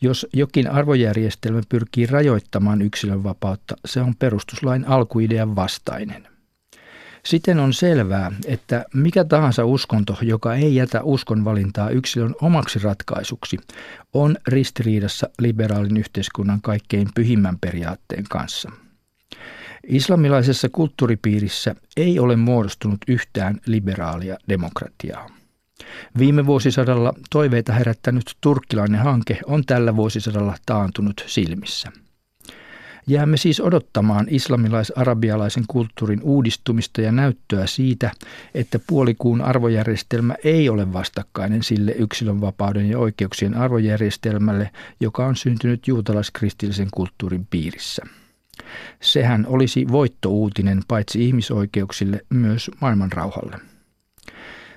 Jos 0.01 0.27
jokin 0.33 0.71
arvojärjestelmä 0.71 1.61
pyrkii 1.69 2.07
rajoittamaan 2.07 2.83
yksilön 2.83 3.25
vapautta, 3.25 3.77
se 3.85 4.01
on 4.01 4.15
perustuslain 4.19 4.89
alkuidean 4.89 5.57
vastainen. 5.57 6.29
Siten 7.25 7.59
on 7.59 7.73
selvää, 7.73 8.33
että 8.47 8.85
mikä 8.95 9.25
tahansa 9.25 9.65
uskonto, 9.65 10.19
joka 10.23 10.55
ei 10.55 10.75
jätä 10.75 11.03
uskonvalintaa 11.03 11.91
yksilön 11.91 12.35
omaksi 12.43 12.79
ratkaisuksi, 12.79 13.57
on 14.13 14.37
ristiriidassa 14.47 15.31
liberaalin 15.39 15.97
yhteiskunnan 15.97 16.61
kaikkein 16.63 17.09
pyhimmän 17.15 17.59
periaatteen 17.61 18.25
kanssa– 18.29 18.73
Islamilaisessa 19.89 20.69
kulttuuripiirissä 20.69 21.75
ei 21.97 22.19
ole 22.19 22.37
muodostunut 22.37 22.99
yhtään 23.09 23.61
liberaalia 23.67 24.37
demokratiaa. 24.49 25.31
Viime 26.19 26.47
vuosisadalla 26.47 27.13
toiveita 27.31 27.73
herättänyt 27.73 28.37
turkkilainen 28.41 29.01
hanke 29.01 29.39
on 29.47 29.65
tällä 29.67 29.97
vuosisadalla 29.97 30.55
taantunut 30.67 31.25
silmissä. 31.27 31.93
Jäämme 33.07 33.37
siis 33.37 33.61
odottamaan 33.61 34.27
islamilais-arabialaisen 34.31 35.65
kulttuurin 35.69 36.23
uudistumista 36.23 37.01
ja 37.01 37.13
näyttöä 37.13 37.67
siitä, 37.67 38.11
että 38.55 38.79
puolikuun 38.87 39.41
arvojärjestelmä 39.41 40.35
ei 40.45 40.69
ole 40.69 40.93
vastakkainen 40.93 41.63
sille 41.63 41.93
yksilönvapauden 41.93 42.91
ja 42.91 42.99
oikeuksien 42.99 43.55
arvojärjestelmälle, 43.55 44.71
joka 45.01 45.27
on 45.27 45.37
syntynyt 45.37 45.89
juutalaiskristillisen 45.89 46.89
kulttuurin 46.95 47.47
piirissä. 47.51 48.03
Sehän 49.03 49.47
olisi 49.49 49.87
voittouutinen 49.93 50.83
paitsi 50.89 51.25
ihmisoikeuksille 51.25 52.21
myös 52.31 52.71
maailmanrauhalle. 52.81 53.59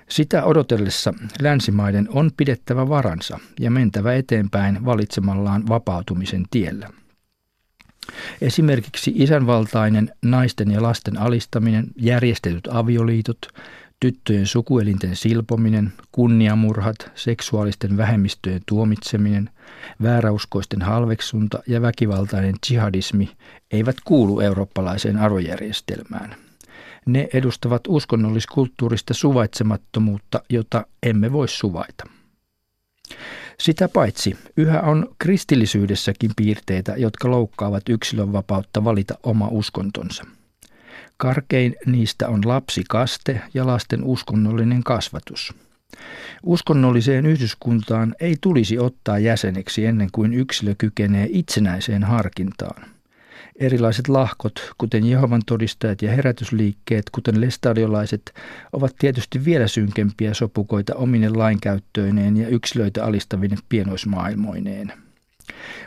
Sitä 0.09 0.43
odotellessa 0.43 1.13
länsimaiden 1.41 2.07
on 2.09 2.31
pidettävä 2.37 2.89
varansa 2.89 3.39
ja 3.59 3.71
mentävä 3.71 4.13
eteenpäin 4.13 4.85
valitsemallaan 4.85 5.67
vapautumisen 5.67 6.45
tiellä. 6.51 6.89
Esimerkiksi 8.41 9.11
isänvaltainen 9.15 10.11
naisten 10.25 10.71
ja 10.71 10.83
lasten 10.83 11.17
alistaminen, 11.17 11.87
järjestetyt 11.95 12.67
avioliitot, 12.71 13.47
tyttöjen 14.01 14.47
sukuelinten 14.47 15.15
silpominen, 15.15 15.93
kunniamurhat, 16.11 17.11
seksuaalisten 17.15 17.97
vähemmistöjen 17.97 18.61
tuomitseminen, 18.65 19.49
vääräuskoisten 20.03 20.81
halveksunta 20.81 21.63
ja 21.67 21.81
väkivaltainen 21.81 22.55
jihadismi 22.69 23.29
eivät 23.71 23.95
kuulu 24.05 24.39
eurooppalaiseen 24.39 25.17
arvojärjestelmään. 25.17 26.35
Ne 27.05 27.27
edustavat 27.33 27.81
uskonnolliskulttuurista 27.87 29.13
suvaitsemattomuutta, 29.13 30.41
jota 30.49 30.85
emme 31.03 31.31
voi 31.31 31.47
suvaita. 31.47 32.03
Sitä 33.59 33.89
paitsi 33.89 34.37
yhä 34.57 34.81
on 34.81 35.15
kristillisyydessäkin 35.19 36.31
piirteitä, 36.35 36.93
jotka 36.97 37.31
loukkaavat 37.31 37.89
yksilön 37.89 38.33
vapautta 38.33 38.83
valita 38.83 39.15
oma 39.23 39.47
uskontonsa– 39.47 40.23
Karkein 41.21 41.75
niistä 41.85 42.29
on 42.29 42.41
lapsikaste 42.45 43.41
ja 43.53 43.67
lasten 43.67 44.03
uskonnollinen 44.03 44.83
kasvatus. 44.83 45.53
Uskonnolliseen 46.43 47.25
yhdyskuntaan 47.25 48.15
ei 48.19 48.35
tulisi 48.41 48.79
ottaa 48.79 49.19
jäseneksi 49.19 49.85
ennen 49.85 50.09
kuin 50.11 50.33
yksilö 50.33 50.75
kykenee 50.77 51.27
itsenäiseen 51.31 52.03
harkintaan. 52.03 52.83
Erilaiset 53.55 54.07
lahkot, 54.07 54.73
kuten 54.77 55.05
Jehovan 55.05 55.41
todistajat 55.45 56.01
ja 56.01 56.11
herätysliikkeet, 56.11 57.09
kuten 57.11 57.41
lestadiolaiset, 57.41 58.33
ovat 58.73 58.95
tietysti 58.99 59.45
vielä 59.45 59.67
synkempiä 59.67 60.33
sopukoita 60.33 60.95
omine 60.95 61.29
lainkäyttöineen 61.29 62.37
ja 62.37 62.47
yksilöitä 62.47 63.05
alistavine 63.05 63.57
pienoismaailmoineen. 63.69 64.93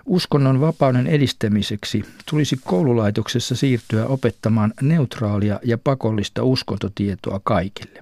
Uskonnon 0.07 0.61
vapauden 0.61 1.07
edistämiseksi 1.07 2.05
tulisi 2.31 2.57
koululaitoksessa 2.65 3.57
siirtyä 3.57 4.07
opettamaan 4.07 4.73
neutraalia 4.83 5.61
ja 5.63 5.79
pakollista 5.79 6.43
uskontotietoa 6.43 7.41
kaikille. 7.45 8.01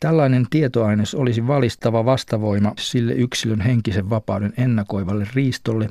Tällainen 0.00 0.46
tietoaines 0.50 1.14
olisi 1.14 1.46
valistava 1.46 2.04
vastavoima 2.04 2.72
sille 2.78 3.12
yksilön 3.12 3.60
henkisen 3.60 4.10
vapauden 4.10 4.52
ennakoivalle 4.56 5.26
riistolle, 5.34 5.90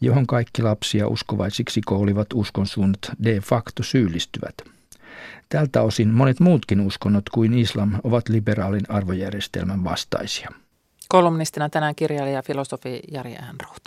johon 0.00 0.26
kaikki 0.26 0.62
lapsia 0.62 1.08
uskovaisiksi 1.08 1.80
koolivat 1.86 2.26
uskonsuunnat 2.34 3.10
de 3.24 3.40
facto 3.40 3.82
syyllistyvät. 3.82 4.54
Tältä 5.48 5.82
osin 5.82 6.08
monet 6.08 6.40
muutkin 6.40 6.80
uskonnot 6.80 7.28
kuin 7.28 7.54
islam 7.54 7.92
ovat 8.04 8.28
liberaalin 8.28 8.84
arvojärjestelmän 8.88 9.84
vastaisia. 9.84 10.50
Kolumnistina 11.16 11.68
tänään 11.68 11.94
kirjailija 11.94 12.42
filosofi 12.42 13.00
Jari 13.12 13.36
Äänruut. 13.36 13.80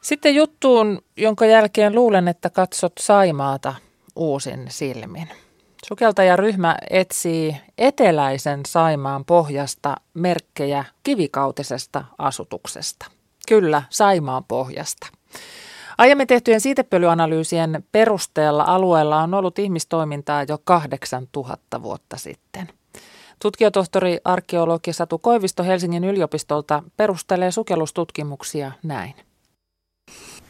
Sitten 0.00 0.34
juttuun, 0.34 1.02
jonka 1.16 1.46
jälkeen 1.46 1.94
luulen, 1.94 2.28
että 2.28 2.50
katsot 2.50 2.92
Saimaata 3.00 3.74
uusin 4.16 4.66
silmin. 4.68 5.28
Sukeltajaryhmä 5.86 6.76
etsii 6.90 7.56
eteläisen 7.78 8.60
Saimaan 8.66 9.24
pohjasta 9.24 9.96
merkkejä 10.14 10.84
kivikautisesta 11.02 12.04
asutuksesta. 12.18 13.06
Kyllä, 13.48 13.82
Saimaan 13.90 14.44
pohjasta. 14.44 15.06
Aiemmin 16.02 16.26
tehtyjen 16.26 16.60
siitepölyanalyysien 16.60 17.84
perusteella 17.92 18.64
alueella 18.64 19.22
on 19.22 19.34
ollut 19.34 19.58
ihmistoimintaa 19.58 20.42
jo 20.48 20.58
8000 20.64 21.82
vuotta 21.82 22.16
sitten. 22.16 22.68
Tutkijatohtori 23.42 24.18
arkeologi 24.24 24.92
Satu 24.92 25.18
Koivisto 25.18 25.62
Helsingin 25.62 26.04
yliopistolta 26.04 26.82
perustelee 26.96 27.50
sukellustutkimuksia 27.50 28.72
näin. 28.82 29.14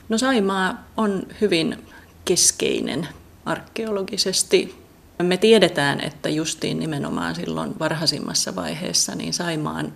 No 0.08 0.18
Saimaa 0.18 0.84
on 0.96 1.26
hyvin 1.40 1.86
keskeinen 2.24 3.08
arkeologisesti. 3.44 4.84
Me 5.22 5.36
tiedetään, 5.36 6.00
että 6.00 6.28
justiin 6.28 6.78
nimenomaan 6.78 7.34
silloin 7.34 7.78
varhaisimmassa 7.78 8.54
vaiheessa 8.54 9.14
niin 9.14 9.32
Saimaan 9.32 9.92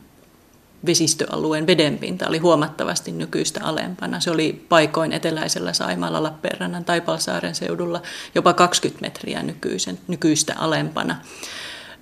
vesistöalueen 0.86 1.66
vedenpinta 1.66 2.28
oli 2.28 2.38
huomattavasti 2.38 3.12
nykyistä 3.12 3.60
alempana. 3.64 4.20
Se 4.20 4.30
oli 4.30 4.66
paikoin 4.68 5.12
eteläisellä 5.12 5.72
Saimaalla, 5.72 6.22
Lappeenrannan 6.22 6.84
tai 6.84 7.00
Palsaaren 7.00 7.54
seudulla 7.54 8.02
jopa 8.34 8.52
20 8.52 9.06
metriä 9.06 9.42
nykyisen, 9.42 9.98
nykyistä 10.08 10.54
alempana. 10.58 11.16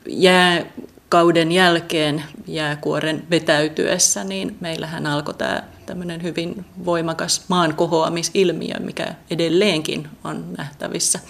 Jääkauden 0.09 1.53
jälkeen 1.53 2.25
jääkuoren 2.47 3.27
vetäytyessä, 3.31 4.25
niin 4.25 4.57
meillähän 4.61 5.07
alkoi 5.07 5.35
tämä 5.35 5.63
tämmöinen 5.87 6.23
hyvin 6.23 6.65
voimakas 6.85 7.45
maan 7.49 7.75
kohoamisilmiö, 7.75 8.75
mikä 8.81 9.15
edelleenkin 9.31 10.09
on 10.25 10.45
nähtävissä 10.59 11.21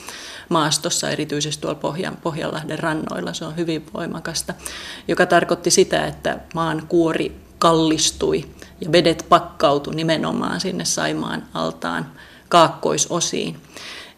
maastossa, 0.48 1.10
erityisesti 1.10 1.62
tuolla 1.62 1.78
Pohjan, 1.78 2.16
Pohjanlahden 2.16 2.78
rannoilla. 2.78 3.32
Se 3.32 3.44
on 3.44 3.56
hyvin 3.56 3.86
voimakasta, 3.94 4.54
joka 5.08 5.26
tarkoitti 5.26 5.70
sitä, 5.70 6.06
että 6.06 6.38
maan 6.54 6.86
kuori 6.88 7.43
kallistui 7.64 8.44
ja 8.80 8.92
vedet 8.92 9.26
pakkautu 9.28 9.90
nimenomaan 9.90 10.60
sinne 10.60 10.84
Saimaan 10.84 11.42
altaan 11.54 12.06
kaakkoisosiin. 12.48 13.56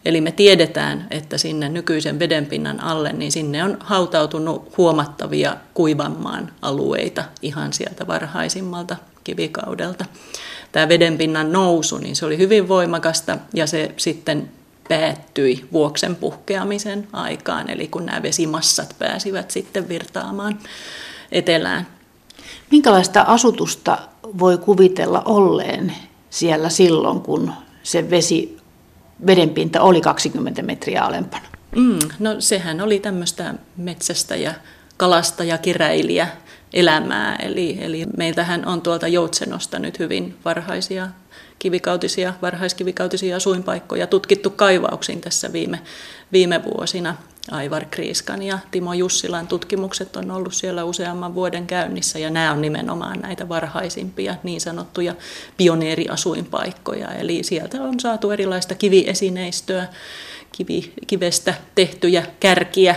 Eli 0.05 0.21
me 0.21 0.31
tiedetään, 0.31 1.07
että 1.11 1.37
sinne 1.37 1.69
nykyisen 1.69 2.19
vedenpinnan 2.19 2.83
alle, 2.83 3.13
niin 3.13 3.31
sinne 3.31 3.63
on 3.63 3.77
hautautunut 3.79 4.77
huomattavia 4.77 5.57
kuivammaan 5.73 6.51
alueita 6.61 7.23
ihan 7.41 7.73
sieltä 7.73 8.07
varhaisimmalta 8.07 8.95
kivikaudelta. 9.23 10.05
Tämä 10.71 10.89
vedenpinnan 10.89 11.51
nousu, 11.51 11.97
niin 11.97 12.15
se 12.15 12.25
oli 12.25 12.37
hyvin 12.37 12.67
voimakasta 12.67 13.37
ja 13.53 13.67
se 13.67 13.91
sitten 13.97 14.51
päättyi 14.89 15.67
vuoksen 15.71 16.15
puhkeamisen 16.15 17.07
aikaan, 17.13 17.69
eli 17.69 17.87
kun 17.87 18.05
nämä 18.05 18.23
vesimassat 18.23 18.95
pääsivät 18.99 19.51
sitten 19.51 19.89
virtaamaan 19.89 20.59
etelään. 21.31 21.96
Minkälaista 22.71 23.21
asutusta 23.21 23.97
voi 24.39 24.57
kuvitella 24.57 25.21
olleen 25.25 25.93
siellä 26.29 26.69
silloin, 26.69 27.21
kun 27.21 27.53
se 27.83 28.09
vesi, 28.09 28.57
vedenpinta 29.25 29.81
oli 29.81 30.01
20 30.01 30.61
metriä 30.61 31.03
alempana? 31.03 31.45
Mm, 31.75 31.99
no 32.19 32.35
sehän 32.39 32.81
oli 32.81 32.99
tämmöistä 32.99 33.53
metsästä 33.77 34.35
ja 34.35 34.53
kalasta 34.97 35.43
ja 35.43 35.57
keräilijä 35.57 36.27
elämää. 36.73 37.35
Eli, 37.35 37.77
eli 37.81 38.05
meiltähän 38.17 38.67
on 38.67 38.81
tuolta 38.81 39.07
Joutsenosta 39.07 39.79
nyt 39.79 39.99
hyvin 39.99 40.35
varhaisia 40.45 41.07
kivikautisia, 41.59 42.33
varhaiskivikautisia 42.41 43.35
asuinpaikkoja 43.35 44.07
tutkittu 44.07 44.49
kaivauksiin 44.49 45.21
tässä 45.21 45.53
viime, 45.53 45.79
viime 46.31 46.63
vuosina. 46.63 47.15
Aivar 47.51 47.85
Kriiskan 47.85 48.43
ja 48.43 48.59
Timo 48.71 48.93
Jussilan 48.93 49.47
tutkimukset 49.47 50.15
on 50.15 50.31
ollut 50.31 50.53
siellä 50.53 50.83
useamman 50.83 51.35
vuoden 51.35 51.67
käynnissä 51.67 52.19
ja 52.19 52.29
nämä 52.29 52.51
on 52.51 52.61
nimenomaan 52.61 53.19
näitä 53.19 53.49
varhaisimpia 53.49 54.35
niin 54.43 54.61
sanottuja 54.61 55.15
pioneeriasuinpaikkoja. 55.57 57.11
Eli 57.11 57.43
sieltä 57.43 57.81
on 57.81 57.99
saatu 57.99 58.31
erilaista 58.31 58.75
kiviesineistöä, 58.75 59.87
kivi, 60.51 60.93
kivestä 61.07 61.53
tehtyjä 61.75 62.25
kärkiä, 62.39 62.95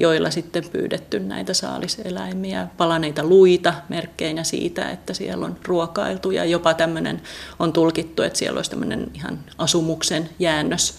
joilla 0.00 0.30
sitten 0.30 0.64
pyydetty 0.72 1.20
näitä 1.20 1.54
saaliseläimiä, 1.54 2.68
palaneita 2.76 3.24
luita 3.24 3.74
merkkeinä 3.88 4.44
siitä, 4.44 4.90
että 4.90 5.14
siellä 5.14 5.46
on 5.46 5.56
ruokailtu. 5.66 6.30
Ja 6.30 6.44
jopa 6.44 6.74
tämmöinen 6.74 7.22
on 7.58 7.72
tulkittu, 7.72 8.22
että 8.22 8.38
siellä 8.38 8.58
olisi 8.58 8.70
tämmöinen 8.70 9.10
ihan 9.14 9.38
asumuksen 9.58 10.30
jäännös, 10.38 10.98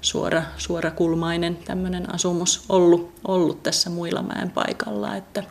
suora, 0.00 0.42
suorakulmainen 0.56 1.56
tämmöinen 1.56 2.14
asumus 2.14 2.64
ollut, 2.68 3.12
ollut 3.28 3.62
tässä 3.62 3.90
Muilamäen 3.90 4.50
paikalla, 4.50 5.16
että 5.16 5.42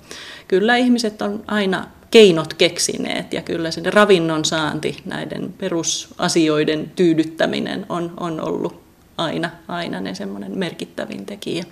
kyllä 0.47 0.75
ihmiset 0.75 1.21
on 1.21 1.43
aina 1.47 1.87
keinot 2.11 2.53
keksineet 2.53 3.33
ja 3.33 3.41
kyllä 3.41 3.71
sen 3.71 3.93
ravinnon 3.93 4.45
saanti, 4.45 4.97
näiden 5.05 5.53
perusasioiden 5.57 6.91
tyydyttäminen 6.95 7.85
on, 7.89 8.13
on 8.19 8.47
ollut 8.47 8.84
aina, 9.17 9.49
aina 9.67 9.99
ne 9.99 10.15
semmoinen 10.15 10.57
merkittävin 10.57 11.25
tekijä. 11.25 11.63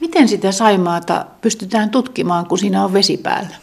Miten 0.00 0.28
sitä 0.28 0.52
Saimaata 0.52 1.26
pystytään 1.40 1.90
tutkimaan, 1.90 2.46
kun 2.46 2.58
siinä 2.58 2.84
on 2.84 2.92
vesi 2.92 3.16
päällä? 3.16 3.56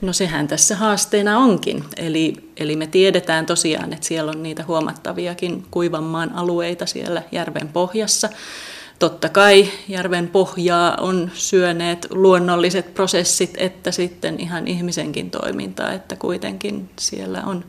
No 0.00 0.12
sehän 0.12 0.48
tässä 0.48 0.76
haasteena 0.76 1.38
onkin. 1.38 1.84
Eli, 1.96 2.34
eli 2.56 2.76
me 2.76 2.86
tiedetään 2.86 3.46
tosiaan, 3.46 3.92
että 3.92 4.06
siellä 4.06 4.30
on 4.30 4.42
niitä 4.42 4.64
huomattaviakin 4.68 5.66
kuivanmaan 5.70 6.32
alueita 6.34 6.86
siellä 6.86 7.22
järven 7.32 7.68
pohjassa. 7.68 8.28
Totta 8.98 9.28
kai 9.28 9.68
järven 9.88 10.28
pohjaa 10.28 10.96
on 11.00 11.30
syöneet 11.34 12.06
luonnolliset 12.10 12.94
prosessit, 12.94 13.54
että 13.56 13.90
sitten 13.90 14.40
ihan 14.40 14.68
ihmisenkin 14.68 15.30
toimintaa, 15.30 15.92
että 15.92 16.16
kuitenkin 16.16 16.90
siellä 16.98 17.42
on 17.46 17.64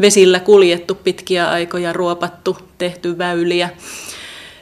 vesillä 0.00 0.40
kuljettu 0.40 0.94
pitkiä 0.94 1.50
aikoja, 1.50 1.92
ruopattu, 1.92 2.58
tehty 2.78 3.18
väyliä. 3.18 3.70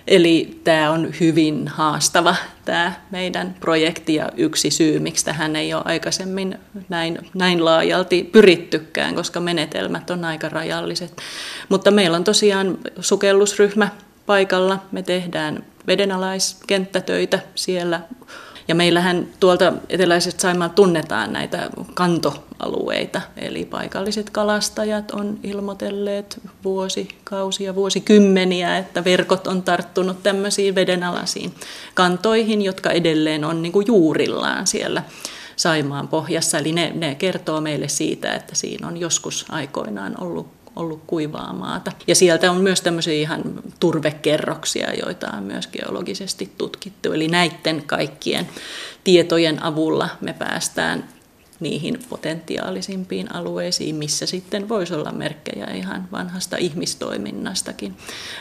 Eli 0.09 0.61
tämä 0.65 0.91
on 0.91 1.13
hyvin 1.21 1.69
haastava 1.69 2.35
tämä 2.65 2.93
meidän 3.11 3.55
projekti 3.61 4.15
ja 4.15 4.31
yksi 4.37 4.71
syy, 4.71 4.99
miksi 4.99 5.25
tähän 5.25 5.57
ei 5.57 5.75
ole 5.75 5.83
aikaisemmin 5.85 6.59
näin, 6.89 7.19
näin 7.35 7.65
laajalti 7.65 8.29
pyrittykään, 8.33 9.15
koska 9.15 9.41
menetelmät 9.41 10.11
on 10.11 10.25
aika 10.25 10.49
rajalliset. 10.49 11.17
Mutta 11.69 11.91
meillä 11.91 12.17
on 12.17 12.25
tosiaan 12.25 12.79
sukellusryhmä 13.01 13.89
paikalla. 14.27 14.79
Me 14.93 15.03
tehdään 15.03 15.65
vedenalaiskenttätöitä 15.87 17.39
siellä 17.55 18.01
ja 18.69 18.75
meillähän 18.75 19.29
tuolta 19.41 19.73
eteläisestä 19.89 20.43
Saimaa 20.43 20.69
tunnetaan 20.69 21.33
näitä 21.33 21.71
kantoalueita, 21.95 23.21
eli 23.37 23.65
paikalliset 23.65 24.31
kalastajat 24.31 25.11
on 25.11 25.39
ilmoitelleet 25.43 26.41
vuosikausia, 26.65 27.75
vuosikymmeniä, 27.75 28.79
että 28.79 29.05
verkot 29.05 29.47
on 29.47 29.63
tarttunut 29.63 30.23
tämmöisiin 30.23 30.75
vedenalaisiin 30.75 31.55
kantoihin, 31.95 32.63
jotka 32.63 32.91
edelleen 32.91 33.45
on 33.45 33.63
niin 33.63 33.73
kuin 33.73 33.87
juurillaan 33.87 34.67
siellä 34.67 35.03
Saimaan 35.57 36.09
pohjassa. 36.09 36.59
Eli 36.59 36.73
ne, 36.73 36.93
ne 36.95 37.15
kertoo 37.15 37.61
meille 37.61 37.89
siitä, 37.89 38.35
että 38.35 38.55
siinä 38.55 38.89
on 38.89 38.97
joskus 38.97 39.47
aikoinaan 39.49 40.21
ollut 40.21 40.58
ollut 40.79 41.03
kuivaa 41.07 41.53
maata. 41.53 41.93
Ja 42.07 42.15
sieltä 42.15 42.51
on 42.51 42.61
myös 42.61 42.81
tämmöisiä 42.81 43.15
ihan 43.15 43.43
turvekerroksia, 43.81 44.95
joita 45.05 45.31
on 45.37 45.43
myös 45.43 45.67
geologisesti 45.67 46.53
tutkittu. 46.59 47.13
Eli 47.13 47.29
näiden 47.29 47.83
kaikkien 47.87 48.49
tietojen 49.05 49.63
avulla 49.63 50.09
me 50.21 50.33
päästään 50.33 51.09
niihin 51.61 51.99
potentiaalisimpiin 52.09 53.35
alueisiin, 53.35 53.95
missä 53.95 54.27
sitten 54.27 54.69
voisi 54.69 54.95
olla 54.95 55.13
merkkejä 55.13 55.67
ihan 55.67 56.09
vanhasta 56.13 56.57
ihmistoiminnastakin. 56.57 57.97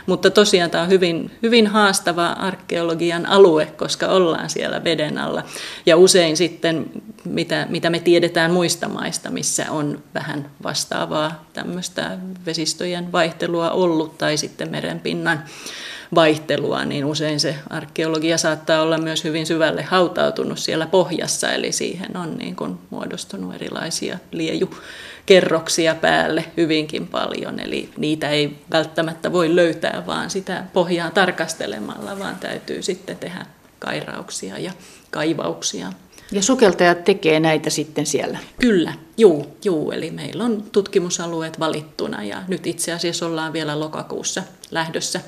Mutta 0.05 0.29
tosiaan 0.31 0.71
tämä 0.71 0.83
on 0.83 0.89
hyvin, 0.89 1.31
hyvin 1.43 1.67
haastava 1.67 2.27
arkeologian 2.27 3.25
alue, 3.25 3.65
koska 3.65 4.07
ollaan 4.07 4.49
siellä 4.49 4.83
veden 4.83 5.17
alla. 5.17 5.43
Ja 5.85 5.97
usein 5.97 6.37
sitten, 6.37 6.85
mitä, 7.25 7.67
mitä 7.69 7.89
me 7.89 7.99
tiedetään 7.99 8.51
muista 8.51 8.89
maista, 8.89 9.29
missä 9.29 9.71
on 9.71 10.03
vähän 10.13 10.51
vastaavaa 10.63 11.45
tämmöistä 11.53 12.17
vesistöjen 12.45 13.11
vaihtelua 13.11 13.71
ollut 13.71 14.17
tai 14.17 14.37
sitten 14.37 14.71
merenpinnan 14.71 15.43
vaihtelua, 16.15 16.85
niin 16.85 17.05
usein 17.05 17.39
se 17.39 17.55
arkeologia 17.69 18.37
saattaa 18.37 18.81
olla 18.81 18.97
myös 18.97 19.23
hyvin 19.23 19.45
syvälle 19.45 19.83
hautautunut 19.83 20.59
siellä 20.59 20.85
pohjassa, 20.85 21.51
eli 21.51 21.71
siihen 21.71 22.17
on 22.17 22.37
niin 22.37 22.55
kuin 22.55 22.77
muodostunut 22.89 23.55
erilaisia 23.55 24.17
liejukerroksia 24.31 25.95
päälle 25.95 26.45
hyvinkin 26.57 27.07
paljon, 27.07 27.59
eli 27.59 27.89
niitä 27.97 28.29
ei 28.29 28.59
välttämättä 28.71 29.31
voi 29.31 29.55
löytää 29.55 30.03
vaan 30.07 30.29
sitä 30.29 30.63
pohjaa 30.73 31.11
tarkastelemalla, 31.11 32.19
vaan 32.19 32.35
täytyy 32.35 32.81
sitten 32.81 33.17
tehdä 33.17 33.45
kairauksia 33.79 34.59
ja 34.59 34.71
kaivauksia. 35.11 35.93
Ja 36.31 36.41
sukeltajat 36.41 37.03
tekee 37.03 37.39
näitä 37.39 37.69
sitten 37.69 38.05
siellä? 38.05 38.37
Kyllä, 38.59 38.93
juu, 39.17 39.57
juu, 39.65 39.91
eli 39.91 40.11
meillä 40.11 40.43
on 40.43 40.63
tutkimusalueet 40.71 41.59
valittuna 41.59 42.23
ja 42.23 42.43
nyt 42.47 42.67
itse 42.67 42.93
asiassa 42.93 43.25
ollaan 43.25 43.53
vielä 43.53 43.79
lokakuussa 43.79 44.43
lähdössä 44.71 45.21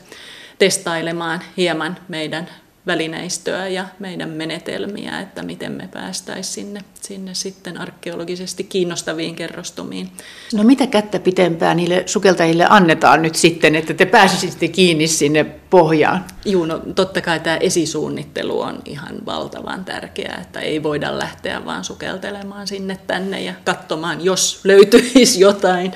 testailemaan 0.60 1.40
hieman 1.58 1.98
meidän 2.08 2.50
välineistöä 2.88 3.68
ja 3.68 3.86
meidän 4.00 4.30
menetelmiä, 4.30 5.20
että 5.20 5.44
miten 5.44 5.72
me 5.72 5.90
päästäisiin 5.94 6.54
sinne, 6.54 6.82
sinne 7.02 7.34
sitten 7.34 7.82
arkeologisesti 7.82 8.64
kiinnostaviin 8.64 9.36
kerrostumiin. 9.36 10.10
No 10.54 10.64
mitä 10.64 10.88
kättä 10.88 11.20
pitempää 11.20 11.74
niille 11.74 12.04
sukeltajille 12.06 12.66
annetaan 12.70 13.22
nyt 13.22 13.36
sitten, 13.36 13.76
että 13.76 13.94
te 13.94 14.06
pääsisitte 14.06 14.68
kiinni 14.68 15.08
sinne 15.08 15.44
pohjaan? 15.70 16.26
Joo, 16.46 16.66
no 16.66 16.80
totta 16.96 17.22
kai 17.22 17.40
tämä 17.40 17.58
esisuunnittelu 17.58 18.62
on 18.62 18.80
ihan 18.86 19.16
valtavan 19.26 19.86
tärkeää, 19.86 20.40
että 20.42 20.60
ei 20.60 20.84
voida 20.84 21.20
lähteä 21.20 21.66
vaan 21.66 21.84
sukeltelemaan 21.84 22.68
sinne 22.68 22.98
tänne 23.08 23.42
ja 23.42 23.54
katsomaan, 23.66 24.26
jos 24.26 24.60
löytyisi 24.64 25.40
jotain, 25.40 25.94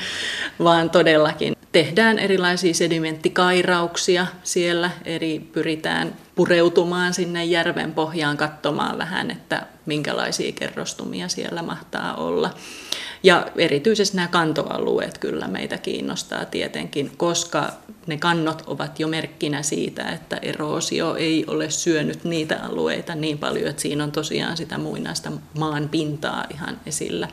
vaan 0.60 0.90
todellakin 0.90 1.54
tehdään 1.74 2.20
erilaisia 2.20 2.74
sedimenttikairauksia 2.74 4.28
siellä, 4.44 4.92
eri 5.06 5.40
pyritään 5.40 6.16
pureutumaan 6.36 7.14
sinne 7.14 7.46
järven 7.46 7.94
pohjaan 7.94 8.38
katsomaan 8.38 8.98
vähän, 8.98 9.32
että 9.32 9.66
minkälaisia 9.86 10.52
kerrostumia 10.52 11.28
siellä 11.28 11.62
mahtaa 11.62 12.16
olla. 12.16 12.54
Ja 13.24 13.48
erityisesti 13.56 14.18
nämä 14.18 14.28
kantoalueet 14.28 15.18
kyllä 15.18 15.48
meitä 15.48 15.78
kiinnostaa 15.78 16.46
tietenkin, 16.46 17.12
koska 17.18 17.74
ne 18.08 18.18
kannot 18.18 18.64
ovat 18.68 19.00
jo 19.00 19.08
merkkinä 19.08 19.64
siitä, 19.64 20.10
että 20.10 20.38
eroosio 20.38 21.16
ei 21.16 21.46
ole 21.48 21.70
syönyt 21.70 22.24
niitä 22.24 22.60
alueita 22.64 23.16
niin 23.16 23.38
paljon, 23.38 23.68
että 23.68 23.82
siinä 23.82 24.04
on 24.04 24.12
tosiaan 24.12 24.58
sitä 24.58 24.78
muinaista 24.78 25.32
maan 25.60 25.90
pintaa 25.90 26.46
ihan 26.54 26.80
esillä, 26.86 27.28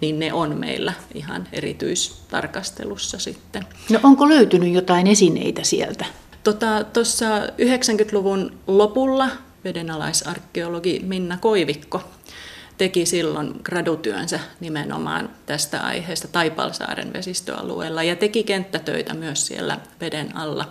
niin 0.00 0.18
ne 0.18 0.32
on 0.32 0.58
meillä 0.58 0.92
ihan 1.14 1.48
erityistarkastelussa 1.52 3.18
sitten. 3.18 3.66
No 3.90 4.00
onko 4.02 4.28
löytynyt 4.28 4.74
jotain 4.74 5.06
esineitä 5.06 5.64
sieltä? 5.64 6.04
Tuossa 6.44 6.84
tota, 6.92 7.46
90-luvun 7.46 8.58
lopulla 8.66 9.28
vedenalaisarkeologi 9.64 11.00
Minna 11.04 11.36
Koivikko 11.36 12.02
teki 12.78 13.06
silloin 13.06 13.54
gradutyönsä 13.64 14.40
nimenomaan 14.60 15.30
tästä 15.46 15.80
aiheesta 15.80 16.28
Taipalsaaren 16.28 17.12
vesistöalueella 17.12 18.02
ja 18.02 18.16
teki 18.16 18.44
kenttätöitä 18.44 19.14
myös 19.14 19.46
siellä 19.46 19.78
veden 20.00 20.36
alla. 20.36 20.68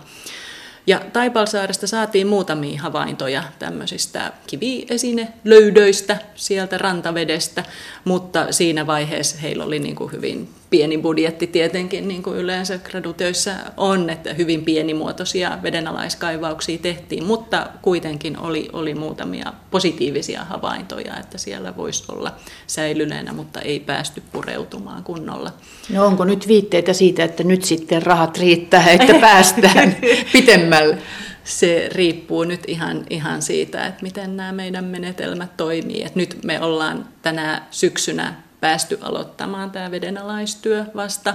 Ja 0.86 1.00
Taipalsaaresta 1.12 1.86
saatiin 1.86 2.26
muutamia 2.26 2.82
havaintoja 2.82 3.42
tämmöisistä 3.58 4.32
kiviesine-löydöistä 4.46 6.16
sieltä 6.34 6.78
rantavedestä, 6.78 7.64
mutta 8.04 8.52
siinä 8.52 8.86
vaiheessa 8.86 9.38
heillä 9.38 9.64
oli 9.64 9.78
niin 9.78 9.96
kuin 9.96 10.12
hyvin 10.12 10.48
pieni 10.70 10.98
budjetti 10.98 11.46
tietenkin, 11.46 12.08
niin 12.08 12.22
kuin 12.22 12.38
yleensä 12.38 12.78
gradutöissä 12.78 13.54
on, 13.76 14.10
että 14.10 14.34
hyvin 14.34 14.64
pienimuotoisia 14.64 15.58
vedenalaiskaivauksia 15.62 16.78
tehtiin, 16.78 17.24
mutta 17.24 17.66
kuitenkin 17.82 18.38
oli, 18.38 18.68
oli 18.72 18.94
muutamia 18.94 19.52
positiivisia 19.70 20.44
havaintoja, 20.44 21.16
että 21.16 21.38
siellä 21.38 21.76
voisi 21.76 22.04
olla 22.08 22.32
säilyneenä, 22.66 23.32
mutta 23.32 23.60
ei 23.60 23.80
päästy 23.80 24.22
pureutumaan 24.32 25.04
kunnolla. 25.04 25.52
No 25.92 26.06
onko 26.06 26.24
nyt 26.24 26.48
viitteitä 26.48 26.92
siitä, 26.92 27.24
että 27.24 27.44
nyt 27.44 27.64
sitten 27.64 28.02
rahat 28.02 28.38
riittää, 28.38 28.90
että 28.90 29.14
päästään 29.20 29.96
pitemmälle? 30.32 30.98
se 31.44 31.88
riippuu 31.92 32.44
nyt 32.44 32.60
ihan, 32.66 33.04
ihan 33.10 33.42
siitä, 33.42 33.86
että 33.86 34.02
miten 34.02 34.36
nämä 34.36 34.52
meidän 34.52 34.84
menetelmät 34.84 35.56
toimii. 35.56 36.02
Et 36.02 36.14
nyt 36.14 36.38
me 36.44 36.60
ollaan 36.60 37.08
tänä 37.22 37.62
syksynä 37.70 38.34
päästy 38.60 38.98
aloittamaan 39.02 39.70
tämä 39.70 39.90
vedenalaistyö 39.90 40.84
vasta. 40.96 41.34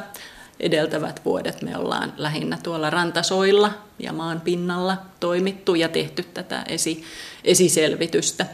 Edeltävät 0.60 1.22
vuodet 1.26 1.62
me 1.62 1.78
ollaan 1.78 2.14
lähinnä 2.18 2.58
tuolla 2.64 2.90
rantasoilla 2.90 3.72
ja 4.00 4.14
maan 4.14 4.42
pinnalla 4.42 4.98
toimittu 5.20 5.76
ja 5.76 5.90
tehty 5.90 6.26
tätä 6.34 6.64
esi, 6.68 7.04
esiselvitystä, 7.44 8.46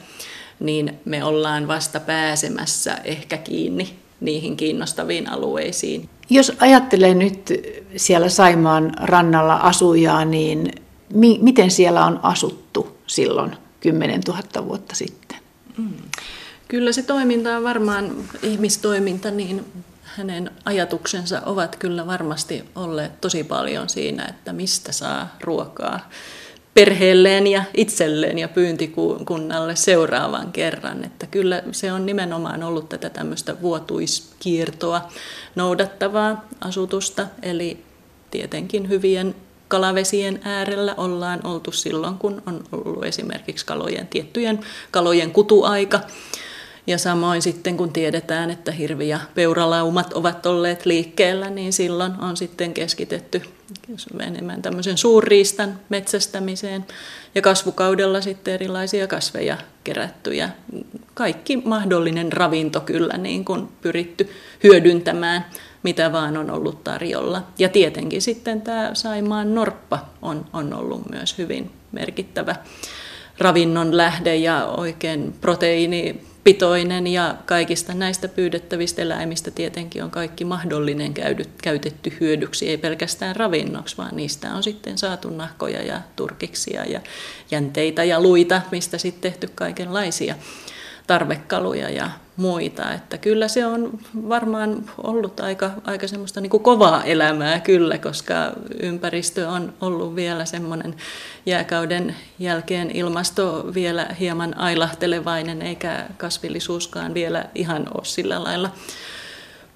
niin 0.59 0.99
me 1.05 1.23
ollaan 1.23 1.67
vasta 1.67 1.99
pääsemässä 1.99 2.97
ehkä 3.03 3.37
kiinni 3.37 3.99
niihin 4.19 4.57
kiinnostaviin 4.57 5.29
alueisiin. 5.29 6.09
Jos 6.29 6.51
ajattelee 6.59 7.13
nyt 7.13 7.53
siellä 7.95 8.29
Saimaan 8.29 8.93
rannalla 9.01 9.55
asujaa, 9.55 10.25
niin 10.25 10.71
mi- 11.13 11.39
miten 11.41 11.71
siellä 11.71 12.05
on 12.05 12.19
asuttu 12.23 12.97
silloin 13.07 13.57
10 13.79 14.21
000 14.27 14.67
vuotta 14.67 14.95
sitten? 14.95 15.37
Mm. 15.77 15.93
Kyllä 16.69 16.91
se 16.91 17.03
toiminta 17.03 17.57
on 17.57 17.63
varmaan 17.63 18.15
ihmistoiminta, 18.43 19.31
niin 19.31 19.65
hänen 20.03 20.51
ajatuksensa 20.65 21.41
ovat 21.45 21.75
kyllä 21.75 22.07
varmasti 22.07 22.63
olleet 22.75 23.21
tosi 23.21 23.43
paljon 23.43 23.89
siinä, 23.89 24.25
että 24.25 24.53
mistä 24.53 24.91
saa 24.91 25.35
ruokaa 25.41 26.09
perheelleen 26.73 27.47
ja 27.47 27.63
itselleen 27.73 28.37
ja 28.37 28.47
pyyntikunnalle 28.47 29.75
seuraavan 29.75 30.51
kerran. 30.51 31.05
Että 31.05 31.27
kyllä 31.27 31.63
se 31.71 31.93
on 31.93 32.05
nimenomaan 32.05 32.63
ollut 32.63 32.89
tätä 32.89 33.09
tämmöistä 33.09 33.61
vuotuiskiertoa 33.61 35.09
noudattavaa 35.55 36.45
asutusta, 36.61 37.27
eli 37.41 37.83
tietenkin 38.31 38.89
hyvien 38.89 39.35
kalavesien 39.67 40.39
äärellä 40.43 40.95
ollaan 40.97 41.39
oltu 41.43 41.71
silloin, 41.71 42.17
kun 42.17 42.41
on 42.45 42.63
ollut 42.71 43.05
esimerkiksi 43.05 43.65
kalojen, 43.65 44.07
tiettyjen 44.07 44.59
kalojen 44.91 45.31
kutuaika. 45.31 45.99
Ja 46.89 46.97
samoin 46.97 47.41
sitten 47.41 47.77
kun 47.77 47.93
tiedetään, 47.93 48.51
että 48.51 48.71
hirvi- 48.71 49.09
ja 49.09 49.19
peuralaumat 49.35 50.13
ovat 50.13 50.45
olleet 50.45 50.85
liikkeellä, 50.85 51.49
niin 51.49 51.73
silloin 51.73 52.11
on 52.21 52.37
sitten 52.37 52.73
keskitetty 52.73 53.41
enemmän 54.19 54.61
tämmöisen 54.61 54.97
suurriistan 54.97 55.79
metsästämiseen 55.89 56.85
ja 57.35 57.41
kasvukaudella 57.41 58.21
sitten 58.21 58.53
erilaisia 58.53 59.07
kasveja 59.07 59.57
kerätty 59.83 60.33
ja 60.33 60.49
kaikki 61.13 61.57
mahdollinen 61.57 62.33
ravinto 62.33 62.79
kyllä 62.79 63.17
niin 63.17 63.45
kuin 63.45 63.67
pyritty 63.81 64.29
hyödyntämään, 64.63 65.45
mitä 65.83 66.11
vaan 66.11 66.37
on 66.37 66.51
ollut 66.51 66.83
tarjolla. 66.83 67.43
Ja 67.59 67.69
tietenkin 67.69 68.21
sitten 68.21 68.61
tämä 68.61 68.91
Saimaan 68.93 69.55
norppa 69.55 70.05
on, 70.21 70.45
on 70.53 70.73
ollut 70.73 71.09
myös 71.09 71.37
hyvin 71.37 71.71
merkittävä 71.91 72.55
ravinnon 73.37 73.97
lähde 73.97 74.35
ja 74.35 74.65
oikein 74.65 75.33
proteiini 75.41 76.28
pitoinen 76.49 77.07
ja 77.07 77.35
kaikista 77.45 77.93
näistä 77.93 78.27
pyydettävistä 78.27 79.01
eläimistä 79.01 79.51
tietenkin 79.51 80.03
on 80.03 80.11
kaikki 80.11 80.45
mahdollinen 80.45 81.13
käytetty 81.63 82.17
hyödyksi, 82.19 82.69
ei 82.69 82.77
pelkästään 82.77 83.35
ravinnoksi, 83.35 83.97
vaan 83.97 84.15
niistä 84.15 84.53
on 84.53 84.63
sitten 84.63 84.97
saatu 84.97 85.29
nahkoja 85.29 85.83
ja 85.83 86.01
turkiksia 86.15 86.85
ja 86.85 86.99
jänteitä 87.51 88.03
ja 88.03 88.21
luita, 88.21 88.61
mistä 88.71 88.97
sitten 88.97 89.31
tehty 89.31 89.49
kaikenlaisia 89.55 90.35
tarvekaluja 91.07 91.89
ja 91.89 92.09
muita. 92.39 92.93
Että 92.93 93.17
kyllä 93.17 93.47
se 93.47 93.65
on 93.65 93.99
varmaan 94.29 94.85
ollut 95.03 95.39
aika, 95.39 95.71
aika 95.85 96.07
semmoista 96.07 96.41
niin 96.41 96.49
kuin 96.49 96.63
kovaa 96.63 97.03
elämää 97.03 97.59
kyllä, 97.59 97.97
koska 97.97 98.51
ympäristö 98.79 99.49
on 99.49 99.73
ollut 99.81 100.15
vielä 100.15 100.45
semmoinen 100.45 100.95
jääkauden 101.45 102.15
jälkeen 102.39 102.91
ilmasto 102.91 103.65
vielä 103.73 104.07
hieman 104.19 104.57
ailahtelevainen, 104.57 105.61
eikä 105.61 106.05
kasvillisuuskaan 106.17 107.13
vielä 107.13 107.45
ihan 107.55 107.87
ole 107.93 108.05
sillä 108.05 108.43
lailla 108.43 108.69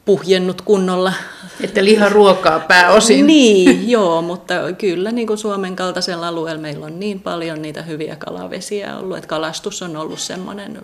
puhjennut 0.05 0.61
kunnolla. 0.61 1.13
Että 1.61 1.85
liharuokaa 1.85 2.59
pääosin. 2.59 3.27
Niin, 3.27 3.89
joo, 3.89 4.21
mutta 4.21 4.53
kyllä 4.77 5.11
niin 5.11 5.27
kuin 5.27 5.37
Suomen 5.37 5.75
kaltaisella 5.75 6.27
alueella 6.27 6.61
meillä 6.61 6.85
on 6.85 6.99
niin 6.99 7.19
paljon 7.19 7.61
niitä 7.61 7.81
hyviä 7.81 8.15
kalavesiä 8.15 8.97
ollut, 8.97 9.17
että 9.17 9.27
kalastus 9.27 9.81
on 9.81 9.97
ollut 9.97 10.19
semmoinen 10.19 10.81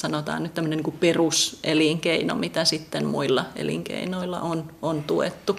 sanotaan 0.00 0.42
nyt 0.42 0.54
tämmöinen 0.54 0.78
niin 0.78 0.98
peruselinkeino, 1.00 2.34
mitä 2.34 2.64
sitten 2.64 3.06
muilla 3.06 3.44
elinkeinoilla 3.56 4.40
on, 4.40 4.70
on 4.82 5.02
tuettu. 5.02 5.56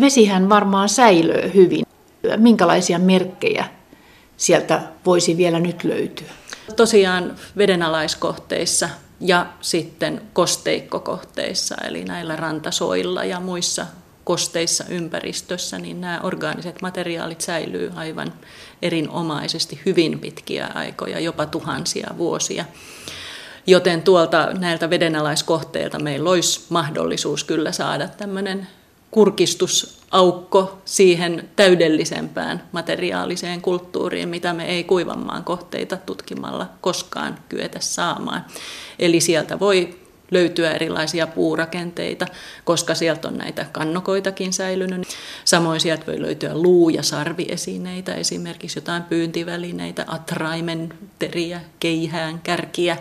Vesihän 0.00 0.48
varmaan 0.48 0.88
säilöö 0.88 1.50
hyvin. 1.54 1.86
Minkälaisia 2.36 2.98
merkkejä 2.98 3.64
sieltä 4.36 4.82
voisi 5.06 5.36
vielä 5.36 5.60
nyt 5.60 5.84
löytyä? 5.84 6.30
Tosiaan 6.76 7.36
vedenalaiskohteissa 7.56 8.88
ja 9.20 9.46
sitten 9.60 10.22
kosteikkokohteissa, 10.32 11.76
eli 11.84 12.04
näillä 12.04 12.36
rantasoilla 12.36 13.24
ja 13.24 13.40
muissa 13.40 13.86
kosteissa 14.24 14.84
ympäristössä, 14.88 15.78
niin 15.78 16.00
nämä 16.00 16.20
orgaaniset 16.22 16.82
materiaalit 16.82 17.40
säilyy 17.40 17.92
aivan 17.94 18.32
erinomaisesti 18.82 19.80
hyvin 19.86 20.18
pitkiä 20.18 20.70
aikoja, 20.74 21.20
jopa 21.20 21.46
tuhansia 21.46 22.10
vuosia. 22.18 22.64
Joten 23.66 24.02
tuolta 24.02 24.52
näiltä 24.58 24.90
vedenalaiskohteilta 24.90 25.98
meillä 25.98 26.30
olisi 26.30 26.60
mahdollisuus 26.68 27.44
kyllä 27.44 27.72
saada 27.72 28.08
tämmöinen 28.08 28.66
kurkistusaukko 29.10 30.78
siihen 30.84 31.48
täydellisempään 31.56 32.62
materiaaliseen 32.72 33.60
kulttuuriin, 33.60 34.28
mitä 34.28 34.52
me 34.52 34.64
ei 34.64 34.84
kuivanmaan 34.84 35.44
kohteita 35.44 35.96
tutkimalla 35.96 36.66
koskaan 36.80 37.38
kyetä 37.48 37.80
saamaan. 37.80 38.44
Eli 38.98 39.20
sieltä 39.20 39.60
voi 39.60 39.98
löytyä 40.30 40.70
erilaisia 40.70 41.26
puurakenteita, 41.26 42.26
koska 42.64 42.94
sieltä 42.94 43.28
on 43.28 43.38
näitä 43.38 43.66
kannokoitakin 43.72 44.52
säilynyt. 44.52 45.08
Samoin 45.44 45.80
sieltä 45.80 46.06
voi 46.06 46.22
löytyä 46.22 46.54
luu- 46.54 46.88
ja 46.88 47.02
sarviesineitä, 47.02 48.14
esimerkiksi 48.14 48.78
jotain 48.78 49.02
pyyntivälineitä, 49.02 50.04
atraimen, 50.08 50.94
teriä, 51.18 51.60
keihään, 51.80 52.40
kärkiä 52.40 52.96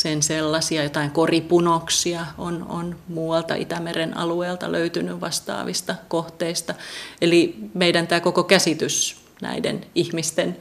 sen 0.00 0.22
sellaisia, 0.22 0.82
jotain 0.82 1.10
koripunoksia 1.10 2.26
on, 2.38 2.66
on 2.68 2.96
muualta 3.08 3.54
Itämeren 3.54 4.16
alueelta 4.16 4.72
löytynyt 4.72 5.20
vastaavista 5.20 5.94
kohteista. 6.08 6.74
Eli 7.20 7.56
meidän 7.74 8.06
tämä 8.06 8.20
koko 8.20 8.44
käsitys 8.44 9.16
näiden 9.42 9.80
ihmisten 9.94 10.56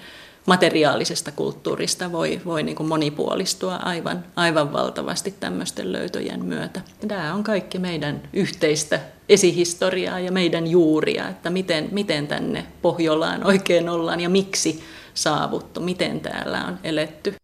materiaalisesta 0.46 1.32
kulttuurista 1.32 2.12
voi, 2.12 2.42
voi 2.46 2.64
niin 2.64 2.76
kuin 2.76 2.88
monipuolistua 2.88 3.76
aivan, 3.76 4.24
aivan 4.36 4.74
valtavasti 4.74 5.34
tämmöisten 5.40 5.92
löytöjen 5.92 6.46
myötä. 6.46 6.82
Tämä 7.08 7.34
on 7.34 7.44
kaikki 7.44 7.80
meidän 7.80 8.22
yhteistä 8.34 9.00
esihistoriaa 9.30 10.20
ja 10.20 10.32
meidän 10.32 10.68
juuria, 10.68 11.30
että 11.30 11.50
miten, 11.50 11.90
miten 11.92 12.28
tänne 12.28 12.66
Pohjolaan 12.82 13.46
oikein 13.46 13.90
ollaan 13.90 14.20
ja 14.20 14.30
miksi 14.30 14.84
saavuttu, 15.14 15.82
miten 15.82 16.20
täällä 16.20 16.66
on 16.66 16.80
eletty. 16.84 17.36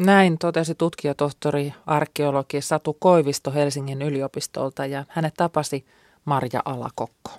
Näin 0.00 0.38
totesi 0.38 0.74
tutkijatohtori 0.74 1.74
arkeologi 1.86 2.60
Satu 2.60 2.96
Koivisto 3.00 3.52
Helsingin 3.52 4.02
yliopistolta 4.02 4.86
ja 4.86 5.04
hänet 5.08 5.34
tapasi 5.36 5.84
Marja 6.24 6.62
Alakokko. 6.64 7.30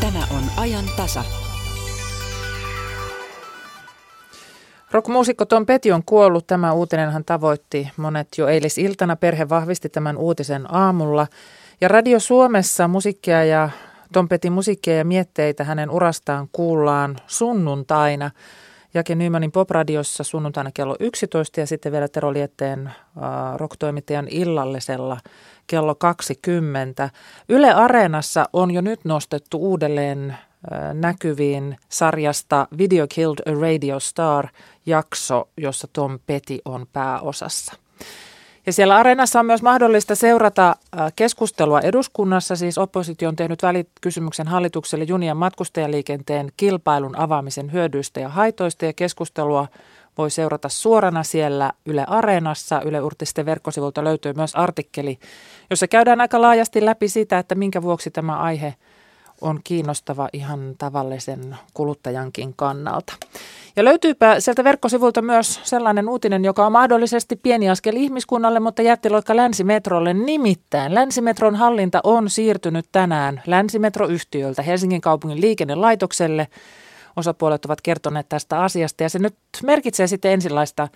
Tämä 0.00 0.18
on 0.30 0.42
ajan 0.56 0.84
tasa. 0.96 1.24
Rockmuusikko 4.90 5.44
Tom 5.44 5.66
Petty 5.66 5.90
on 5.90 6.02
kuollut. 6.06 6.46
Tämä 6.46 6.72
uutinenhan 6.72 7.24
tavoitti 7.24 7.88
monet 7.96 8.28
jo 8.38 8.48
eilisiltana. 8.48 9.16
Perhe 9.16 9.48
vahvisti 9.48 9.88
tämän 9.88 10.16
uutisen 10.16 10.74
aamulla. 10.74 11.26
Ja 11.80 11.88
Radio 11.88 12.20
Suomessa 12.20 12.88
musiikkia 12.88 13.44
ja 13.44 13.70
Tom 14.12 14.28
Petin 14.28 14.52
musiikkia 14.52 14.96
ja 14.96 15.04
mietteitä 15.04 15.64
hänen 15.64 15.90
urastaan 15.90 16.48
kuullaan 16.52 17.16
sunnuntaina. 17.26 18.30
Jake 18.94 19.14
Nymanin 19.14 19.52
popradiossa 19.52 20.24
sunnuntaina 20.24 20.70
kello 20.74 20.96
11 21.00 21.60
ja 21.60 21.66
sitten 21.66 21.92
vielä 21.92 22.08
Tero 22.08 22.32
Lietteen 22.32 22.86
äh, 22.86 22.94
rocktoimittajan 23.56 24.28
illallisella 24.28 25.16
kello 25.66 25.94
20. 25.94 27.10
Yle 27.48 27.72
Areenassa 27.72 28.48
on 28.52 28.70
jo 28.70 28.80
nyt 28.80 29.04
nostettu 29.04 29.58
uudelleen 29.58 30.36
näkyviin 30.94 31.76
sarjasta 31.88 32.68
Video 32.78 33.06
Killed 33.08 33.38
a 33.46 33.60
Radio 33.60 34.00
Star 34.00 34.48
jakso, 34.86 35.48
jossa 35.56 35.88
Tom 35.92 36.18
Petty 36.26 36.58
on 36.64 36.86
pääosassa. 36.92 37.76
Ja 38.66 38.72
siellä 38.72 38.96
areenassa 38.96 39.40
on 39.40 39.46
myös 39.46 39.62
mahdollista 39.62 40.14
seurata 40.14 40.68
äh, 40.68 41.12
keskustelua 41.16 41.80
eduskunnassa, 41.80 42.56
siis 42.56 42.78
oppositio 42.78 43.28
on 43.28 43.36
tehnyt 43.36 43.62
välikysymyksen 43.62 44.48
hallitukselle 44.48 45.04
junien 45.04 45.36
matkustajaliikenteen 45.36 46.48
kilpailun 46.56 47.18
avaamisen 47.18 47.72
hyödyistä 47.72 48.20
ja 48.20 48.28
haitoista 48.28 48.84
ja 48.84 48.92
keskustelua 48.92 49.68
voi 50.18 50.30
seurata 50.30 50.68
suorana 50.68 51.22
siellä 51.22 51.72
Yle 51.86 52.04
Areenassa. 52.08 52.80
Yle 52.80 53.00
Urtisten 53.00 53.46
verkkosivulta 53.46 54.04
löytyy 54.04 54.32
myös 54.32 54.54
artikkeli, 54.54 55.18
jossa 55.70 55.88
käydään 55.88 56.20
aika 56.20 56.40
laajasti 56.40 56.84
läpi 56.84 57.08
sitä, 57.08 57.38
että 57.38 57.54
minkä 57.54 57.82
vuoksi 57.82 58.10
tämä 58.10 58.36
aihe 58.36 58.74
on 59.40 59.60
kiinnostava 59.64 60.28
ihan 60.32 60.74
tavallisen 60.78 61.56
kuluttajankin 61.74 62.54
kannalta. 62.56 63.12
Ja 63.76 63.84
löytyypä 63.84 64.40
sieltä 64.40 64.64
verkkosivulta 64.64 65.22
myös 65.22 65.60
sellainen 65.62 66.08
uutinen, 66.08 66.44
joka 66.44 66.66
on 66.66 66.72
mahdollisesti 66.72 67.36
pieni 67.36 67.70
askel 67.70 67.96
ihmiskunnalle, 67.96 68.60
mutta 68.60 68.82
jättiloikka 68.82 69.36
Länsimetrolle. 69.36 70.14
Nimittäin 70.14 70.94
Länsimetron 70.94 71.56
hallinta 71.56 72.00
on 72.04 72.30
siirtynyt 72.30 72.86
tänään 72.92 73.42
Länsimetroyhtiöltä 73.46 74.62
Helsingin 74.62 75.00
kaupungin 75.00 75.40
liikennelaitokselle. 75.40 76.48
Osapuolet 77.16 77.64
ovat 77.64 77.80
kertoneet 77.80 78.28
tästä 78.28 78.62
asiasta 78.62 79.02
ja 79.02 79.08
se 79.08 79.18
nyt 79.18 79.34
merkitsee 79.62 80.06
sitten 80.06 80.32
ensilaista 80.32 80.88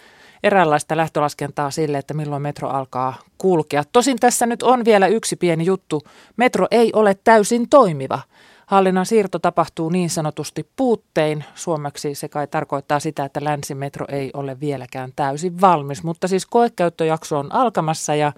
eräänlaista 0.42 0.96
lähtölaskentaa 0.96 1.70
sille, 1.70 1.98
että 1.98 2.14
milloin 2.14 2.42
metro 2.42 2.68
alkaa 2.68 3.14
kulkea. 3.38 3.82
Tosin 3.92 4.18
tässä 4.20 4.46
nyt 4.46 4.62
on 4.62 4.84
vielä 4.84 5.06
yksi 5.06 5.36
pieni 5.36 5.66
juttu. 5.66 6.02
Metro 6.36 6.66
ei 6.70 6.92
ole 6.92 7.16
täysin 7.24 7.68
toimiva. 7.68 8.20
Hallinnan 8.66 9.06
siirto 9.06 9.38
tapahtuu 9.38 9.88
niin 9.88 10.10
sanotusti 10.10 10.68
puuttein. 10.76 11.44
Suomeksi 11.54 12.14
se 12.14 12.28
kai 12.28 12.46
tarkoittaa 12.46 13.00
sitä, 13.00 13.24
että 13.24 13.44
länsimetro 13.44 14.06
ei 14.08 14.30
ole 14.34 14.60
vieläkään 14.60 15.12
täysin 15.16 15.60
valmis, 15.60 16.02
mutta 16.02 16.28
siis 16.28 16.46
koekäyttöjakso 16.46 17.38
on 17.38 17.52
alkamassa 17.54 18.14
ja 18.14 18.32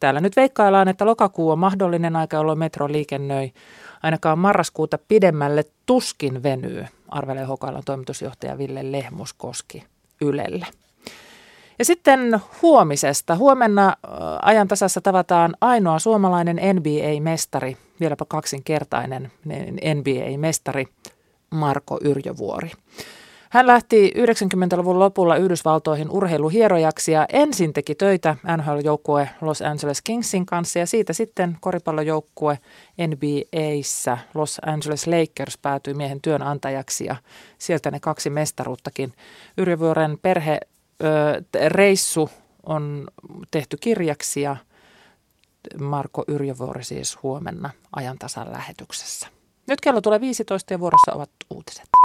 täällä 0.00 0.20
nyt 0.20 0.36
veikkaillaan, 0.36 0.88
että 0.88 1.06
lokakuu 1.06 1.50
on 1.50 1.58
mahdollinen 1.58 2.16
aika, 2.16 2.36
jolloin 2.36 2.58
metro 2.58 2.88
liikennöi. 2.88 3.52
Ainakaan 4.02 4.38
marraskuuta 4.38 4.98
pidemmälle 5.08 5.64
tuskin 5.86 6.42
venyy, 6.42 6.84
arvelee 7.08 7.44
Hokailan 7.44 7.82
toimitusjohtaja 7.84 8.58
Ville 8.58 8.92
Lehmuskoski 8.92 9.84
Ylelle. 10.20 10.66
Ja 11.78 11.84
sitten 11.84 12.40
huomisesta. 12.62 13.36
Huomenna 13.36 13.96
ajan 14.42 14.68
tasassa 14.68 15.00
tavataan 15.00 15.54
ainoa 15.60 15.98
suomalainen 15.98 16.56
NBA-mestari, 16.56 17.76
vieläpä 18.00 18.24
kaksinkertainen 18.28 19.32
NBA-mestari 19.94 20.86
Marko 21.50 21.98
Yrjövuori. 22.04 22.70
Hän 23.50 23.66
lähti 23.66 24.12
90-luvun 24.16 24.98
lopulla 24.98 25.36
Yhdysvaltoihin 25.36 26.10
urheiluhierojaksi 26.10 27.12
ja 27.12 27.26
ensin 27.32 27.72
teki 27.72 27.94
töitä 27.94 28.36
NHL-joukkue 28.56 29.28
Los 29.40 29.62
Angeles 29.62 30.02
Kingsin 30.02 30.46
kanssa 30.46 30.78
ja 30.78 30.86
siitä 30.86 31.12
sitten 31.12 31.56
koripallojoukkue 31.60 32.58
NBAissä 33.06 34.18
Los 34.34 34.58
Angeles 34.66 35.06
Lakers 35.06 35.58
päätyi 35.62 35.94
miehen 35.94 36.20
työnantajaksi 36.22 37.04
ja 37.04 37.16
sieltä 37.58 37.90
ne 37.90 38.00
kaksi 38.00 38.30
mestaruuttakin. 38.30 39.12
Yrjövuoren 39.58 40.18
perhe 40.22 40.60
reissu 41.68 42.30
on 42.66 43.08
tehty 43.50 43.76
kirjaksi 43.80 44.40
ja 44.40 44.56
Marko 45.80 46.24
Yrjövuori 46.28 46.84
siis 46.84 47.22
huomenna 47.22 47.70
ajantasan 47.96 48.52
lähetyksessä. 48.52 49.28
Nyt 49.66 49.80
kello 49.80 50.00
tulee 50.00 50.20
15 50.20 50.74
ja 50.74 50.80
vuorossa 50.80 51.12
ovat 51.12 51.30
uutiset. 51.50 51.97